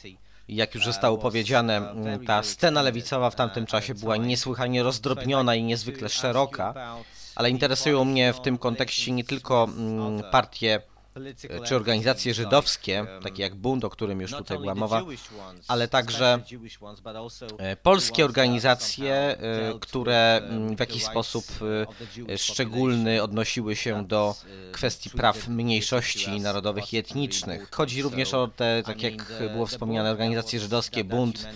Jak 0.47 0.75
już 0.75 0.85
zostało 0.85 1.17
powiedziane, 1.17 1.77
mm, 1.77 2.25
ta 2.25 2.43
scena 2.43 2.81
lewicowa 2.81 3.29
w 3.29 3.35
tamtym 3.35 3.65
czasie 3.65 3.93
była 3.93 4.17
niesłychanie 4.17 4.83
rozdrobniona 4.83 5.55
i 5.55 5.63
niezwykle 5.63 6.09
szeroka 6.09 6.73
ale 7.35 7.49
interesują 7.49 8.05
mnie 8.05 8.33
w 8.33 8.41
tym 8.41 8.57
kontekście 8.57 9.11
nie 9.11 9.23
tylko 9.23 9.63
mm, 9.63 10.23
partie 10.31 10.81
czy 11.65 11.75
organizacje 11.75 12.33
żydowskie, 12.33 13.05
takie 13.23 13.43
jak 13.43 13.55
Bund, 13.55 13.85
o 13.85 13.89
którym 13.89 14.21
już 14.21 14.31
tutaj 14.31 14.57
była 14.57 14.75
mowa, 14.75 15.01
ale 15.67 15.87
także 15.87 16.39
e, 17.57 17.75
polskie 17.75 18.25
organizacje, 18.25 19.13
e, 19.13 19.37
które 19.79 20.41
mm, 20.43 20.75
w 20.75 20.79
jakiś 20.79 21.03
sposób 21.03 21.45
e, 22.29 22.37
szczególny 22.37 23.23
odnosiły 23.23 23.75
się 23.75 24.05
do 24.05 24.35
kwestii 24.71 25.09
praw 25.09 25.47
mniejszości 25.47 26.39
narodowych 26.39 26.93
i 26.93 26.97
etnicznych. 26.97 27.69
Chodzi 27.71 28.01
również 28.01 28.33
o 28.33 28.47
te, 28.47 28.83
tak 28.85 29.01
jak 29.01 29.33
było 29.53 29.65
wspomniane, 29.65 30.11
organizacje 30.11 30.59
żydowskie, 30.59 31.03
Bund, 31.03 31.47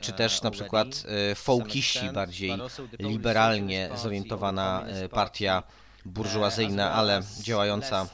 czy 0.00 0.12
też 0.12 0.42
na 0.42 0.50
przykład 0.50 0.86
fołkiści, 1.34 2.10
bardziej 2.14 2.52
liberalnie 2.98 3.90
zorientowana 3.96 4.84
partia 5.10 5.62
burżuazyjna, 6.04 6.92
ale 6.92 7.22
działająca 7.42 8.06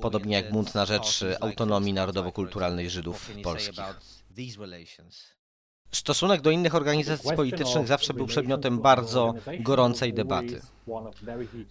podobnie 0.00 0.36
jak 0.36 0.52
bunt 0.52 0.74
na 0.74 0.86
rzecz 0.86 1.24
autonomii 1.40 1.92
narodowo-kulturalnej 1.92 2.90
Żydów 2.90 3.30
polskich. 3.42 3.80
Stosunek 5.92 6.40
do 6.40 6.50
innych 6.50 6.74
organizacji 6.74 7.36
politycznych 7.36 7.86
zawsze 7.86 8.14
był 8.14 8.26
przedmiotem 8.26 8.78
bardzo 8.78 9.34
gorącej 9.60 10.14
debaty. 10.14 10.60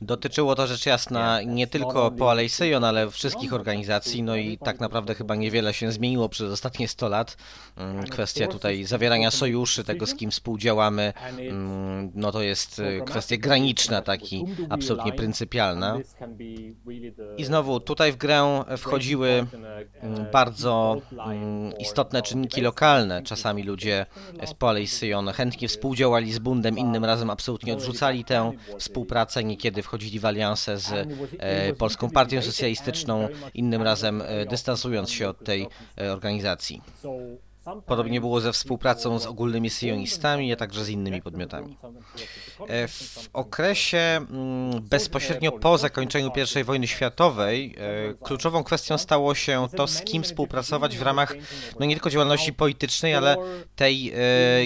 Dotyczyło 0.01 0.55
to 0.55 0.67
rzecz 0.67 0.85
jasna 0.85 1.41
nie 1.41 1.67
tylko 1.67 2.11
Poalei 2.11 2.49
Syjon, 2.49 2.83
ale 2.83 3.11
wszystkich 3.11 3.53
organizacji, 3.53 4.23
no 4.23 4.35
i 4.35 4.57
tak 4.57 4.79
naprawdę 4.79 5.15
chyba 5.15 5.35
niewiele 5.35 5.73
się 5.73 5.91
zmieniło 5.91 6.29
przez 6.29 6.51
ostatnie 6.51 6.87
100 6.87 7.09
lat. 7.09 7.37
Mm, 7.75 8.07
Kwestia 8.07 8.47
tutaj 8.47 8.83
zawierania 8.83 9.31
sojuszy, 9.31 9.83
tego 9.83 10.05
z 10.05 10.15
kim 10.15 10.31
współdziałamy, 10.31 11.13
mm, 11.37 12.11
no 12.15 12.31
to 12.31 12.41
jest 12.41 12.79
y, 12.79 13.01
kwestia 13.05 13.37
graniczna, 13.37 14.01
taki 14.01 14.45
absolutnie 14.69 15.13
pryncypialna. 15.13 15.97
I 17.37 17.43
znowu 17.43 17.79
tutaj 17.79 18.11
w 18.11 18.17
grę 18.17 18.63
wchodziły 18.77 19.29
mm, 20.01 20.25
bardzo 20.31 21.01
istotne 21.79 22.21
czynniki 22.21 22.61
lokalne. 22.61 23.21
Czasami 23.23 23.63
ludzie 23.63 24.05
z 24.45 24.53
Poalei 24.53 24.87
Syjon 24.87 25.27
chętnie 25.27 25.67
współdziałali 25.67 26.33
z 26.33 26.39
Bundem, 26.39 26.77
innym 26.77 27.05
razem 27.05 27.29
absolutnie 27.29 27.73
odrzucali 27.73 28.25
tę 28.25 28.51
współpracę, 28.79 29.02
niekiedy 29.43 29.83
wchodzili 29.83 30.19
w 30.19 30.25
aliansę 30.25 30.77
z 30.77 30.91
e, 31.39 31.73
Polską 31.73 32.09
Partią 32.09 32.41
Socjalistyczną, 32.41 33.27
innym 33.53 33.81
razem 33.81 34.21
e, 34.21 34.45
dystansując 34.45 35.11
się 35.11 35.29
od 35.29 35.43
tej 35.43 35.67
e, 36.01 36.13
organizacji. 36.13 36.81
Podobnie 37.85 38.21
było 38.21 38.41
ze 38.41 38.53
współpracą 38.53 39.19
z 39.19 39.25
ogólnymi 39.25 39.69
syjonistami, 39.69 40.53
a 40.53 40.55
także 40.55 40.85
z 40.85 40.89
innymi 40.89 41.21
podmiotami. 41.21 41.77
W 42.87 43.29
okresie 43.33 43.97
mm, 43.97 44.81
bezpośrednio 44.81 45.51
po 45.51 45.77
zakończeniu 45.77 46.31
I 46.61 46.63
wojny 46.63 46.87
światowej 46.87 47.75
kluczową 48.23 48.63
kwestią 48.63 48.97
stało 48.97 49.35
się 49.35 49.67
to, 49.75 49.87
z 49.87 50.01
kim 50.01 50.23
współpracować 50.23 50.97
w 50.97 51.01
ramach 51.01 51.35
no 51.79 51.85
nie 51.85 51.95
tylko 51.95 52.09
działalności 52.09 52.53
politycznej, 52.53 53.15
ale 53.15 53.37
tej 53.75 54.13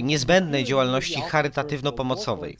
niezbędnej 0.04 0.64
działalności 0.64 1.22
charytatywno-pomocowej. 1.22 2.58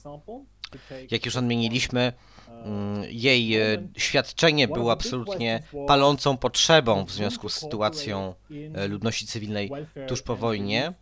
Jak 1.12 1.26
już 1.26 1.36
odmieniliśmy, 1.36 2.14
mm, 2.48 3.04
jej 3.10 3.56
e, 3.56 3.88
świadczenie 3.98 4.68
było 4.68 4.92
absolutnie 4.92 5.64
palącą 5.88 6.38
potrzebą 6.38 7.06
w 7.06 7.12
związku 7.12 7.50
z 7.50 7.56
sytuacją 7.56 8.36
e, 8.74 8.88
ludności 8.88 9.28
cywilnej 9.28 9.72
tuż 10.08 10.22
po 10.22 10.36
wojnie. 10.36 10.94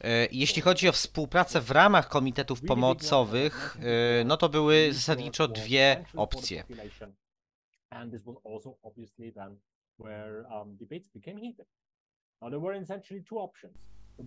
E, 0.00 0.28
Jeśli 0.32 0.62
chodzi 0.62 0.88
o 0.88 0.92
współpracę 0.92 1.60
w 1.60 1.70
ramach 1.70 2.08
komitetów 2.08 2.60
pomocowych, 2.62 3.78
no 4.24 4.36
to 4.36 4.48
były 4.48 4.92
zasadniczo 4.92 5.48
dwie 5.48 6.04
opcje. 6.16 6.64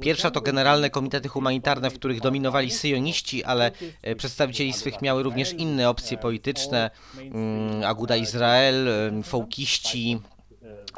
Pierwsza 0.02 0.32
to 0.32 0.42
generalne 0.42 0.90
komitety 0.90 1.30
humanitarne, 1.30 1.90
w 1.90 1.94
których 1.94 2.22
dominowali 2.22 2.72
syjoniści, 2.72 3.44
ale 3.44 3.72
e, 4.02 4.16
przedstawicieli 4.16 4.74
swych 4.74 5.02
miały 5.02 5.24
również 5.24 5.54
inne 5.54 5.90
opcje 5.90 6.18
polityczne, 6.18 6.90
mm, 7.18 7.84
Aguda 7.84 8.16
Izrael, 8.16 8.88
e, 8.88 9.24
fołkiści, 9.24 10.20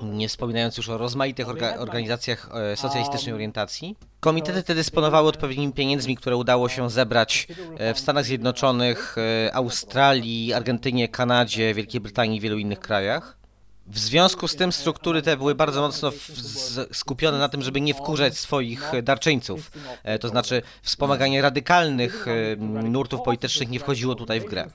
nie 0.03 0.29
wspominając 0.29 0.77
już 0.77 0.89
o 0.89 0.97
rozmaitych 0.97 1.49
orga 1.49 1.77
organizacjach 1.77 2.49
e, 2.53 2.75
socjalistycznej 2.75 3.35
orientacji. 3.35 3.95
Komitety 4.19 4.63
te 4.63 4.75
dysponowały 4.75 5.27
odpowiednimi 5.29 5.73
pieniędzmi, 5.73 6.15
które 6.15 6.37
udało 6.37 6.69
się 6.69 6.89
zebrać 6.89 7.47
e, 7.77 7.93
w 7.93 7.99
Stanach 7.99 8.25
Zjednoczonych, 8.25 9.15
Australii, 9.53 10.53
Argentynie, 10.53 11.07
Kanadzie, 11.07 11.73
Wielkiej 11.73 12.01
Brytanii 12.01 12.37
i 12.37 12.41
wielu 12.41 12.57
innych 12.57 12.79
krajach. 12.79 13.38
W 13.89 13.99
związku 13.99 14.47
z 14.47 14.55
tym 14.55 14.71
struktury 14.71 15.21
te 15.21 15.37
były 15.37 15.55
bardzo 15.55 15.81
mocno 15.81 16.11
skupione 16.91 17.37
na 17.37 17.49
tym, 17.49 17.61
żeby 17.61 17.81
nie 17.81 17.93
wkurzać 17.93 18.37
swoich 18.37 18.91
darczyńców. 19.03 19.71
E, 20.03 20.19
To 20.19 20.29
znaczy 20.29 20.61
wspomaganie 20.81 21.41
radykalnych 21.41 22.25
e, 22.27 22.55
nurtów 22.83 23.21
politycznych 23.21 23.69
nie 23.69 23.79
wchodziło 23.79 24.15
tutaj 24.15 24.41
w 24.41 24.45
grę. 24.45 24.69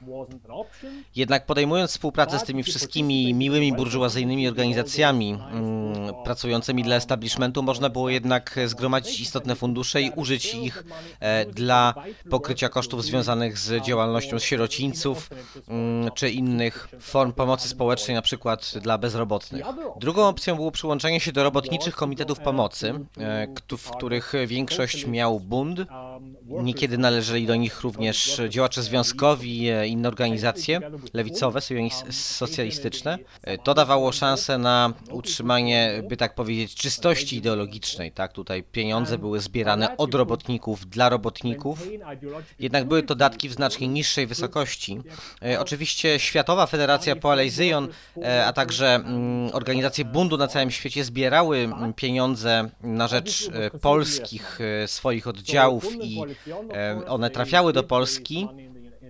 Jednak 1.16 1.46
podejmując 1.46 1.90
współpracę 1.90 2.38
z 2.38 2.44
tymi 2.44 2.62
wszystkimi 2.62 3.34
miłymi 3.34 3.72
burżuazyjnymi 3.72 4.48
organizacjami 4.48 5.38
mm, 5.52 6.14
pracującymi 6.24 6.82
dla 6.82 6.96
establishmentu, 6.96 7.62
można 7.62 7.88
było 7.90 8.10
jednak 8.10 8.58
zgromadzić 8.66 9.20
istotne 9.20 9.56
fundusze 9.56 10.02
i 10.02 10.10
użyć 10.10 10.54
ich 10.54 10.84
e, 11.20 11.46
dla 11.46 11.94
pokrycia 12.30 12.68
kosztów 12.68 13.04
związanych 13.04 13.58
z 13.58 13.84
działalnością 13.84 14.38
sierocińców 14.38 15.30
mm, 15.68 16.10
czy 16.14 16.30
innych 16.30 16.88
form 17.00 17.32
pomocy 17.32 17.68
społecznej, 17.68 18.14
na 18.14 18.22
przykład 18.22 18.74
dla 18.82 18.98
bezrobotnych. 19.04 19.64
Drugą 20.00 20.28
opcją 20.28 20.56
było 20.56 20.70
przyłączenie 20.70 21.20
się 21.20 21.32
do 21.32 21.42
robotniczych 21.42 21.94
komitetów 21.96 22.40
pomocy, 22.40 22.94
e, 23.18 23.46
w 23.78 23.90
których 23.90 24.32
większość 24.46 25.06
miał 25.06 25.40
Bund. 25.40 25.78
Niekiedy 26.46 26.98
należeli 26.98 27.46
do 27.46 27.56
nich 27.56 27.80
również 27.80 28.40
działacze 28.48 28.82
związkowi, 28.82 29.68
e, 29.68 29.88
inne 29.88 30.08
organizacje 30.08 30.80
lewicowe, 31.14 31.60
socjalistyczne. 32.10 33.18
E, 33.42 33.58
To 33.58 33.74
dawało 33.74 34.12
szansę 34.12 34.58
na 34.58 34.92
utrzymanie, 35.10 36.02
by 36.08 36.16
tak 36.16 36.34
powiedzieć, 36.34 36.74
czystości 36.74 37.36
ideologicznej. 37.36 38.12
Tak, 38.12 38.32
tutaj 38.32 38.62
pieniądze 38.62 39.18
były 39.18 39.40
zbierane 39.40 39.96
od 39.96 40.14
robotników 40.14 40.86
dla 40.86 41.08
robotników. 41.08 41.88
Jednak 42.58 42.84
były 42.84 43.02
to 43.02 43.14
datki 43.14 43.48
w 43.48 43.52
znacznie 43.52 43.88
niższej 43.88 44.26
wysokości. 44.26 45.00
Oczywiście 45.58 46.18
Światowa 46.18 46.66
Federacja 46.66 47.16
Poalei 47.16 47.50
Zyjon, 47.50 47.88
e, 48.22 48.46
a 48.46 48.52
także 48.52 48.93
mm, 48.94 49.50
organizacje 49.52 50.04
bundu 50.04 50.36
na 50.36 50.48
całym 50.48 50.70
świecie 50.70 51.04
zbierały 51.04 51.58
mm, 51.58 51.94
pieniądze 51.94 52.70
na 52.82 53.08
rzecz 53.08 53.50
e, 53.52 53.70
polskich 53.70 54.58
e, 54.60 54.88
swoich 54.88 55.26
oddziałów 55.26 55.94
i 56.00 56.22
e, 56.72 57.06
one 57.06 57.30
trafiały 57.30 57.72
do 57.72 57.82
Polski, 57.82 58.48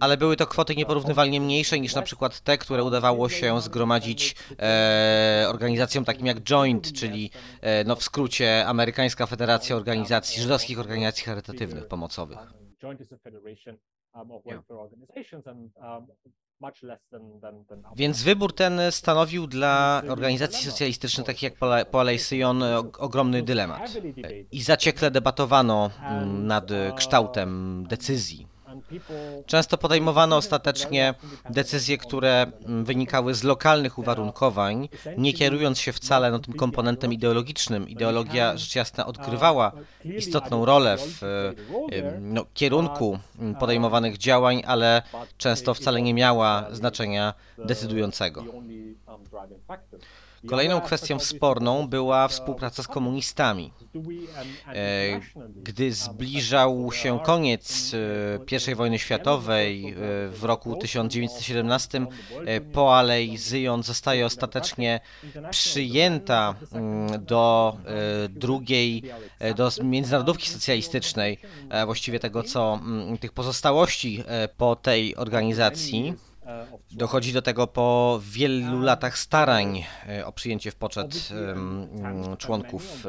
ale 0.01 0.17
były 0.17 0.37
to 0.37 0.47
kwoty 0.47 0.77
nieporównywalnie 0.77 1.41
mniejsze 1.41 1.81
niż 1.81 1.95
na 1.95 2.03
przykład 2.03 2.41
te, 2.41 2.59
które 2.59 2.85
udawało 2.85 3.29
się 3.29 3.61
zgromadzić 3.61 4.37
e, 4.59 5.47
organizacjom 5.49 6.05
takim 6.05 6.27
jak 6.27 6.51
Joint, 6.51 6.93
czyli 6.93 7.31
e, 7.61 7.85
no 7.85 7.97
w 7.97 8.03
skrócie 8.03 8.67
Amerykańska 8.67 9.27
Federacja 9.27 9.77
Organizacji, 9.77 10.43
Żydowskich 10.43 10.79
Organizacji 10.79 11.25
Charytatywnych 11.25 11.87
Pomocowych. 11.87 12.39
Joint 12.83 13.01
is 13.01 13.13
a 13.13 13.17
federation 13.17 13.79
um, 14.15 14.31
of 14.31 14.45
welfare 14.45 14.79
organizations 14.79 15.47
and 15.47 15.73
Więc 17.97 18.23
wybór 18.23 18.55
ten 18.55 18.81
stanowił 18.91 19.47
dla 19.47 20.03
organizacji 20.09 20.71
socjalistycznych 20.71 21.27
takich 21.27 21.43
jak 21.43 21.59
Pola- 21.59 21.85
Poalei 21.85 22.19
Syjon 22.19 22.63
o- 22.63 22.79
ogromny 22.99 23.43
dylemat. 23.43 23.81
I 24.53 24.63
zaciekle 24.63 25.11
debatowano 25.11 25.91
mm, 26.11 26.47
nad 26.47 26.71
kształtem 26.97 27.85
decyzji. 27.89 28.47
Często 29.47 29.79
podejmowano 29.79 30.37
ostatecznie 30.37 31.15
decyzje, 31.51 31.99
które 31.99 32.47
mm, 32.65 32.85
wynikały 32.85 33.35
z 33.35 33.43
lokalnych 33.43 33.99
uwarunkowań, 33.99 34.89
nie 35.19 35.33
kierując 35.33 35.79
się 35.79 35.93
wcale 35.93 36.31
no, 36.31 36.39
tym 36.39 36.55
komponentem 36.55 37.13
ideologicznym. 37.13 37.89
Ideologia 37.89 38.57
rzecz 38.57 38.75
jasna 38.75 39.07
odgrywała 39.07 39.73
istotną 40.05 40.65
rolę 40.65 40.97
w 40.99 41.23
e, 41.23 42.21
no, 42.21 42.47
kierunku 42.55 43.19
mm, 43.39 43.55
podejmowanych 43.55 44.19
działań, 44.19 44.63
ale 44.67 45.03
często 45.37 45.75
wcale 45.75 46.03
nie 46.03 46.15
miała 46.15 46.67
znaczenia 46.73 47.35
decydującego. 47.59 48.45
Kolejną 50.49 50.81
kwestią 50.81 51.19
sporną 51.19 51.89
była 51.89 52.29
współpraca 52.29 52.83
z 52.83 52.89
komunistami. 52.89 53.73
E, 54.67 55.21
Gdy 55.57 55.93
zbliżał 55.93 56.93
się 56.93 57.21
koniec 57.21 57.93
e, 58.69 58.71
I 58.73 58.75
wojny 58.75 58.99
światowej 58.99 59.89
e, 59.89 59.95
w 60.29 60.45
roku 60.45 60.77
1917, 60.77 62.07
e, 62.47 62.61
Poalei 62.61 63.37
Zyjon 63.37 63.83
zostaje 63.83 64.27
ostatecznie 64.27 65.01
przyjęta 65.51 66.55
mm, 66.73 67.25
do 67.25 67.77
drugiej, 68.29 69.03
do 69.57 69.71
międzynarodówki 69.83 70.49
socjalistycznej, 70.49 71.39
właściwie 71.85 72.21
tego 72.21 72.43
co, 72.43 72.81
mm, 72.83 73.19
tych 73.19 73.33
pozostałości 73.33 74.25
po 74.57 74.77
tej 74.77 75.17
organizacji. 75.17 76.15
Dochodzi 76.91 77.33
do 77.33 77.43
tego 77.43 77.67
po 77.67 78.21
wielu 78.23 78.81
latach 78.81 79.19
starań 79.19 79.85
e, 80.09 80.27
o 80.27 80.33
przyjęcie 80.33 80.71
w 80.71 80.75
poczet 80.75 81.29
członków 82.39 83.07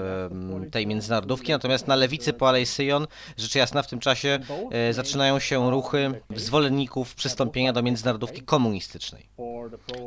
tej 0.71 0.87
międzynarodówki, 0.87 1.51
natomiast 1.51 1.87
na 1.87 1.95
lewicy 1.95 2.33
po 2.33 2.49
Alei 2.49 2.65
Syjon, 2.65 3.07
rzecz 3.37 3.55
jasna, 3.55 3.81
w 3.81 3.87
tym 3.87 3.99
czasie 3.99 4.39
e, 4.71 4.93
zaczynają 4.93 5.39
się 5.39 5.71
ruchy 5.71 6.21
zwolenników 6.35 7.15
przystąpienia 7.15 7.73
do 7.73 7.83
międzynarodówki 7.83 8.41
komunistycznej, 8.41 9.29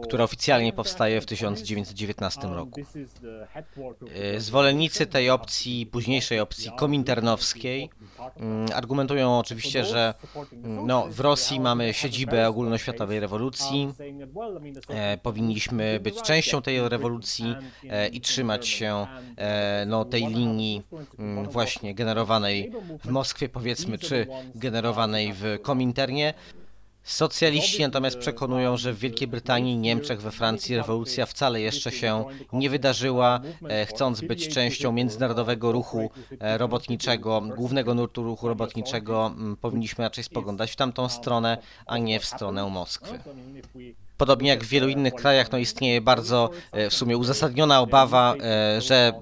która 0.03 0.25
oficjalnie 0.25 0.73
powstaje 0.73 1.21
w 1.21 1.27
1919 1.27 2.41
roku. 2.49 2.81
E, 4.15 4.41
Zwolennicy 4.41 5.07
tej 5.07 5.31
opcji, 5.31 5.87
późniejszej 5.87 6.41
opcji 6.41 6.71
kominternowskiej, 6.77 7.91
argumentują 8.75 9.39
oczywiście, 9.39 9.85
że 9.85 10.15
mm, 10.53 10.87
no, 10.87 11.07
w 11.11 11.21
Rosji 11.21 11.61
mamy 11.61 11.95
siedzibę 11.95 12.49
ogólnoświatowej 12.49 13.21
rewolucji, 13.21 13.93
e, 14.89 15.19
powinniśmy 15.19 16.01
być 16.01 16.23
częścią 16.23 16.63
tej 16.63 16.89
rewolucji 16.89 17.57
e, 17.91 18.09
i 18.09 18.21
trzymać 18.21 18.69
się 18.69 19.07
e, 19.37 19.85
no, 19.87 20.05
tej 20.05 20.27
linii 20.27 20.83
mm, 21.19 21.49
właśnie 21.49 21.95
generowanej 21.95 22.73
w 23.05 23.09
Moskwie 23.09 23.49
powiedzmy, 23.49 23.99
czy 23.99 24.27
generowanej 24.55 25.33
w 25.33 25.59
Kominternie. 25.63 26.35
Socjaliści 27.09 27.83
natomiast 27.83 28.19
przekonują, 28.19 28.77
że 28.77 28.93
w 28.93 28.99
Wielkiej 28.99 29.29
Brytanii, 29.29 29.77
Niemczech, 29.77 30.21
we 30.21 30.31
Francji 30.31 30.77
rewolucja 30.77 31.27
wcale 31.27 31.61
jeszcze 31.61 31.93
się 31.93 32.25
nie 32.53 32.71
wydarzyła. 32.71 33.41
E, 33.69 33.87
chcąc 33.87 34.21
być 34.21 34.49
częścią 34.49 34.93
międzynarodowego 34.93 35.73
ruchu 35.73 36.11
e, 36.41 36.59
robotniczego, 36.59 37.41
głównego 37.41 37.95
nurtu 37.95 38.23
ruchu 38.23 38.49
robotniczego, 38.49 39.35
powinniśmy 39.61 40.05
raczej 40.05 40.25
spoglądać 40.25 40.71
w 40.71 40.77
tamtą 40.77 41.09
stronę, 41.09 41.59
a 41.87 41.99
nie 41.99 42.21
w 42.21 42.25
stronę 42.25 42.71
Moskwy. 42.71 43.19
Podobnie 44.17 44.51
jak 44.51 44.65
w 44.65 44.69
wielu 44.69 44.89
innych 44.89 45.15
krajach, 45.15 45.53
no 45.53 45.59
istnieje 45.59 46.01
bardzo 46.01 46.51
e, 46.73 46.91
w 46.91 46.95
sumie 46.95 47.17
uzasadniona 47.17 47.81
obawa, 47.81 48.35
że 48.79 49.13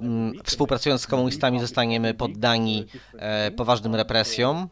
współpracując 0.45 1.01
z 1.01 1.07
komunistami 1.07 1.61
zostaniemy 1.61 2.15
poddani 2.15 2.87
poważnym 3.57 3.95
represjom. 3.95 4.69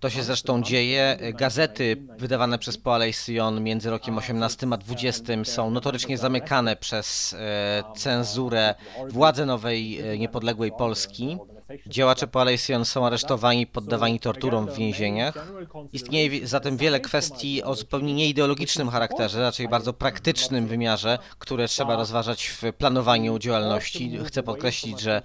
To 0.00 0.10
się 0.10 0.22
zresztą 0.22 0.62
dzieje. 0.62 1.18
Gazety 1.34 1.96
wydawane 2.18 2.58
przez 2.58 2.78
Poalej 2.78 3.12
Sion 3.12 3.62
między 3.62 3.90
rokiem 3.90 4.18
18 4.18 4.66
a 4.70 4.76
20 4.76 5.32
są 5.44 5.70
notorycznie 5.70 6.18
zamykane 6.18 6.76
przez 6.76 7.32
e, 7.38 7.82
cenzurę 7.96 8.74
władzy 9.08 9.46
nowej 9.46 10.00
e, 10.00 10.18
niepodległej 10.18 10.72
Polski. 10.72 11.38
Działacze 11.86 12.26
Palestyn 12.26 12.84
są 12.84 13.06
aresztowani, 13.06 13.66
poddawani 13.66 14.20
torturom 14.20 14.66
w 14.66 14.76
więzieniach. 14.76 15.52
Istnieje 15.92 16.46
zatem 16.46 16.76
wiele 16.76 17.00
kwestii 17.00 17.62
o 17.62 17.74
zupełnie 17.74 18.14
nieideologicznym 18.14 18.88
charakterze, 18.88 19.40
raczej 19.40 19.68
bardzo 19.68 19.92
praktycznym 19.92 20.66
wymiarze, 20.66 21.18
które 21.38 21.68
trzeba 21.68 21.96
rozważać 21.96 22.46
w 22.46 22.62
planowaniu 22.78 23.38
działalności. 23.38 24.18
Chcę 24.24 24.42
podkreślić, 24.42 25.00
że 25.00 25.22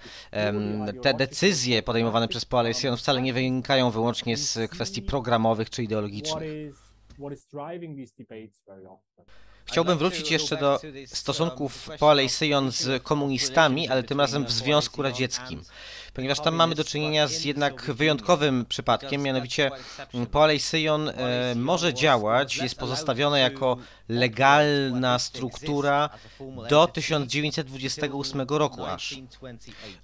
te 1.01 1.13
decyzje 1.13 1.83
podejmowane 1.83 2.27
przez 2.27 2.45
Palestyn 2.45 2.97
wcale 2.97 3.21
nie 3.21 3.33
wynikają 3.33 3.91
wyłącznie 3.91 4.37
z 4.37 4.71
kwestii 4.71 5.01
programowych 5.01 5.69
czy 5.69 5.83
ideologicznych. 5.83 6.45
Chciałbym 9.65 9.97
wrócić 9.97 10.31
jeszcze 10.31 10.57
do 10.57 10.79
stosunków 11.05 11.89
Poalej 11.99 12.29
Syjon 12.29 12.71
z 12.71 13.03
komunistami, 13.03 13.89
ale 13.89 14.03
tym 14.03 14.19
razem 14.19 14.45
w 14.45 14.51
Związku 14.51 15.01
Radzieckim 15.01 15.61
ponieważ 16.15 16.39
tam 16.39 16.55
mamy 16.55 16.75
do 16.75 16.83
czynienia 16.83 17.27
z 17.27 17.45
jednak 17.45 17.81
wyjątkowym 17.81 18.65
przypadkiem, 18.65 19.21
mianowicie 19.21 19.71
Poalej 20.31 20.59
Syjon 20.59 21.09
e, 21.09 21.13
może 21.55 21.93
działać, 21.93 22.57
jest 22.57 22.75
pozostawione 22.75 23.39
jako 23.39 23.77
legalna 24.09 25.19
struktura 25.19 26.09
do 26.69 26.87
1928 26.87 28.41
roku 28.49 28.85
aż. 28.85 29.19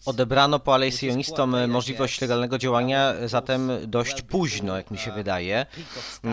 Odebrano 0.06 0.60
Poalej 0.60 0.92
Syjonistom 0.92 1.70
możliwość 1.70 2.22
legalnego 2.22 2.58
działania 2.58 3.14
zatem 3.26 3.72
dość 3.88 4.22
późno, 4.22 4.78
jak 4.78 4.92
mi 4.92 4.98
się 4.98 5.12
wydaje. 5.12 5.66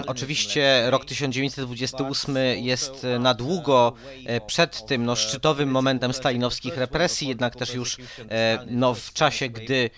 Oczywiście 0.06 0.90
rok 0.90 1.04
1928 1.04 2.36
jest 2.56 3.06
na 3.20 3.34
długo 3.34 3.92
e, 4.26 4.40
przed 4.40 4.86
tym 4.86 5.04
no, 5.04 5.16
szczytowym 5.16 5.70
momentem 5.70 6.12
stalinowskich 6.12 6.76
represji, 6.76 7.28
jednak 7.28 7.56
też 7.56 7.74
już 7.74 7.98
e, 8.30 8.58
no, 8.66 8.94
w 8.94 9.12
czasie, 9.12 9.48
gdy 9.48 9.90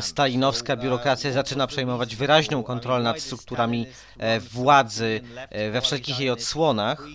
stalinowska 0.00 0.76
biurokracja 0.76 1.32
zaczyna 1.32 1.66
przejmować 1.66 2.16
wyraźną 2.16 2.62
kontrolę 2.62 3.04
nad 3.04 3.20
strukturami 3.20 3.86
e, 4.18 4.40
władzy 4.40 5.20
e, 5.34 5.70
we 5.70 5.80
wszelkich 5.80 6.18
jej 6.18 6.30
odsłonach 6.30 7.06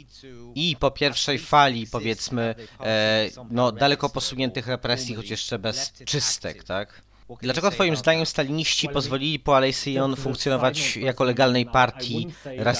i 0.55 0.75
po 0.79 0.91
pierwszej 0.91 1.39
fali, 1.39 1.87
powiedzmy, 1.87 2.55
e, 2.79 3.29
no, 3.51 3.71
daleko 3.71 4.09
posuniętych 4.09 4.67
represji, 4.67 5.15
choć 5.15 5.29
jeszcze 5.29 5.59
bez 5.59 5.93
czystek, 6.05 6.63
tak? 6.63 7.08
Dlaczego 7.41 7.71
Twoim 7.71 7.95
zdaniem 7.95 8.25
staliniści 8.25 8.89
pozwolili 8.89 9.39
po 9.39 9.57
Alejsyjon 9.57 10.15
funkcjonować 10.15 10.97
jako 10.97 11.23
legalnej 11.23 11.65
partii 11.65 12.27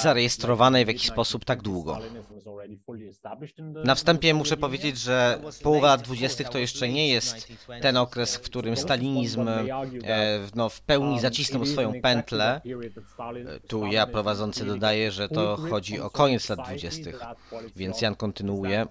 zarejestrowanej 0.02 0.86
w 0.86 0.88
jakiś 0.88 1.08
sposób 1.08 1.46
tak 1.46 1.62
długo? 1.62 2.00
Na 3.84 3.96
wstępie 3.96 4.34
muszę 4.34 4.58
powiedzieć, 4.58 4.98
że 4.98 5.40
połowa 5.64 5.88
lat 5.88 6.02
20. 6.02 6.44
to 6.44 6.58
jeszcze 6.58 6.90
nie 6.90 7.08
jest 7.08 7.48
ten 7.82 7.98
okres, 7.98 8.36
w 8.36 8.42
którym 8.42 8.78
stalinizm 8.78 9.48
e, 9.48 9.68
no, 10.56 10.70
w 10.70 10.82
pełni 10.82 11.20
zacisnął 11.20 11.66
swoją 11.66 12.02
pętlę. 12.02 12.62
Tu 13.68 13.86
ja 13.86 14.08
prowadzący 14.08 14.66
dodaję, 14.66 15.12
że 15.12 15.30
to 15.30 15.58
chodzi 15.70 16.00
o 16.00 16.10
koniec 16.10 16.50
lat 16.50 16.60
20., 16.60 17.12
więc 17.76 18.02
Jan 18.02 18.16
kontynuuje. 18.16 18.86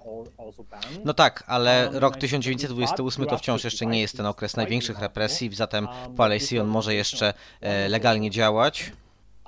No 1.04 1.14
tak, 1.14 1.44
ale 1.46 1.90
rok 1.92 2.16
1928 2.16 3.26
to 3.26 3.38
wciąż 3.38 3.64
jeszcze 3.64 3.86
nie 3.86 4.00
jest 4.00 4.16
ten 4.16 4.26
okres 4.26 4.56
największych 4.56 4.98
represji, 4.98 5.47
zatem 5.56 5.88
Poalejsion 6.16 6.66
może 6.66 6.94
jeszcze 6.94 7.34
e, 7.60 7.88
legalnie 7.88 8.30
działać. 8.30 8.92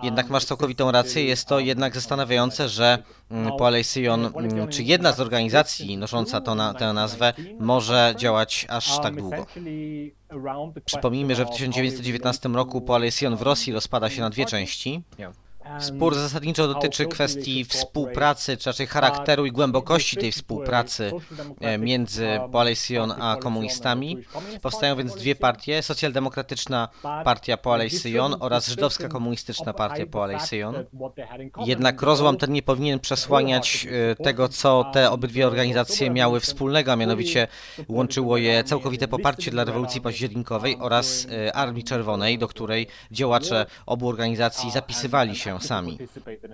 Jednak 0.02 0.30
masz 0.30 0.44
całkowitą 0.44 0.92
rację, 0.92 1.24
jest 1.24 1.48
to 1.48 1.60
jednak 1.60 1.94
zastanawiające, 1.94 2.68
że 2.68 2.98
Poalejsion, 3.58 4.26
mm, 4.26 4.68
czy 4.68 4.82
jedna 4.82 5.12
z 5.12 5.20
organizacji 5.20 5.96
nosząca 5.96 6.40
to 6.40 6.54
na, 6.54 6.74
tę 6.74 6.92
nazwę, 6.92 7.32
może 7.58 8.14
działać 8.16 8.66
aż 8.68 9.00
tak 9.00 9.16
długo. 9.16 9.46
Przypomnijmy, 10.84 11.34
że 11.34 11.44
w 11.44 11.50
1919 11.50 12.48
roku 12.48 12.80
Poalejsion 12.80 13.36
w 13.36 13.42
Rosji 13.42 13.72
rozpada 13.72 14.10
się 14.10 14.20
na 14.20 14.30
dwie 14.30 14.46
części. 14.46 15.02
Spór 15.78 16.14
zasadniczo 16.14 16.68
dotyczy 16.68 17.06
kwestii 17.06 17.64
współpracy, 17.64 18.56
czy 18.56 18.70
raczej 18.70 18.86
charakteru 18.86 19.46
i 19.46 19.52
głębokości 19.52 20.16
tej 20.16 20.32
współpracy 20.32 21.12
e, 21.60 21.78
między 21.78 22.28
Poalejsion 22.52 23.12
a 23.20 23.36
komunistami. 23.36 24.18
Powstają 24.62 24.96
więc 24.96 25.14
dwie 25.14 25.34
partie, 25.34 25.82
socjaldemokratyczna 25.82 26.88
partia 27.02 27.56
Poalejsion 27.56 28.36
oraz 28.40 28.68
żydowska 28.68 29.08
komunistyczna 29.08 29.72
partia 29.72 30.06
Poalejsion. 30.06 30.74
Jednak 31.64 32.02
rozłam 32.02 32.36
ten 32.36 32.52
nie 32.52 32.62
powinien 32.62 33.00
przesłaniać 33.00 33.86
e, 33.90 34.24
tego, 34.24 34.48
co 34.48 34.90
te 34.92 35.10
obydwie 35.10 35.46
organizacje 35.46 36.10
miały 36.10 36.40
wspólnego, 36.40 36.92
a 36.92 36.96
mianowicie 36.96 37.48
łączyło 37.88 38.36
je 38.36 38.64
całkowite 38.64 39.08
poparcie 39.08 39.50
dla 39.50 39.64
rewolucji 39.64 40.00
październikowej 40.00 40.76
oraz 40.80 41.26
e, 41.30 41.52
Armii 41.52 41.84
Czerwonej, 41.84 42.38
do 42.38 42.48
której 42.48 42.86
działacze 43.10 43.66
obu 43.86 44.08
organizacji 44.08 44.70
zapisywali 44.70 45.36
się 45.36 45.59
sami. 45.64 45.98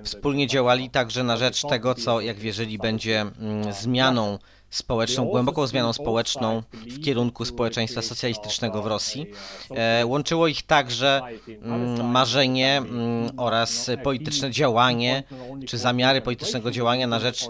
Wspólnie 0.05 0.47
działali 0.47 0.91
także 0.91 1.23
na 1.23 1.37
rzecz 1.37 1.63
tego, 1.63 1.95
co, 1.95 2.21
jak 2.21 2.37
wierzyli, 2.37 2.79
będzie 2.79 3.21
mm, 3.21 3.73
zmianą 3.73 4.39
społeczną, 4.71 5.25
głęboką 5.25 5.67
zmianą 5.67 5.93
społeczną 5.93 6.63
w 6.73 7.05
kierunku 7.05 7.45
społeczeństwa 7.45 8.03
socjalistycznego 8.03 8.83
w 8.83 8.87
Rosji. 8.87 9.27
E, 9.71 10.07
łączyło 10.07 10.47
ich 10.47 10.63
także 10.63 11.23
mm, 11.63 12.11
marzenie 12.11 12.77
mm, 12.77 13.31
oraz 13.37 13.91
polityczne 14.03 14.51
działanie, 14.51 15.23
czy 15.67 15.79
zamiary 15.79 16.21
politycznego 16.21 16.71
działania 16.71 17.07
na 17.07 17.21
rzecz 17.21 17.49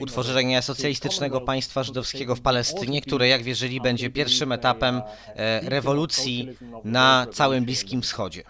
utworzenia 0.00 0.62
socjalistycznego 0.62 1.40
państwa 1.40 1.82
żydowskiego 1.82 2.36
w 2.36 2.40
Palestynie, 2.40 3.02
które, 3.02 3.28
jak 3.28 3.42
wierzyli, 3.42 3.80
będzie 3.80 4.10
pierwszym 4.10 4.52
etapem 4.52 5.02
e, 5.26 5.60
rewolucji 5.60 6.48
na 6.84 7.26
całym 7.32 7.64
Bliskim 7.64 8.02
Wschodzie. 8.02 8.42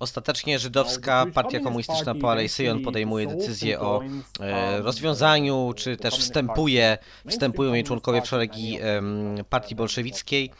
Ostatecznie 0.00 0.58
żydowska 0.58 1.26
partia 1.34 1.60
komunistyczna 1.60 2.14
po 2.14 2.30
Alejsyjon 2.30 2.82
podejmuje 2.82 3.26
decyzję 3.26 3.80
o 3.80 4.02
e, 4.40 4.82
rozwiązaniu, 4.82 5.72
czy 5.76 5.96
też 5.96 6.14
wstępuje, 6.18 6.98
wstępują 7.28 7.74
jej 7.74 7.84
członkowie 7.84 8.22
w 8.22 8.26
szeregi 8.26 8.78
e, 8.80 9.02
partii 9.50 9.74
bolszewickiej. 9.74 10.50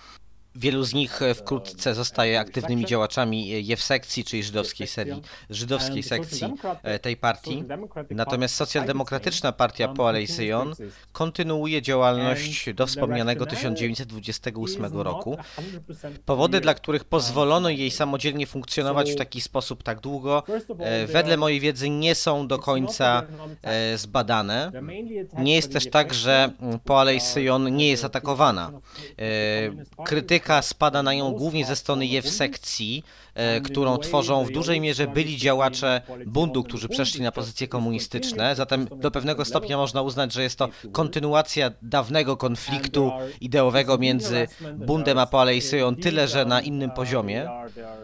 Wielu 0.55 0.85
z 0.85 0.95
nich 0.95 1.23
e, 1.23 1.35
wkrótce 1.35 1.95
zostaje 1.95 2.41
aktywnymi 2.41 2.85
działaczami 2.85 3.55
e, 3.55 3.61
Jewsekcji, 3.61 4.25
czyli 4.25 4.43
żydowskiej 4.43 4.87
serii, 4.87 5.23
żydowskiej 5.51 6.03
sekcji 6.03 6.53
e, 6.83 6.99
tej 6.99 7.17
partii. 7.17 7.65
Natomiast 8.11 8.55
socjaldemokratyczna 8.55 9.53
partia 9.53 9.89
Poalej 9.89 10.27
Syjon 10.27 10.75
kontynuuje 11.13 11.83
działalność 11.83 12.75
do 12.75 12.87
wspomnianego 12.87 13.47
1928 13.47 14.85
roku. 14.93 15.37
Powody, 16.25 16.61
dla 16.61 16.75
których 16.75 17.05
pozwolono 17.05 17.69
jej 17.69 17.91
samodzielnie 17.91 18.47
funkcjonować 18.47 19.13
w 19.13 19.17
taki 19.17 19.41
sposób 19.41 19.83
tak 19.83 20.01
długo, 20.01 20.43
wedle 21.07 21.37
mojej 21.37 21.61
wiedzy 21.61 21.91
nie 21.91 22.15
są 22.15 22.49
do 22.49 22.59
końca 22.59 23.23
zbadane. 23.97 24.73
Nie 25.39 25.55
jest 25.55 25.73
też 25.73 25.91
tak, 25.91 26.15
że 26.15 26.53
Poalej 26.85 27.21
Syjon 27.21 27.77
nie 27.77 27.89
jest 27.89 28.05
atakowana. 28.05 28.73
Krytyka 30.05 30.40
krytyka 30.41 30.63
spada 30.63 31.03
na 31.03 31.15
nią 31.15 31.33
głównie 31.33 31.67
ze 31.67 31.77
strony 31.77 32.07
sekcji, 32.31 33.05
e, 33.05 33.30
którą 33.65 33.99
tworzą 33.99 34.45
w 34.45 34.51
dużej 34.51 34.81
mierze 34.81 35.07
byli 35.07 35.37
działacze 35.37 36.01
bundu, 36.27 36.63
którzy 36.63 36.89
przeszli 36.89 37.23
na 37.23 37.33
pozycje 37.33 37.69
komunistyczne. 37.69 38.57
Zatem 38.57 38.89
do 38.97 39.11
pewnego 39.11 39.45
stopnia 39.45 39.77
można 39.77 40.03
uznać, 40.03 40.33
że 40.33 40.43
jest 40.43 40.59
to 40.59 40.69
kontynuacja 40.93 41.71
dawnego 41.83 42.37
konfliktu 42.37 43.13
ideowego 43.41 43.99
między 43.99 44.49
bundem 44.77 45.19
a 45.19 45.27
Poalejsyją, 45.27 45.97
tyle 45.97 46.29
że 46.29 46.45
na 46.45 46.61
innym 46.61 46.91
poziomie. 46.91 47.49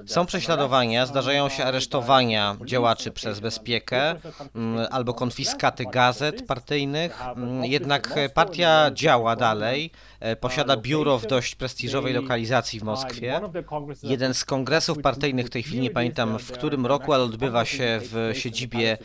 Są 0.06 0.26
prześladowania, 0.26 1.06
zdarzają 1.06 1.48
się 1.48 1.64
aresztowania 1.64 2.56
działaczy 2.64 3.10
przez 3.10 3.40
bezpiekę 3.40 4.14
mm, 4.54 4.86
albo 4.90 5.14
konfiskaty 5.14 5.84
gazet 5.92 6.46
partyjnych, 6.46 7.22
mm, 7.22 7.64
jednak 7.64 8.14
partia 8.34 8.90
działa 8.94 9.36
dalej. 9.36 9.90
E, 10.20 10.36
posiada 10.36 10.76
biuro 10.76 11.18
w 11.18 11.26
dość 11.26 11.54
prestiżowej 11.54 12.12
lokalizacji 12.14 12.80
w 12.80 12.82
Moskwie. 12.82 13.40
Jeden 14.02 14.34
z 14.34 14.44
kongresów 14.44 14.98
partyjnych 14.98 15.25
w 15.44 15.50
tej 15.50 15.62
chwili 15.62 15.80
nie 15.80 15.90
pamiętam 15.90 16.38
w 16.38 16.52
którym 16.52 16.86
roku, 16.86 17.12
ale 17.12 17.24
odbywa 17.24 17.64
się 17.64 18.00
w 18.02 18.30
siedzibie 18.34 18.98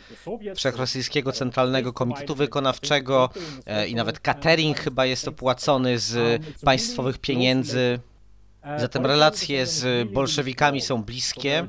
Wszechrosyjskiego 0.54 1.32
Centralnego 1.32 1.92
Komitetu 1.92 2.34
Wykonawczego 2.34 3.30
e, 3.66 3.88
i 3.88 3.94
nawet 3.94 4.20
catering 4.20 4.78
chyba 4.78 5.06
jest 5.06 5.28
opłacony 5.28 5.98
z 5.98 6.42
państwowych 6.64 7.18
pieniędzy. 7.18 8.00
Zatem 8.76 9.06
relacje 9.06 9.66
z 9.66 10.08
bolszewikami 10.10 10.80
są 10.80 11.02
bliskie. 11.02 11.66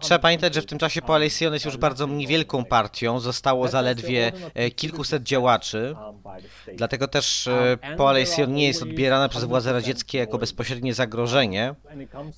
Trzeba 0.00 0.18
pamiętać, 0.18 0.54
że 0.54 0.62
w 0.62 0.66
tym 0.66 0.78
czasie 0.78 1.00
Coalition 1.00 1.52
jest 1.52 1.64
już 1.64 1.76
bardzo 1.76 2.06
niewielką 2.06 2.64
partią. 2.64 3.20
Zostało 3.20 3.68
zaledwie 3.68 4.32
e, 4.54 4.70
kilkuset 4.70 5.22
działaczy. 5.22 5.96
Dlatego 6.74 7.08
też 7.08 7.48
e, 7.48 7.78
Coalition 7.96 8.52
nie 8.52 8.66
jest 8.66 8.82
odbierane 8.82 9.28
przez 9.28 9.44
władze 9.44 9.72
radzieckie 9.72 10.18
jako 10.18 10.38
bezpośrednie 10.38 10.94
zagrożenie. 10.94 11.74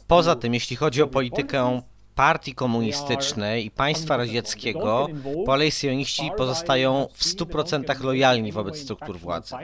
Poza 0.07 0.37
tym, 0.37 0.55
jeśli 0.55 0.77
chodzi 0.77 1.03
o 1.03 1.07
politykę 1.07 1.83
partii 2.15 2.55
komunistycznej 2.55 3.67
i 3.67 3.71
państwa 3.71 4.17
radzieckiego, 4.17 5.09
coalicjoniści 5.47 6.31
pozostają 6.37 7.09
w 7.13 7.25
100% 7.25 8.05
lojalni 8.05 8.53
wobec 8.53 8.79
struktur 8.79 9.19
władzy. 9.19 9.55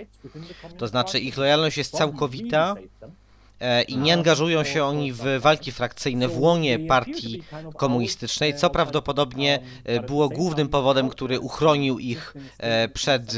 To 0.78 0.87
znaczy 0.87 1.18
ich 1.18 1.37
lojalność 1.37 1.76
jest 1.76 1.97
całkowita 1.97 2.74
i 3.89 3.97
nie 3.97 4.15
angażują 4.15 4.65
się 4.65 4.85
oni 4.85 5.13
w 5.13 5.25
walki 5.41 5.73
frakcyjne 5.73 6.29
w 6.29 6.39
łonie 6.39 6.79
partii 6.79 7.43
komunistycznej, 7.77 8.55
co 8.55 8.71
prawdopodobnie 8.71 9.61
e, 9.85 10.01
było 10.01 10.29
głównym 10.29 10.69
powodem, 10.69 11.09
który 11.09 11.41
uchronił 11.41 11.99
ich 11.99 12.35
e, 12.59 12.89
przed 12.89 13.35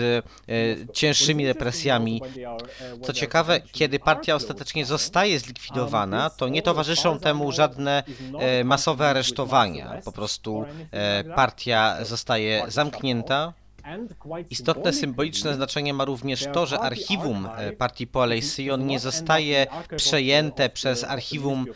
cięższymi 0.92 1.46
represjami. 1.46 2.22
Co 3.02 3.12
ciekawe, 3.12 3.60
kiedy 3.72 3.98
partia 3.98 4.34
ostatecznie 4.34 4.84
zostaje 4.84 5.38
zlikwidowana, 5.38 6.30
to 6.30 6.48
nie 6.48 6.62
towarzyszą 6.62 7.18
temu 7.18 7.52
żadne 7.52 8.02
masowe 8.64 9.08
aresztowania. 9.08 10.00
Po 10.04 10.12
prostu 10.12 10.64
partia 11.34 12.04
zostaje 12.04 12.62
zamknięta. 12.68 13.52
Istotne 14.50 14.92
symboliczne 14.92 15.54
znaczenie 15.54 15.94
ma 15.94 16.04
również 16.04 16.46
to, 16.52 16.66
że 16.66 16.80
archiwum 16.80 17.48
e, 17.56 17.72
partii 17.72 18.06
Poalej 18.06 18.42
Sion 18.42 18.86
nie 18.86 19.00
zostaje 19.00 19.66
przejęte 19.96 20.68
przez 20.68 21.04
archiwum 21.04 21.66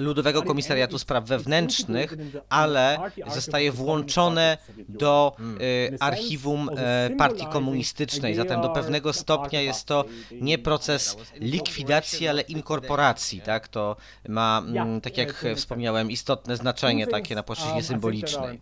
Ludowego 0.00 0.42
Komisariatu 0.42 0.98
Spraw 0.98 1.24
Wewnętrznych, 1.24 2.14
ale 2.48 2.98
zostaje 3.34 3.72
włączone 3.72 4.58
do 4.88 5.36
e, 5.38 6.02
archiwum 6.02 6.70
e, 6.76 7.10
partii 7.10 7.46
komunistycznej. 7.46 8.34
Zatem 8.34 8.62
do 8.62 8.68
pewnego 8.68 9.12
stopnia 9.12 9.60
jest 9.60 9.84
to 9.84 10.04
nie 10.32 10.58
proces 10.58 11.16
likwidacji, 11.36 12.28
ale 12.28 12.42
inkorporacji. 12.42 13.40
Tak? 13.40 13.68
To 13.68 13.96
ma, 14.28 14.62
tak 15.02 15.16
jak 15.16 15.44
wspomniałem, 15.56 16.10
istotne 16.10 16.56
znaczenie 16.56 17.06
takie 17.06 17.34
na 17.34 17.42
płaszczyźnie 17.42 17.82
symbolicznej. 17.82 18.60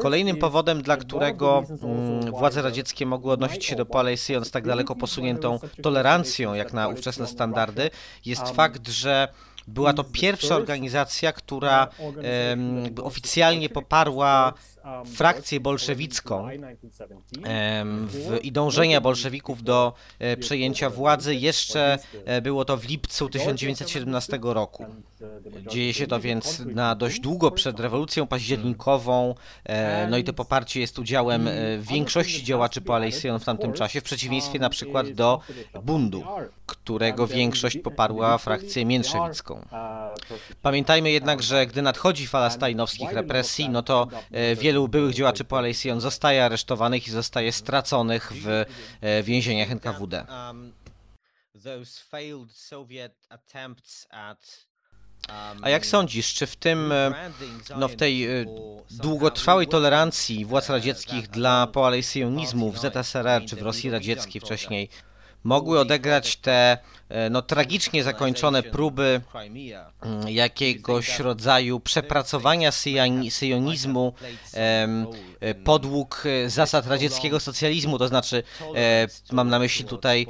Kolejnym 0.00 0.36
powodem, 0.36 0.82
dla 0.82 0.96
którego 0.96 1.64
mm, 1.82 2.30
władze 2.30 2.62
radzieckie 2.62 3.06
mogły 3.06 3.32
odnosić 3.32 3.64
się 3.64 3.76
do 3.76 3.86
Palestyn 3.86 4.44
z 4.44 4.50
tak 4.50 4.66
daleko 4.66 4.96
posuniętą 4.96 5.58
tolerancją, 5.82 6.54
jak 6.54 6.72
na 6.72 6.88
ówczesne 6.88 7.26
standardy, 7.26 7.90
jest 8.24 8.48
fakt, 8.48 8.88
że 8.88 9.28
była 9.68 9.92
to 9.92 10.04
pierwsza 10.04 10.56
organizacja, 10.56 11.32
która 11.32 11.88
oficjalnie 13.02 13.68
poparła 13.68 14.52
frakcję 15.14 15.60
bolszewicką 15.60 16.48
i 18.42 18.52
dążenia 18.52 19.00
bolszewików 19.00 19.62
do 19.62 19.92
e, 20.18 20.36
przejęcia 20.36 20.90
władzy. 20.90 21.34
Jeszcze 21.34 21.98
e, 22.24 22.42
było 22.42 22.64
to 22.64 22.76
w 22.76 22.88
lipcu 22.88 23.28
1917 23.28 24.38
roku. 24.42 24.86
Dzieje 25.70 25.94
się 25.94 26.06
to 26.06 26.20
więc 26.20 26.62
na 26.66 26.94
dość 26.94 27.20
długo 27.20 27.50
przed 27.50 27.80
rewolucją 27.80 28.26
październikową, 28.26 29.34
e, 29.64 30.06
no 30.06 30.16
i 30.16 30.24
to 30.24 30.32
poparcie 30.32 30.80
jest 30.80 30.98
udziałem 30.98 31.48
większości 31.80 32.44
działaczy 32.44 32.80
Poalejsion 32.80 33.40
w 33.40 33.44
tamtym 33.44 33.72
czasie, 33.72 34.00
w 34.00 34.04
przeciwieństwie 34.04 34.58
na 34.58 34.70
przykład 34.70 35.10
do 35.10 35.40
Bundu, 35.82 36.24
którego 36.66 37.26
większość 37.26 37.78
poparła 37.78 38.38
frakcję 38.38 38.84
mięszewicką. 38.84 39.66
Pamiętajmy 40.62 41.10
jednak, 41.10 41.42
że 41.42 41.66
gdy 41.66 41.82
nadchodzi 41.82 42.26
fala 42.26 42.50
stajnowskich 42.50 43.12
represji, 43.12 43.68
no 43.68 43.82
to 43.82 44.08
wielu 44.56 44.71
wielu 44.72 44.88
byłych 44.88 45.14
działaczy 45.14 45.44
Coalition 45.44 46.00
zostaje 46.00 46.44
aresztowanych 46.44 47.08
i 47.08 47.10
zostaje 47.10 47.52
straconych 47.52 48.32
w 48.32 48.64
e, 49.00 49.22
więzieniach 49.22 49.70
NKWD. 49.70 50.24
A 55.62 55.70
jak 55.70 55.86
sądzisz, 55.86 56.34
czy 56.34 56.46
w 56.46 56.56
tym, 56.56 56.92
e, 56.92 57.30
no 57.76 57.88
w 57.88 57.96
tej 57.96 58.26
e, 58.26 58.44
długotrwałej 58.90 59.66
tolerancji 59.66 60.44
władz 60.44 60.68
radzieckich 60.68 61.28
dla 61.28 61.66
poalejsjonizmu 61.66 62.72
w 62.72 62.78
ZSRR 62.78 63.44
czy 63.44 63.56
w 63.56 63.62
Rosji 63.62 63.90
Radzieckiej 63.90 64.40
wcześniej 64.40 64.88
mogły 65.44 65.80
odegrać 65.80 66.36
te 66.36 66.78
e, 67.08 67.30
no, 67.30 67.42
tragicznie 67.42 68.04
zakończone 68.04 68.62
próby 68.62 69.20
mm, 70.02 70.28
jakiegoś 70.28 71.18
rodzaju 71.18 71.80
przepracowania 71.80 72.72
syjonizmu 73.30 74.12
e, 74.54 75.54
podług 75.64 76.24
e, 76.26 76.50
zasad 76.50 76.86
radzieckiego 76.86 77.40
socjalizmu, 77.40 77.98
to 77.98 78.08
znaczy 78.08 78.42
mam 79.32 79.48
na 79.48 79.58
myśli 79.58 79.84
tutaj 79.84 80.26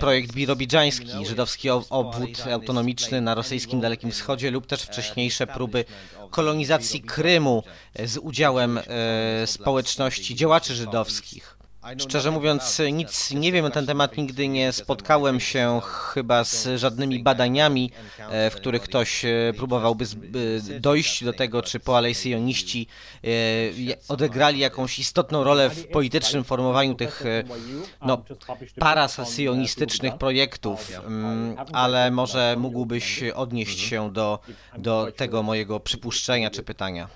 projekt 0.00 0.32
birobidżański, 0.32 1.26
żydowski 1.26 1.70
obwód 1.70 2.44
autonomiczny 2.52 3.20
na 3.20 3.34
rosyjskim 3.34 3.80
Dalekim 3.80 4.10
Wschodzie 4.10 4.50
lub 4.50 4.66
też 4.66 4.82
wcześniejsze 4.82 5.46
próby 5.46 5.84
kolonizacji 6.30 7.00
Krymu 7.00 7.62
z 8.04 8.16
udziałem 8.16 8.80
społeczności 9.46 10.34
działaczy 10.34 10.74
żydowskich. 10.74 11.53
Szczerze 11.98 12.30
mówiąc, 12.30 12.82
nic 12.92 13.30
nie 13.30 13.52
wiem 13.52 13.64
na 13.64 13.70
ten 13.70 13.86
temat, 13.86 14.16
nigdy 14.16 14.48
nie 14.48 14.72
spotkałem 14.72 15.40
się 15.40 15.80
chyba 15.84 16.44
z 16.44 16.68
żadnymi 16.80 17.22
badaniami, 17.22 17.90
e, 18.18 18.50
w 18.50 18.54
których 18.54 18.82
ktoś 18.82 19.24
e, 19.24 19.52
próbowałby 19.56 20.04
dojść 20.80 21.24
do 21.24 21.32
tego, 21.32 21.62
czy 21.62 21.80
poalejsyjoniści 21.80 22.86
e, 23.24 23.28
odegrali 24.08 24.58
jakąś 24.58 24.98
istotną 24.98 25.44
rolę 25.44 25.70
w 25.70 25.86
politycznym 25.88 26.44
formowaniu 26.44 26.94
tych 26.94 27.24
no, 28.02 28.24
parasyjonistycznych 28.78 30.18
projektów, 30.18 30.92
mm, 31.06 31.56
ale 31.72 32.10
może 32.10 32.56
mógłbyś 32.58 33.22
odnieść 33.34 33.80
się 33.80 34.12
do, 34.12 34.38
do 34.78 35.12
tego 35.16 35.42
mojego 35.42 35.80
przypuszczenia 35.80 36.50
czy 36.50 36.62
pytania. 36.62 37.08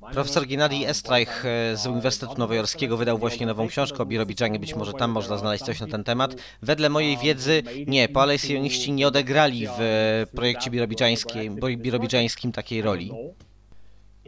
Profesor 0.00 0.46
Gennady 0.46 0.86
Estreich 0.86 1.44
e, 1.44 1.76
z 1.76 1.86
Uniwersytetu 1.86 2.34
Nowojorskiego 2.38 2.96
wydał 2.96 3.18
właśnie 3.18 3.46
nową 3.46 3.68
książkę 3.68 4.02
o 4.02 4.06
Birobidżanie, 4.06 4.58
być 4.58 4.74
może 4.74 4.92
tam 4.92 5.10
można 5.10 5.38
znaleźć 5.38 5.64
coś 5.64 5.80
na 5.80 5.86
ten 5.86 6.04
temat. 6.04 6.34
Wedle 6.62 6.88
mojej 6.88 7.16
wiedzy 7.16 7.62
nie, 7.86 8.08
poalejsyjoniści 8.08 8.92
nie 8.92 9.08
odegrali 9.08 9.66
w 9.78 10.26
projekcie 10.34 10.70
birobidżańskim 11.78 12.52
takiej 12.52 12.82
roli. 12.82 13.12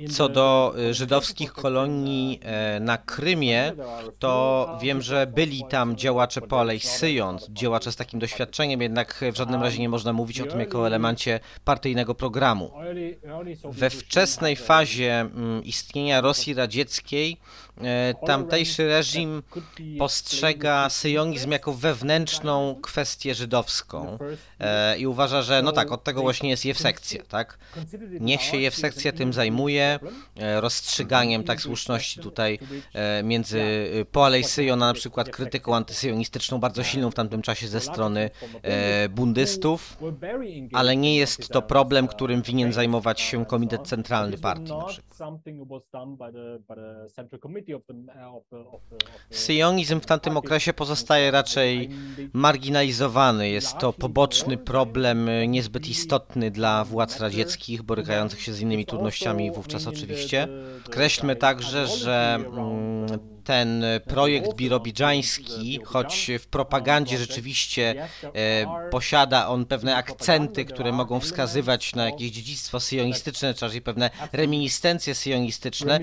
Co 0.08 0.28
do 0.28 0.74
y, 0.78 0.94
żydowskich 0.94 1.52
kolonii 1.52 2.40
e, 2.42 2.80
na 2.80 2.98
Krymie, 2.98 3.72
to 4.18 4.68
wiem, 4.82 5.02
że 5.02 5.26
byli 5.26 5.64
tam 5.68 5.96
działacze 5.96 6.40
Polej 6.40 6.80
Syjon, 6.80 7.38
działacze 7.48 7.92
z 7.92 7.96
takim 7.96 8.20
doświadczeniem, 8.20 8.82
jednak 8.82 9.24
w 9.32 9.36
żadnym 9.36 9.62
razie 9.62 9.78
nie 9.78 9.88
można 9.88 10.12
mówić 10.12 10.40
o 10.40 10.46
tym 10.46 10.60
jako 10.60 10.86
elemencie 10.86 11.40
partyjnego 11.64 12.14
programu. 12.14 12.72
We 13.64 13.90
wczesnej 13.90 14.56
fazie 14.56 15.20
mm, 15.20 15.64
istnienia 15.64 16.20
Rosji 16.20 16.54
Radzieckiej 16.54 17.36
tamtejszy 18.26 18.88
reżim 18.88 19.42
postrzega 19.98 20.90
syjonizm 20.90 21.50
jako 21.50 21.72
wewnętrzną 21.72 22.76
kwestię 22.82 23.34
żydowską 23.34 24.18
e, 24.60 24.98
i 24.98 25.06
uważa, 25.06 25.42
że 25.42 25.62
no 25.62 25.72
tak, 25.72 25.92
od 25.92 26.04
tego 26.04 26.22
właśnie 26.22 26.50
jest 26.50 26.64
jewsekcja, 26.64 27.22
tak? 27.28 27.58
Niech 28.20 28.42
się 28.42 28.56
jewsekcja 28.56 29.12
tym 29.12 29.32
zajmuje, 29.32 29.98
e, 30.36 30.60
rozstrzyganiem 30.60 31.44
tak 31.44 31.60
słuszności 31.62 32.20
tutaj 32.20 32.58
między 33.24 33.60
Poalej 34.12 34.44
Syjon, 34.44 34.82
a 34.82 34.86
na 34.86 34.94
przykład 34.94 35.28
krytyką 35.28 35.76
antysyjonistyczną 35.76 36.58
bardzo 36.58 36.82
silną 36.82 37.10
w 37.10 37.14
tamtym 37.14 37.42
czasie 37.42 37.68
ze 37.68 37.80
strony 37.80 38.30
bundystów, 39.10 39.96
ale 40.72 40.96
nie 40.96 41.16
jest 41.16 41.48
to 41.48 41.62
problem, 41.62 42.08
którym 42.08 42.42
winien 42.42 42.72
zajmować 42.72 43.20
się 43.20 43.46
Komitet 43.46 43.82
Centralny 43.82 44.38
Partii 44.38 44.72
na 44.72 44.84
przykład. 44.84 45.18
Syjonizm 49.30 50.00
w 50.00 50.06
tamtym 50.06 50.36
okresie 50.36 50.72
pozostaje 50.72 51.30
raczej 51.30 51.90
marginalizowany. 52.32 53.48
Jest 53.48 53.78
to 53.78 53.92
poboczny 53.92 54.56
problem, 54.56 55.30
niezbyt 55.46 55.88
istotny 55.88 56.50
dla 56.50 56.84
władz 56.84 57.20
radzieckich, 57.20 57.82
borykających 57.82 58.42
się 58.42 58.52
z 58.52 58.60
innymi 58.60 58.86
trudnościami 58.86 59.50
wówczas 59.50 59.86
oczywiście. 59.86 60.48
Kreślmy 60.90 61.36
także, 61.36 61.86
że 61.86 62.38
ten 63.44 63.84
projekt 64.06 64.54
birobidżański, 64.54 65.80
choć 65.84 66.30
w 66.38 66.46
propagandzie 66.46 67.18
rzeczywiście 67.18 68.08
e, 68.34 68.66
posiada 68.90 69.48
on 69.48 69.66
pewne 69.66 69.96
akcenty, 69.96 70.64
które 70.64 70.92
mogą 70.92 71.20
wskazywać 71.20 71.94
na 71.94 72.04
jakieś 72.04 72.30
dziedzictwo 72.30 72.80
syjonistyczne, 72.80 73.54
czy 73.54 73.64
raczej 73.64 73.82
pewne 73.82 74.10
reminiscencje 74.32 75.14
syjonistyczne, 75.14 76.00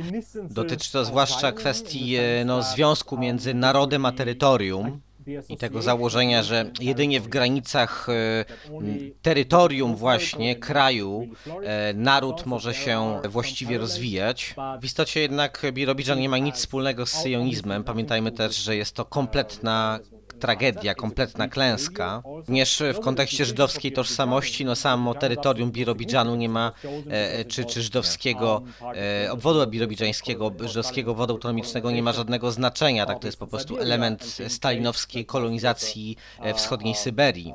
dotyczy 0.50 0.92
to 0.92 1.06
zwłaszcza 1.06 1.47
kwestii 1.52 2.16
e, 2.16 2.46
no, 2.46 2.64
związku 2.64 3.18
między 3.18 3.54
narodem 3.54 4.06
a 4.06 4.12
terytorium 4.12 5.02
i 5.50 5.58
tego 5.58 5.82
założenia, 5.82 6.44
że 6.44 6.72
jedynie 6.80 7.22
w 7.22 7.28
granicach 7.28 8.08
e, 8.10 8.46
terytorium 9.22 9.96
właśnie 9.96 10.56
kraju 10.56 11.28
e, 11.64 11.94
naród 11.94 12.46
może 12.46 12.74
się 12.74 13.22
właściwie 13.30 13.78
rozwijać. 13.78 14.56
W 14.82 14.86
istocie 14.86 15.20
jednak 15.20 15.66
Birobidżan 15.74 16.20
nie 16.20 16.30
ma 16.30 16.38
nic 16.38 16.56
wspólnego 16.56 17.06
z 17.06 17.12
syjonizmem. 17.12 17.84
Pamiętajmy 17.84 18.32
też, 18.32 18.56
że 18.56 18.76
jest 18.76 18.96
to 18.96 19.06
kompletna 19.06 20.00
tragedia, 20.40 20.96
kompletna 20.96 21.48
klęska. 21.48 22.22
Również 22.26 22.84
w 22.94 23.00
kontekście 23.00 23.46
żydowskiej 23.46 23.92
tożsamości, 23.92 24.66
no 24.66 24.76
samo 24.76 25.14
terytorium 25.14 25.72
Birobidżanu 25.72 26.36
nie 26.36 26.50
ma, 26.50 26.72
e, 27.10 27.46
czy, 27.46 27.66
czy 27.66 27.82
żydowskiego 27.82 28.62
e, 29.26 29.32
obwodu 29.32 29.68
birobidżańskiego, 29.68 30.52
żydowskiego 30.60 31.12
obwodu 31.12 31.34
autonomicznego 31.34 31.92
nie 31.92 32.04
ma 32.04 32.14
żadnego 32.14 32.52
znaczenia, 32.52 33.06
tak 33.06 33.20
to 33.20 33.28
jest 33.28 33.40
po 33.40 33.48
prostu 33.48 33.78
element 33.78 34.38
stalinowskiej 34.48 35.26
kolonizacji 35.26 36.18
e, 36.42 36.54
wschodniej 36.54 36.96
Syberii 36.96 37.54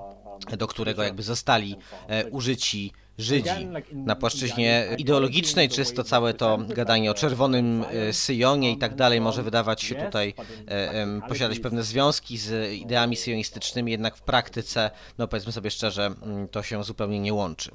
do 0.59 0.67
którego 0.67 1.03
jakby 1.03 1.23
zostali 1.23 1.77
e, 2.09 2.27
użyci 2.27 2.93
Żydzi. 3.19 3.51
Na 3.93 4.17
płaszczyźnie 4.17 4.89
ideologicznej 4.99 5.69
czysto 5.69 6.05
całe 6.05 6.35
to 6.35 6.59
gadanie 6.69 7.11
o 7.11 7.15
czerwonym 7.15 7.85
e, 7.91 8.13
syjonie 8.13 8.73
i 8.73 8.79
tak 8.79 8.95
dalej 8.95 9.21
może 9.21 9.43
wydawać 9.43 9.83
się 9.83 9.95
tutaj 9.95 10.35
e, 10.69 11.21
posiadać 11.29 11.59
pewne 11.61 11.83
związki 11.83 12.39
z 12.39 12.73
ideami 12.73 13.17
syjonistycznymi, 13.17 13.93
jednak 13.93 14.17
w 14.17 14.23
praktyce, 14.23 14.91
no 15.19 15.29
powiedzmy 15.29 15.53
sobie 15.53 15.71
szczerze, 15.71 16.07
mm, 16.07 16.49
to 16.49 16.63
się 16.63 16.85
zupełnie 16.85 17.21
nie 17.21 17.35
łączy. 17.35 17.71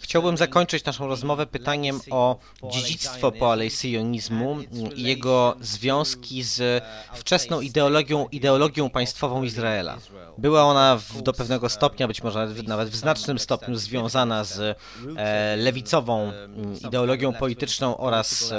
Chciałbym 0.00 0.36
zakończyć 0.36 0.84
naszą 0.84 1.06
rozmowę 1.06 1.46
pytaniem 1.46 2.00
o 2.10 2.38
dziedzictwo 2.70 3.32
poalejsyjonizmu 3.32 4.56
i 4.96 5.02
jego 5.02 5.56
związki 5.60 6.42
z 6.42 6.84
wczesną 7.14 7.60
ideologią, 7.60 8.28
ideologią 8.28 8.90
państwową 8.90 9.42
Izraela. 9.42 9.98
Była 10.38 10.62
ona 10.62 10.96
w, 10.96 11.22
do 11.22 11.32
pewnego 11.32 11.68
stopnia, 11.68 12.08
być 12.08 12.22
może 12.22 12.38
nawet 12.38 12.65
nawet 12.66 12.88
w 12.88 12.96
znacznym 12.96 13.38
stopniu 13.38 13.76
związana 13.76 14.44
z 14.44 14.78
e, 15.16 15.56
lewicową 15.56 16.32
ideologią 16.86 17.32
polityczną 17.32 17.96
oraz 17.96 18.52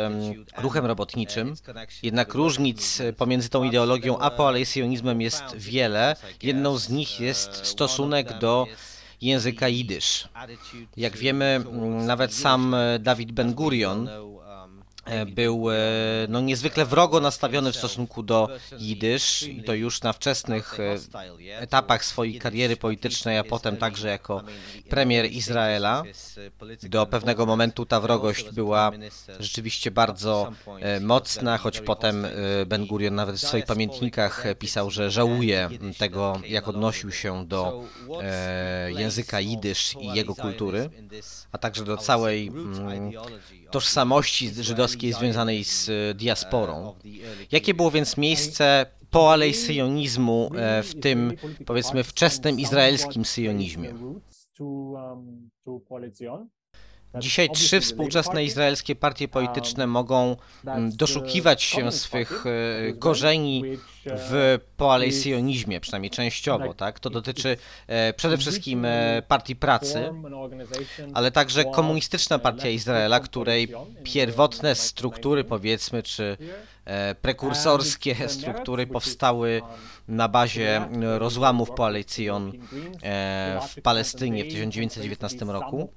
ruchem 0.57 0.85
robotniczym. 0.85 1.55
Jednak 2.03 2.33
różnic 2.33 3.01
pomiędzy 3.17 3.49
tą 3.49 3.63
ideologią 3.63 4.17
a 4.17 4.31
poalesjonizmem 4.31 5.21
jest 5.21 5.43
wiele. 5.55 6.15
Jedną 6.43 6.77
z 6.77 6.89
nich 6.89 7.19
jest 7.19 7.65
stosunek 7.65 8.39
do 8.39 8.67
języka 9.21 9.67
jidysz. 9.67 10.27
Jak 10.97 11.17
wiemy, 11.17 11.63
nawet 12.05 12.33
sam 12.33 12.75
Dawid 12.99 13.31
Ben 13.31 13.53
Gurion 13.53 14.09
był 15.25 15.71
e, 15.71 15.75
no, 16.29 16.41
niezwykle 16.41 16.85
wrogo 16.85 17.19
nastawiony 17.19 17.71
w 17.71 17.75
stosunku 17.75 18.23
do 18.23 18.49
jidysz 18.79 19.43
i 19.43 19.63
to 19.63 19.73
już 19.73 20.01
na 20.01 20.13
wczesnych 20.13 20.77
e, 20.79 20.97
etapach 21.59 22.05
swojej 22.05 22.39
kariery 22.39 22.77
politycznej, 22.77 23.37
a 23.37 23.43
potem 23.43 23.77
także 23.77 24.07
jako 24.07 24.43
premier 24.89 25.31
Izraela. 25.31 26.03
Do 26.83 27.05
pewnego 27.05 27.45
momentu 27.45 27.85
ta 27.85 27.99
wrogość 27.99 28.49
była 28.49 28.91
rzeczywiście 29.39 29.91
bardzo 29.91 30.51
mocna, 31.01 31.57
choć 31.57 31.81
potem 31.81 32.27
Ben 32.65 32.85
Gurion 32.85 33.15
nawet 33.15 33.35
w 33.35 33.47
swoich 33.47 33.65
pamiętnikach 33.65 34.43
pisał, 34.59 34.91
że 34.91 35.11
żałuje 35.11 35.69
tego, 35.97 36.41
jak 36.47 36.67
odnosił 36.67 37.11
się 37.11 37.45
do 37.45 37.83
języka 38.87 39.39
jidysz 39.39 39.95
i 40.01 40.07
jego 40.07 40.35
kultury, 40.35 40.89
a 41.51 41.57
także 41.57 41.83
do 41.83 41.97
całej 41.97 42.47
mm, 42.47 43.11
tożsamości 43.71 44.51
żydowskiej 44.63 44.96
związanej 45.13 45.63
z 45.63 45.89
e, 45.89 46.13
diasporą. 46.13 46.95
Jakie 47.51 47.73
było 47.73 47.91
więc 47.91 48.17
miejsce 48.17 48.85
poalej 49.09 49.53
syjonizmu 49.53 50.51
e, 50.55 50.83
w 50.83 50.99
tym, 50.99 51.33
powiedzmy, 51.65 52.03
wczesnym 52.03 52.59
izraelskim 52.59 53.25
syjonizmie? 53.25 53.93
Dzisiaj 57.19 57.49
trzy 57.49 57.81
współczesne 57.81 58.43
izraelskie 58.43 58.95
partie 58.95 59.27
polityczne 59.27 59.87
mogą 59.87 60.35
mm, 60.65 60.97
doszukiwać 60.97 61.63
się 61.63 61.91
swych 61.91 62.43
e, 62.45 62.93
korzeni 62.93 63.63
w 64.05 64.59
poalesjonizmie, 64.77 65.79
przynajmniej 65.79 66.09
częściowo, 66.09 66.73
tak? 66.73 66.99
To 66.99 67.09
dotyczy 67.09 67.57
e, 67.87 68.13
przede 68.13 68.37
wszystkim 68.37 68.85
e, 68.85 69.21
Partii 69.27 69.55
Pracy, 69.55 70.09
ale 71.13 71.31
także 71.31 71.65
Komunistyczna 71.65 72.39
Partia 72.39 72.69
Izraela, 72.69 73.19
której 73.19 73.73
pierwotne 74.03 74.75
struktury, 74.75 75.43
powiedzmy, 75.43 76.03
czy 76.03 76.37
prekursorskie 77.21 78.29
struktury 78.29 78.87
powstały 78.87 79.61
na 80.07 80.27
bazie 80.27 80.81
rozłamów 81.17 81.71
Poalecjon 81.71 82.51
e, 83.03 83.59
w 83.67 83.81
Palestynie 83.81 84.43
w 84.43 84.47
1919 84.47 85.45
roku. 85.45 85.89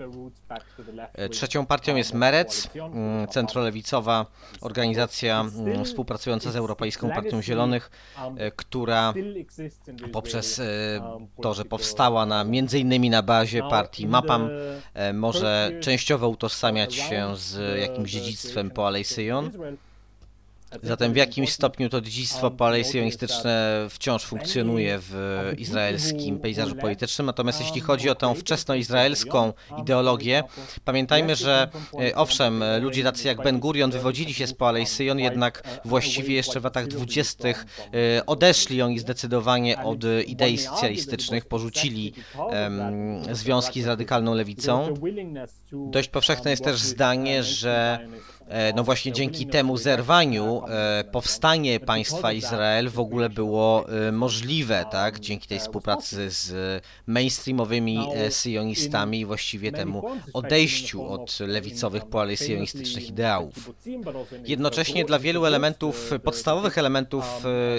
E, 1.12 1.28
trzecią 1.28 1.66
partią 1.66 1.96
jest 1.96 2.14
Merec, 2.14 2.68
mm, 2.74 3.28
centrolewicowa 3.28 4.26
organizacja 4.60 5.40
mm, 5.40 5.84
współpracująca 5.84 6.50
z 6.50 6.56
Europejską 6.56 7.10
Partią 7.10 7.42
Zielonych, 7.42 7.90
która 8.56 9.14
poprzez 10.12 10.60
to, 11.42 11.54
że 11.54 11.64
powstała 11.64 12.26
na, 12.26 12.44
między 12.44 12.78
innymi 12.78 13.10
na 13.10 13.22
bazie 13.22 13.62
partii 13.62 14.06
MAPAM, 14.06 14.50
może 15.14 15.70
częściowo 15.80 16.28
utożsamiać 16.28 16.94
się 16.94 17.36
z 17.36 17.78
jakimś 17.80 18.10
dziedzictwem 18.10 18.70
Poalejsyjon. 18.70 19.50
Zatem 20.82 21.12
w 21.12 21.16
jakimś 21.16 21.52
stopniu 21.52 21.88
to 21.88 22.00
dziedzictwo 22.00 22.50
palesjonistyczne 22.50 23.86
wciąż 23.90 24.24
funkcjonuje 24.24 24.98
w 25.00 25.14
izraelskim 25.58 26.38
pejzażu 26.38 26.76
politycznym, 26.76 27.26
natomiast 27.26 27.60
jeśli 27.60 27.80
chodzi 27.80 28.10
o 28.10 28.14
tę 28.14 28.34
wczesnoizraelską 28.34 29.52
ideologię, 29.78 30.42
pamiętajmy, 30.84 31.36
że 31.36 31.68
e, 32.00 32.16
owszem, 32.16 32.64
ludzie 32.80 33.04
tacy 33.04 33.28
jak 33.28 33.42
Ben 33.42 33.60
Gurion 33.60 33.90
wywodzili 33.90 34.34
się 34.34 34.46
z 34.46 34.54
Palesjon, 34.54 35.18
jednak 35.18 35.80
właściwie 35.84 36.34
jeszcze 36.34 36.60
w 36.60 36.64
latach 36.64 36.86
dwudziestych 36.86 37.66
e, 38.16 38.26
odeszli 38.26 38.82
oni 38.82 38.98
zdecydowanie 38.98 39.82
od 39.82 39.98
idei 40.26 40.58
socjalistycznych, 40.58 41.44
porzucili 41.44 42.12
um, 42.38 43.34
związki 43.34 43.82
z 43.82 43.86
radykalną 43.86 44.34
lewicą. 44.34 44.94
Dość 45.72 46.08
powszechne 46.08 46.50
jest 46.50 46.64
też 46.64 46.80
zdanie, 46.80 47.42
że 47.42 47.98
no 48.76 48.84
właśnie 48.84 49.12
dzięki 49.12 49.46
temu 49.46 49.76
zerwaniu 49.76 50.62
e, 50.68 51.04
powstanie 51.04 51.80
państwa 51.80 52.32
Izrael 52.32 52.88
w 52.88 52.98
ogóle 52.98 53.28
było 53.28 53.86
e, 53.88 54.12
możliwe, 54.12 54.84
tak? 54.90 55.20
Dzięki 55.20 55.48
tej 55.48 55.58
współpracy 55.58 56.30
z 56.30 56.52
mainstreamowymi 57.06 57.98
syjonistami 58.30 59.20
i 59.20 59.26
właściwie 59.26 59.72
temu 59.72 60.02
odejściu 60.32 61.12
od 61.12 61.40
lewicowych 61.40 62.04
poalesjonistycznych 62.04 63.08
ideałów. 63.08 63.70
Jednocześnie 64.46 65.04
dla 65.04 65.18
wielu 65.18 65.44
elementów, 65.44 66.12
podstawowych 66.24 66.78
elementów 66.78 67.24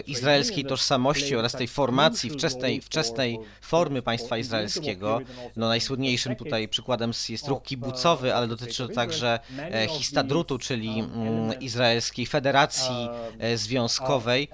izraelskiej 0.08 0.66
tożsamości 0.66 1.36
oraz 1.36 1.52
tej 1.52 1.68
formacji, 1.68 2.30
wczesnej, 2.30 2.82
wczesnej 2.82 3.40
formy 3.62 4.02
państwa 4.02 4.38
izraelskiego, 4.38 5.22
no 5.56 5.68
najsłynniejszym 5.68 6.36
tutaj 6.36 6.68
przykładem 6.68 7.12
jest 7.30 7.48
ruch 7.48 7.64
kibucowy, 7.64 8.36
ale 8.36 8.48
dotyczy 8.48 8.88
to 8.88 8.94
także 8.94 9.40
histadrutu, 9.90 10.58
czyli 10.62 11.00
mm, 11.00 11.60
Izraelskiej 11.60 12.26
Federacji 12.26 13.10
e, 13.40 13.58
Związkowej, 13.58 14.48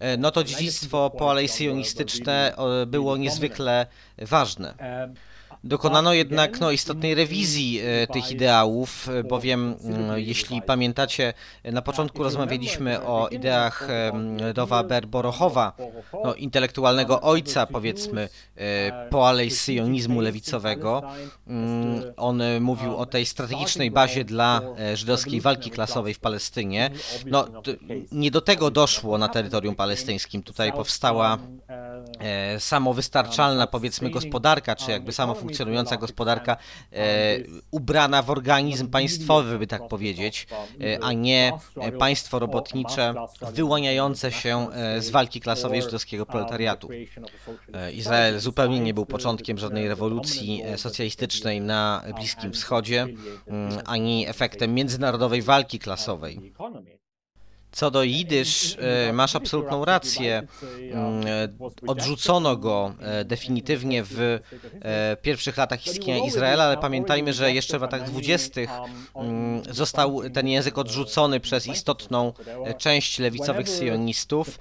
e, 0.00 0.16
no 0.16 0.30
to 0.30 0.44
dziedzictwo 0.44 1.10
poalejsyjonistyczne 1.10 2.54
było 2.86 3.16
niezwykle 3.16 3.86
ważne. 4.18 4.74
Dokonano 5.64 6.12
jednak 6.12 6.60
no, 6.60 6.70
istotnej 6.70 7.14
rewizji 7.14 7.80
e, 7.80 8.06
tych 8.06 8.30
ideałów, 8.30 9.08
e, 9.08 9.24
bowiem 9.24 9.74
mm, 9.84 10.18
jeśli 10.18 10.62
pamiętacie, 10.62 11.34
na 11.64 11.82
początku 11.82 12.22
rozmawialiśmy 12.22 13.02
o 13.02 13.28
ideach 13.28 13.88
Dowa 14.54 14.84
Berborochowa, 14.84 15.72
no, 16.24 16.34
intelektualnego 16.34 17.20
ojca, 17.20 17.66
powiedzmy, 17.66 18.28
e, 18.56 19.08
poalejsyjonizmu 19.10 20.20
lewicowego. 20.20 21.02
Mm, 21.46 22.02
on 22.16 22.42
mówił 22.60 22.96
o 22.96 23.06
tej 23.06 23.26
strategicznej 23.26 23.90
bazie 23.90 24.24
dla 24.24 24.60
żydowskiej 24.94 25.40
walki 25.40 25.70
klasowej 25.70 26.14
w 26.14 26.18
Palestynie. 26.18 26.90
No, 27.26 27.46
nie 28.12 28.30
do 28.30 28.40
tego 28.40 28.70
doszło 28.70 29.18
na 29.18 29.28
terytorium 29.28 29.74
palestyńskim. 29.74 30.42
Tutaj 30.42 30.72
powstała 30.72 31.38
samowystarczalna, 32.58 33.66
powiedzmy, 33.66 34.10
gospodarka, 34.10 34.76
czy 34.76 34.90
jakby 34.90 35.12
samo 35.12 35.34
funkcjonująca 35.42 35.96
gospodarka 35.96 36.56
e, 36.92 36.96
ubrana 37.70 38.22
w 38.22 38.30
organizm 38.30 38.88
państwowy, 38.88 39.58
by 39.58 39.66
tak 39.66 39.88
powiedzieć, 39.88 40.46
e, 40.80 40.98
a 41.04 41.12
nie 41.12 41.52
e, 41.76 41.92
państwo 41.92 42.38
robotnicze 42.38 43.14
wyłaniające 43.52 44.32
się 44.32 44.70
e, 44.72 45.02
z 45.02 45.10
walki 45.10 45.40
klasowej 45.40 45.82
żydowskiego 45.82 46.26
proletariatu. 46.26 46.88
E, 47.74 47.92
Izrael 47.92 48.40
zupełnie 48.40 48.80
nie 48.80 48.94
był 48.94 49.06
początkiem 49.06 49.58
żadnej 49.58 49.88
rewolucji 49.88 50.62
e, 50.64 50.78
socjalistycznej 50.78 51.60
na 51.60 52.02
Bliskim 52.16 52.52
Wschodzie, 52.52 53.06
mm, 53.46 53.78
ani 53.84 54.28
efektem 54.28 54.74
międzynarodowej 54.74 55.42
walki 55.42 55.78
klasowej. 55.78 56.52
Co 57.72 57.90
do 57.90 58.02
jidysz, 58.02 58.76
e, 59.08 59.12
masz 59.12 59.36
absolutną 59.36 59.84
rację. 59.84 60.42
Mm, 60.92 61.26
e, 61.26 61.48
Odrzucono 61.86 62.56
go 62.56 62.94
e, 63.00 63.24
definitywnie 63.24 64.02
w 64.04 64.40
pierwszych 65.22 65.56
latach 65.56 65.86
istnienia 65.86 66.24
Izraela, 66.24 66.64
ale 66.64 66.76
pamiętajmy, 66.76 67.32
że 67.32 67.52
jeszcze 67.52 67.78
w 67.78 67.82
latach 67.82 68.02
dwudziestych 68.02 68.70
mm, 69.14 69.62
został 69.70 70.30
ten 70.30 70.48
język 70.48 70.78
odrzucony 70.78 71.40
przez 71.40 71.66
istotną 71.66 72.32
część 72.78 73.18
lewicowych 73.18 73.68
sionistów. 73.68 74.58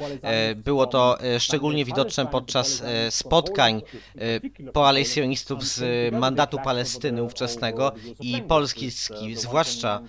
Było 0.56 0.88
to 0.88 1.18
szczególnie 1.40 1.86
widoczne 1.86 2.26
podczas 2.26 2.84
spotkań 3.10 3.82
e, 4.18 4.72
poalejsionistów 4.72 5.64
z 5.64 6.14
mandatu 6.14 6.58
Palestyny 6.64 7.24
ówczesnego 7.24 7.92
i 8.20 8.42
Polski, 8.42 8.92
zwłaszcza 9.36 10.02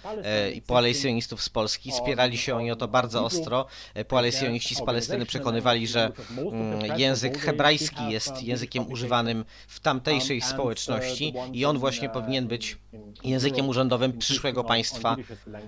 i 0.55 0.63
poalejsionistów 0.63 1.43
z 1.43 1.49
Polski. 1.49 1.93
Spierali 1.93 2.39
się 2.39 2.57
oni 2.57 2.71
o 2.71 2.77
to 2.77 2.89
bardzo 2.93 3.25
ostro. 3.25 3.67
E, 3.95 4.05
Poalejsioniści 4.05 4.75
z 4.75 4.83
Palestyny 4.83 5.27
przekonywali, 5.27 5.87
że 5.87 6.13
mm, 6.39 6.99
język 6.99 7.39
hebrajski 7.39 8.11
jest 8.11 8.43
językiem 8.43 8.93
używanym 8.93 9.45
w 9.69 9.81
tamtejszej 9.81 10.41
społeczności 10.41 11.35
i 11.53 11.65
on 11.65 11.79
właśnie 11.79 12.09
powinien 12.09 12.47
być 12.47 12.79
językiem 13.25 13.69
urzędowym 13.69 14.19
przyszłego 14.19 14.65
państwa 14.65 15.17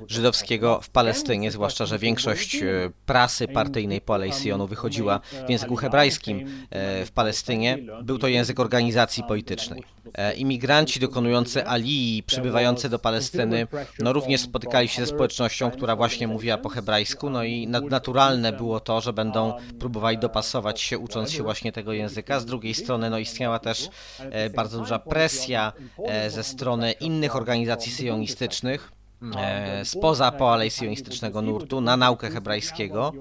żydowskiego 0.08 0.80
w 0.80 0.90
Palestynie, 0.90 1.50
zwłaszcza, 1.50 1.86
że 1.86 1.98
większość 1.98 2.56
e, 2.56 2.90
prasy 3.06 3.48
partyjnej 3.48 4.00
Poalejsionu 4.00 4.66
wychodziła 4.66 5.20
w 5.46 5.50
języku 5.50 5.76
hebrajskim 5.76 6.66
e, 6.70 7.06
w 7.06 7.12
Palestynie. 7.12 7.78
Był 8.02 8.18
to 8.18 8.28
język 8.28 8.60
organizacji 8.60 9.22
politycznej. 9.28 9.93
E, 10.14 10.34
Imigranci 10.34 11.00
dokonujący 11.00 11.66
alii, 11.66 12.22
przybywający 12.22 12.88
do 12.88 12.98
Palestyny, 12.98 13.66
no 13.98 14.12
również 14.12 14.40
spotykali 14.40 14.88
się 14.88 15.00
ze 15.06 15.06
społecznością, 15.06 15.70
która 15.70 15.96
właśnie 15.96 16.28
mówiła 16.28 16.58
po 16.58 16.68
hebrajsku, 16.68 17.30
no 17.30 17.44
i 17.44 17.66
na- 17.66 17.80
naturalne 17.80 18.52
było 18.52 18.80
to, 18.80 19.00
że 19.00 19.12
będą 19.12 19.52
próbowali 19.80 20.18
dopasować 20.18 20.80
się, 20.80 20.98
ucząc 20.98 21.30
się 21.30 21.42
właśnie 21.42 21.72
tego 21.72 21.92
języka. 21.92 22.40
Z 22.40 22.46
drugiej 22.46 22.74
strony, 22.74 23.10
no 23.10 23.18
istniała 23.18 23.58
też 23.58 23.88
e, 24.18 24.50
bardzo 24.50 24.78
duża 24.78 24.98
presja 24.98 25.72
e, 26.06 26.30
ze 26.30 26.44
strony 26.44 26.92
innych 26.92 27.36
organizacji 27.36 27.92
syjonistycznych, 27.92 28.92
e, 29.36 29.84
spoza 29.84 30.32
poalejsionistycznego 30.32 31.42
nurtu 31.42 31.80
na 31.80 31.96
naukę 31.96 32.30
hebrajskiego. 32.30 33.12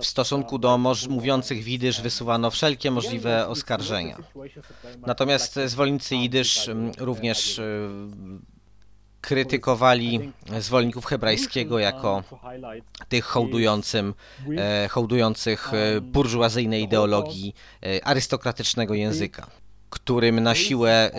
W 0.00 0.06
stosunku 0.06 0.58
do 0.58 0.78
moż- 0.78 1.08
mówiących 1.08 1.62
widysz 1.62 2.00
wysuwano 2.00 2.50
wszelkie 2.50 2.90
możliwe 2.90 3.48
oskarżenia. 3.48 4.16
Natomiast 5.06 5.58
zwolennicy 5.66 6.16
jidysz 6.16 6.70
również 6.98 7.58
e, 7.58 7.62
krytykowali 9.20 10.32
zwolenników 10.60 11.04
hebrajskiego 11.06 11.78
jako 11.78 12.22
tych 13.08 13.24
hołdującym, 13.24 14.14
e, 14.58 14.88
hołdujących 14.88 15.74
e, 15.74 16.00
burżuazyjnej 16.00 16.82
ideologii 16.82 17.54
e, 17.82 18.04
arystokratycznego 18.06 18.94
języka, 18.94 19.46
którym 19.94 20.40
na 20.40 20.54
siłę 20.54 20.90
e, 20.90 21.10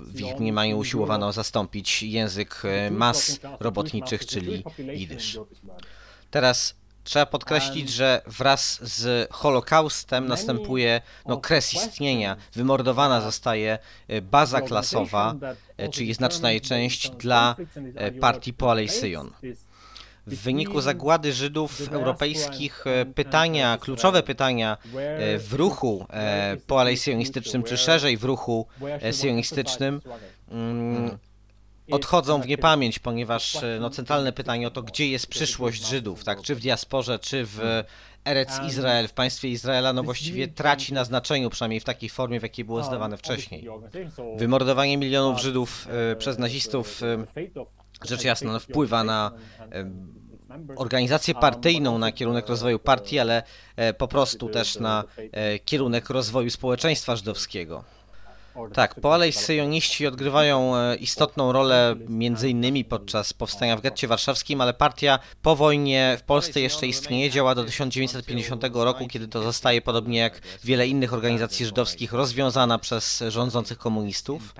w 0.00 0.40
mniemaniu 0.40 0.78
usiłowano 0.78 1.32
zastąpić 1.32 2.02
język 2.02 2.62
e, 2.64 2.90
mas 2.90 3.40
robotniczych, 3.60 4.26
czyli 4.26 4.64
jidysz. 4.78 5.38
Teraz 6.30 6.74
trzeba 7.04 7.26
podkreślić, 7.26 7.90
że 7.90 8.22
wraz 8.26 8.78
z 8.82 9.28
Holokaustem 9.32 10.26
następuje 10.28 11.00
no, 11.26 11.36
kres 11.36 11.74
istnienia. 11.74 12.36
Wymordowana 12.54 13.20
zostaje 13.20 13.78
e, 14.08 14.22
baza 14.22 14.60
klasowa, 14.60 15.34
czyli 15.90 16.14
znaczna 16.14 16.50
jej 16.50 16.60
część 16.60 17.10
dla 17.10 17.56
partii 18.20 18.52
Poalejsyjon. 18.52 19.30
W 20.26 20.42
wyniku 20.42 20.80
zagłady 20.80 21.32
Żydów 21.32 21.92
europejskich 21.92 22.86
e, 22.86 23.06
pytania, 23.06 23.78
kluczowe 23.78 24.22
pytania 24.22 24.76
e, 24.94 25.38
w 25.38 25.52
ruchu 25.52 26.06
e, 26.10 26.56
poalejsionistycznym, 26.66 27.62
czy 27.62 27.76
szerzej 27.76 28.16
w 28.16 28.24
ruchu 28.24 28.66
sionistycznym, 29.12 30.00
mm, 30.50 31.18
odchodzą 31.90 32.40
w 32.40 32.46
niepamięć, 32.46 32.98
ponieważ 32.98 33.56
no, 33.80 33.90
centralne 33.90 34.32
pytanie 34.32 34.66
o 34.66 34.70
to, 34.70 34.82
gdzie 34.82 35.08
jest 35.08 35.26
przyszłość 35.26 35.86
Żydów, 35.86 36.24
tak, 36.24 36.42
czy 36.42 36.54
w 36.54 36.60
diasporze, 36.60 37.18
czy 37.18 37.44
w 37.44 37.84
Erec 38.24 38.60
Izrael, 38.68 39.08
w 39.08 39.12
państwie 39.12 39.48
Izraela, 39.48 39.92
no 39.92 40.02
właściwie 40.02 40.48
traci 40.48 40.94
na 40.94 41.04
znaczeniu, 41.04 41.50
przynajmniej 41.50 41.80
w 41.80 41.84
takiej 41.84 42.08
formie, 42.08 42.40
w 42.40 42.42
jakiej 42.42 42.64
było 42.64 42.82
zdawane 42.82 43.16
wcześniej. 43.16 43.68
Wymordowanie 44.36 44.96
milionów 44.96 45.40
Żydów 45.40 45.88
przez 46.18 46.38
nazistów 46.38 47.02
e, 47.02 47.26
rzecz 48.04 48.24
jasna 48.24 48.52
no, 48.52 48.60
wpływa 48.60 49.04
na 49.04 49.30
organizację 50.76 51.34
partyjną, 51.34 51.98
na 51.98 52.12
kierunek 52.12 52.48
rozwoju 52.48 52.78
partii, 52.78 53.18
ale 53.18 53.42
e, 53.76 53.94
po 53.94 54.08
prostu 54.08 54.48
też 54.48 54.78
na 54.78 55.04
e, 55.16 55.58
kierunek 55.58 56.10
rozwoju 56.10 56.50
społeczeństwa 56.50 57.16
żydowskiego. 57.16 57.84
Tak, 58.74 58.94
poalejsyjoniści 58.94 60.06
odgrywają 60.06 60.76
e, 60.76 60.96
istotną 60.96 61.52
rolę 61.52 61.94
między 62.08 62.48
innymi 62.50 62.84
podczas 62.84 63.32
powstania 63.32 63.76
w 63.76 63.80
getcie 63.80 64.08
warszawskim, 64.08 64.60
ale 64.60 64.74
partia 64.74 65.18
po 65.42 65.56
wojnie 65.56 66.16
w 66.20 66.22
Polsce 66.22 66.60
jeszcze 66.60 66.86
istnieje, 66.86 67.30
działa 67.30 67.54
do 67.54 67.64
1950 67.64 68.64
roku, 68.74 69.06
kiedy 69.08 69.28
to 69.28 69.42
zostaje, 69.42 69.82
podobnie 69.82 70.18
jak 70.18 70.40
wiele 70.64 70.88
innych 70.88 71.12
organizacji 71.12 71.66
żydowskich, 71.66 72.12
rozwiązana 72.12 72.78
przez 72.78 73.24
rządzących 73.28 73.78
komunistów. 73.78 74.54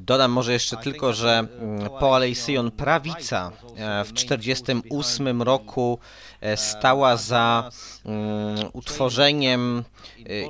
Dodam 0.00 0.30
może 0.30 0.52
jeszcze 0.52 0.76
tylko, 0.76 1.12
że 1.12 1.38
mm, 1.38 1.90
poalejsyjon 2.00 2.70
prawica 2.70 3.52
e, 3.76 4.04
w 4.04 4.12
1948 4.12 5.42
roku 5.42 5.98
e, 6.40 6.56
stała 6.56 7.16
za 7.16 7.70
mm, 8.04 8.70
utworzeniem 8.72 9.84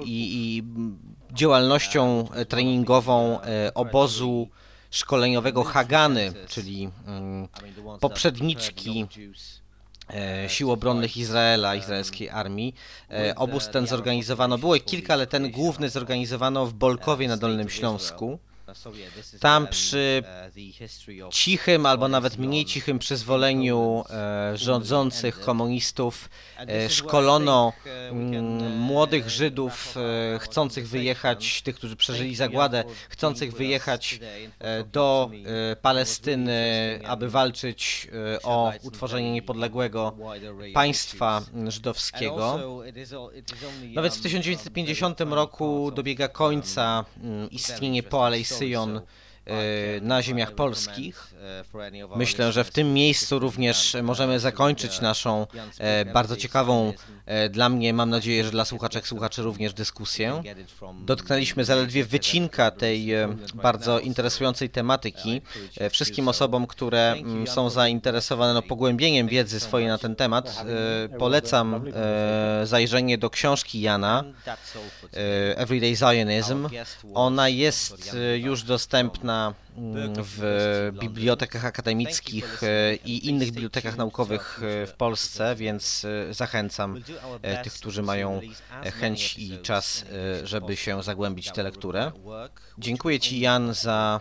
i, 0.05 0.57
i 0.57 0.62
działalnością 1.33 2.28
e, 2.35 2.45
treningową 2.45 3.41
e, 3.41 3.74
obozu 3.74 4.49
szkoleniowego 4.91 5.64
Hagany, 5.64 6.33
czyli 6.49 6.91
mm, 7.07 7.49
poprzedniczki 8.01 9.07
e, 10.11 10.49
sił 10.49 10.70
obronnych 10.70 11.16
Izraela, 11.16 11.74
izraelskiej 11.74 12.31
armii. 12.31 12.74
Obóz 13.37 13.68
ten 13.68 13.87
zorganizowano, 13.87 14.59
było 14.59 14.78
kilka, 14.78 15.14
ale 15.14 15.26
ten 15.26 15.51
główny 15.51 15.89
zorganizowano 15.89 16.66
w 16.66 16.72
Bolkowie 16.72 17.28
na 17.28 17.37
Dolnym 17.37 17.70
Śląsku. 17.70 18.39
Tam 19.41 19.68
przy 19.68 20.23
cichym 21.31 21.87
albo 21.87 22.09
nawet 22.09 22.39
mniej 22.39 22.64
cichym 22.64 22.99
przyzwoleniu 22.99 24.05
e, 24.11 24.57
rządzących 24.57 25.41
komunistów 25.41 26.29
e, 26.59 26.91
szkolono 26.91 27.73
mm, 28.11 28.77
młodych 28.77 29.31
Żydów 29.31 29.95
e, 29.97 30.39
chcących 30.39 30.89
wyjechać, 30.89 31.62
tych, 31.62 31.77
którzy 31.77 31.97
przeżyli 31.97 32.35
zagładę, 32.35 32.85
chcących 33.09 33.53
wyjechać 33.53 34.21
e, 34.59 34.85
do 34.85 35.31
Palestyny, 35.83 36.61
aby 37.07 37.31
walczyć 37.31 38.09
o 38.43 38.73
utworzenie 38.83 39.33
niepodległego 39.33 40.16
państwa 40.75 41.43
żydowskiego. 41.68 42.61
No 43.95 44.03
więc 44.03 44.16
w 44.16 44.23
1950 44.23 45.21
roku 45.21 45.91
dobiega 45.95 46.29
końca 46.29 47.05
mm, 47.23 47.51
istnienie 47.51 48.03
Poalejsyjon 48.61 48.97
e, 48.97 49.03
na 50.03 50.22
ziemiach 50.22 50.53
polskich. 50.53 51.34
Myślę, 52.16 52.53
że 52.53 52.64
w 52.64 52.71
tym 52.71 52.95
miejscu 52.95 53.38
również 53.38 53.96
możemy 54.03 54.41
zakończyć 54.41 55.00
naszą 55.00 55.46
e, 55.79 56.04
bardzo 56.04 56.37
ciekawą 56.37 56.92
e, 57.26 57.49
dla 57.49 57.68
mnie, 57.68 57.95
mam 57.95 58.11
nadzieję, 58.11 58.45
że 58.45 58.50
dla 58.50 58.64
słuchaczek, 58.64 59.08
słuchaczy 59.08 59.42
również 59.42 59.75
dyskusję. 59.75 60.42
Dotknęliśmy 61.00 61.64
zaledwie 61.64 62.04
wycinka 62.04 62.71
tej 62.71 63.14
e, 63.14 63.37
bardzo 63.54 64.00
interesującej 64.00 64.71
tematyki. 64.71 65.42
E, 65.76 65.91
Wszystkim 65.91 66.29
osobom, 66.29 66.67
które 66.67 67.12
mm, 67.12 67.46
są 67.46 67.71
zainteresowane 67.71 68.54
no, 68.54 68.62
pogłębieniem 68.62 69.29
wiedzy 69.29 69.61
swojej 69.61 69.88
na 69.88 69.99
ten 69.99 70.17
temat, 70.17 70.64
e, 71.04 71.18
polecam 71.18 71.75
e, 71.95 72.67
zajrzenie 72.67 73.18
do 73.18 73.30
książki 73.30 73.80
Jana 73.80 74.25
e, 74.46 75.58
Everyday 75.58 75.96
Zionism. 75.96 76.68
Ona 77.14 77.49
jest 77.49 78.14
e, 78.14 78.38
już 78.38 78.62
dostępna 78.62 79.39
mm, 79.49 79.54
w 80.23 80.91
bibliotekach 81.01 81.65
akademickich 81.65 82.63
e, 82.63 82.95
i 82.95 83.29
innych 83.29 83.51
bibliotekach 83.51 83.97
naukowych 83.97 84.61
e, 84.63 84.87
w 84.87 84.93
Polsce, 84.93 85.55
więc 85.57 86.05
e, 86.05 86.35
zachęcam 86.35 87.03
tych, 87.63 87.73
którzy 87.73 88.03
mają 88.03 88.41
chęć 89.01 89.39
i 89.39 89.59
czas, 89.59 90.05
żeby 90.45 90.77
się 90.77 91.03
zagłębić 91.03 91.49
w 91.49 91.53
tę 91.53 91.63
lekturę. 91.63 92.13
Dziękuję 92.79 93.21
Ci, 93.21 93.41
Jan, 93.41 93.75
za 93.75 94.21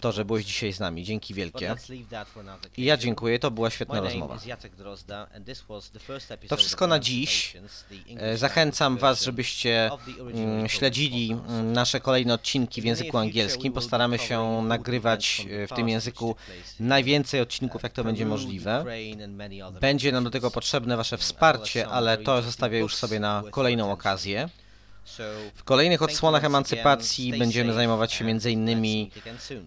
to, 0.00 0.12
że 0.12 0.24
byłeś 0.24 0.44
dzisiaj 0.44 0.72
z 0.72 0.80
nami. 0.80 1.04
Dzięki 1.04 1.34
wielkie. 1.34 1.74
I 2.76 2.84
ja 2.84 2.96
dziękuję, 2.96 3.38
to 3.38 3.50
była 3.50 3.70
świetna 3.70 4.00
rozmowa. 4.00 4.38
To 6.48 6.56
wszystko 6.56 6.86
na 6.86 6.98
dziś. 6.98 7.56
Zachęcam 8.34 8.98
Was, 8.98 9.22
żebyście 9.22 9.90
mm, 10.34 10.68
śledzili 10.68 11.32
mm, 11.32 11.72
nasze 11.72 12.00
kolejne 12.00 12.34
odcinki 12.34 12.82
w 12.82 12.84
języku 12.84 13.18
angielskim. 13.18 13.72
Postaramy 13.72 14.18
się 14.18 14.43
nagrywać 14.62 15.46
e, 15.50 15.66
w 15.66 15.70
tym 15.70 15.88
języku 15.88 16.36
najwięcej 16.80 17.40
odcinków, 17.40 17.82
jak 17.82 17.92
to 17.92 18.04
będzie 18.04 18.26
możliwe. 18.26 18.84
Będzie 19.80 20.12
nam 20.12 20.24
do 20.24 20.30
tego 20.30 20.50
potrzebne 20.50 20.96
Wasze 20.96 21.18
wsparcie, 21.18 21.88
ale 21.88 22.18
to 22.18 22.42
zostawię 22.42 22.78
już 22.78 22.94
sobie 22.94 23.20
na 23.20 23.42
kolejną 23.50 23.92
okazję. 23.92 24.48
W 25.54 25.64
kolejnych 25.64 26.02
odsłonach 26.02 26.44
emancypacji 26.44 27.38
będziemy 27.38 27.72
zajmować 27.72 28.12
się 28.12 28.24
m.in. 28.24 28.68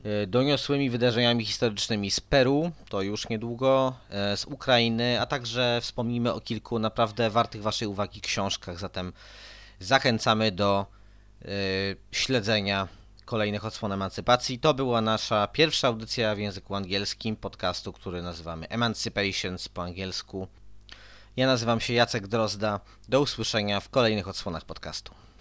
E, 0.04 0.28
doniosłymi 0.28 0.90
wydarzeniami 0.90 1.46
historycznymi 1.46 2.12
z 2.12 2.20
Peru, 2.20 2.72
to 2.90 3.02
już 3.02 3.30
niedługo, 3.30 3.94
e, 4.10 4.38
z 4.38 4.46
Ukrainy, 4.46 5.22
a 5.22 5.26
także 5.26 5.80
wspomnimy 5.82 6.34
o 6.34 6.42
kilku 6.42 6.80
naprawdę 6.80 7.30
wartych 7.30 7.62
Waszej 7.62 7.88
uwagi 7.88 8.22
książkach, 8.22 8.80
zatem 8.80 9.14
zachęcamy 9.80 10.52
do 10.52 10.86
śledzenia 12.12 12.88
kolejnych 13.28 13.66
odsłon 13.66 13.92
emancypacji. 13.92 14.60
To 14.60 14.74
była 14.74 15.02
nasza 15.02 15.48
pierwsza 15.48 15.88
audycja 15.88 16.36
w 16.36 16.40
języku 16.40 16.76
angielskim 16.76 17.36
podcastu, 17.36 17.94
który 17.94 18.22
nazywamy 18.22 18.70
Emancipations 18.70 19.70
po 19.70 19.84
angielsku. 19.84 20.48
Ja 21.36 21.48
nazywam 21.48 21.80
się 21.80 21.94
Jacek 21.94 22.28
Drozda. 22.28 22.80
Do 23.10 23.22
usłyszenia 23.22 23.80
w 23.80 23.90
kolejnych 23.90 24.28
odsłonach 24.28 24.66
podcastu. 24.66 25.27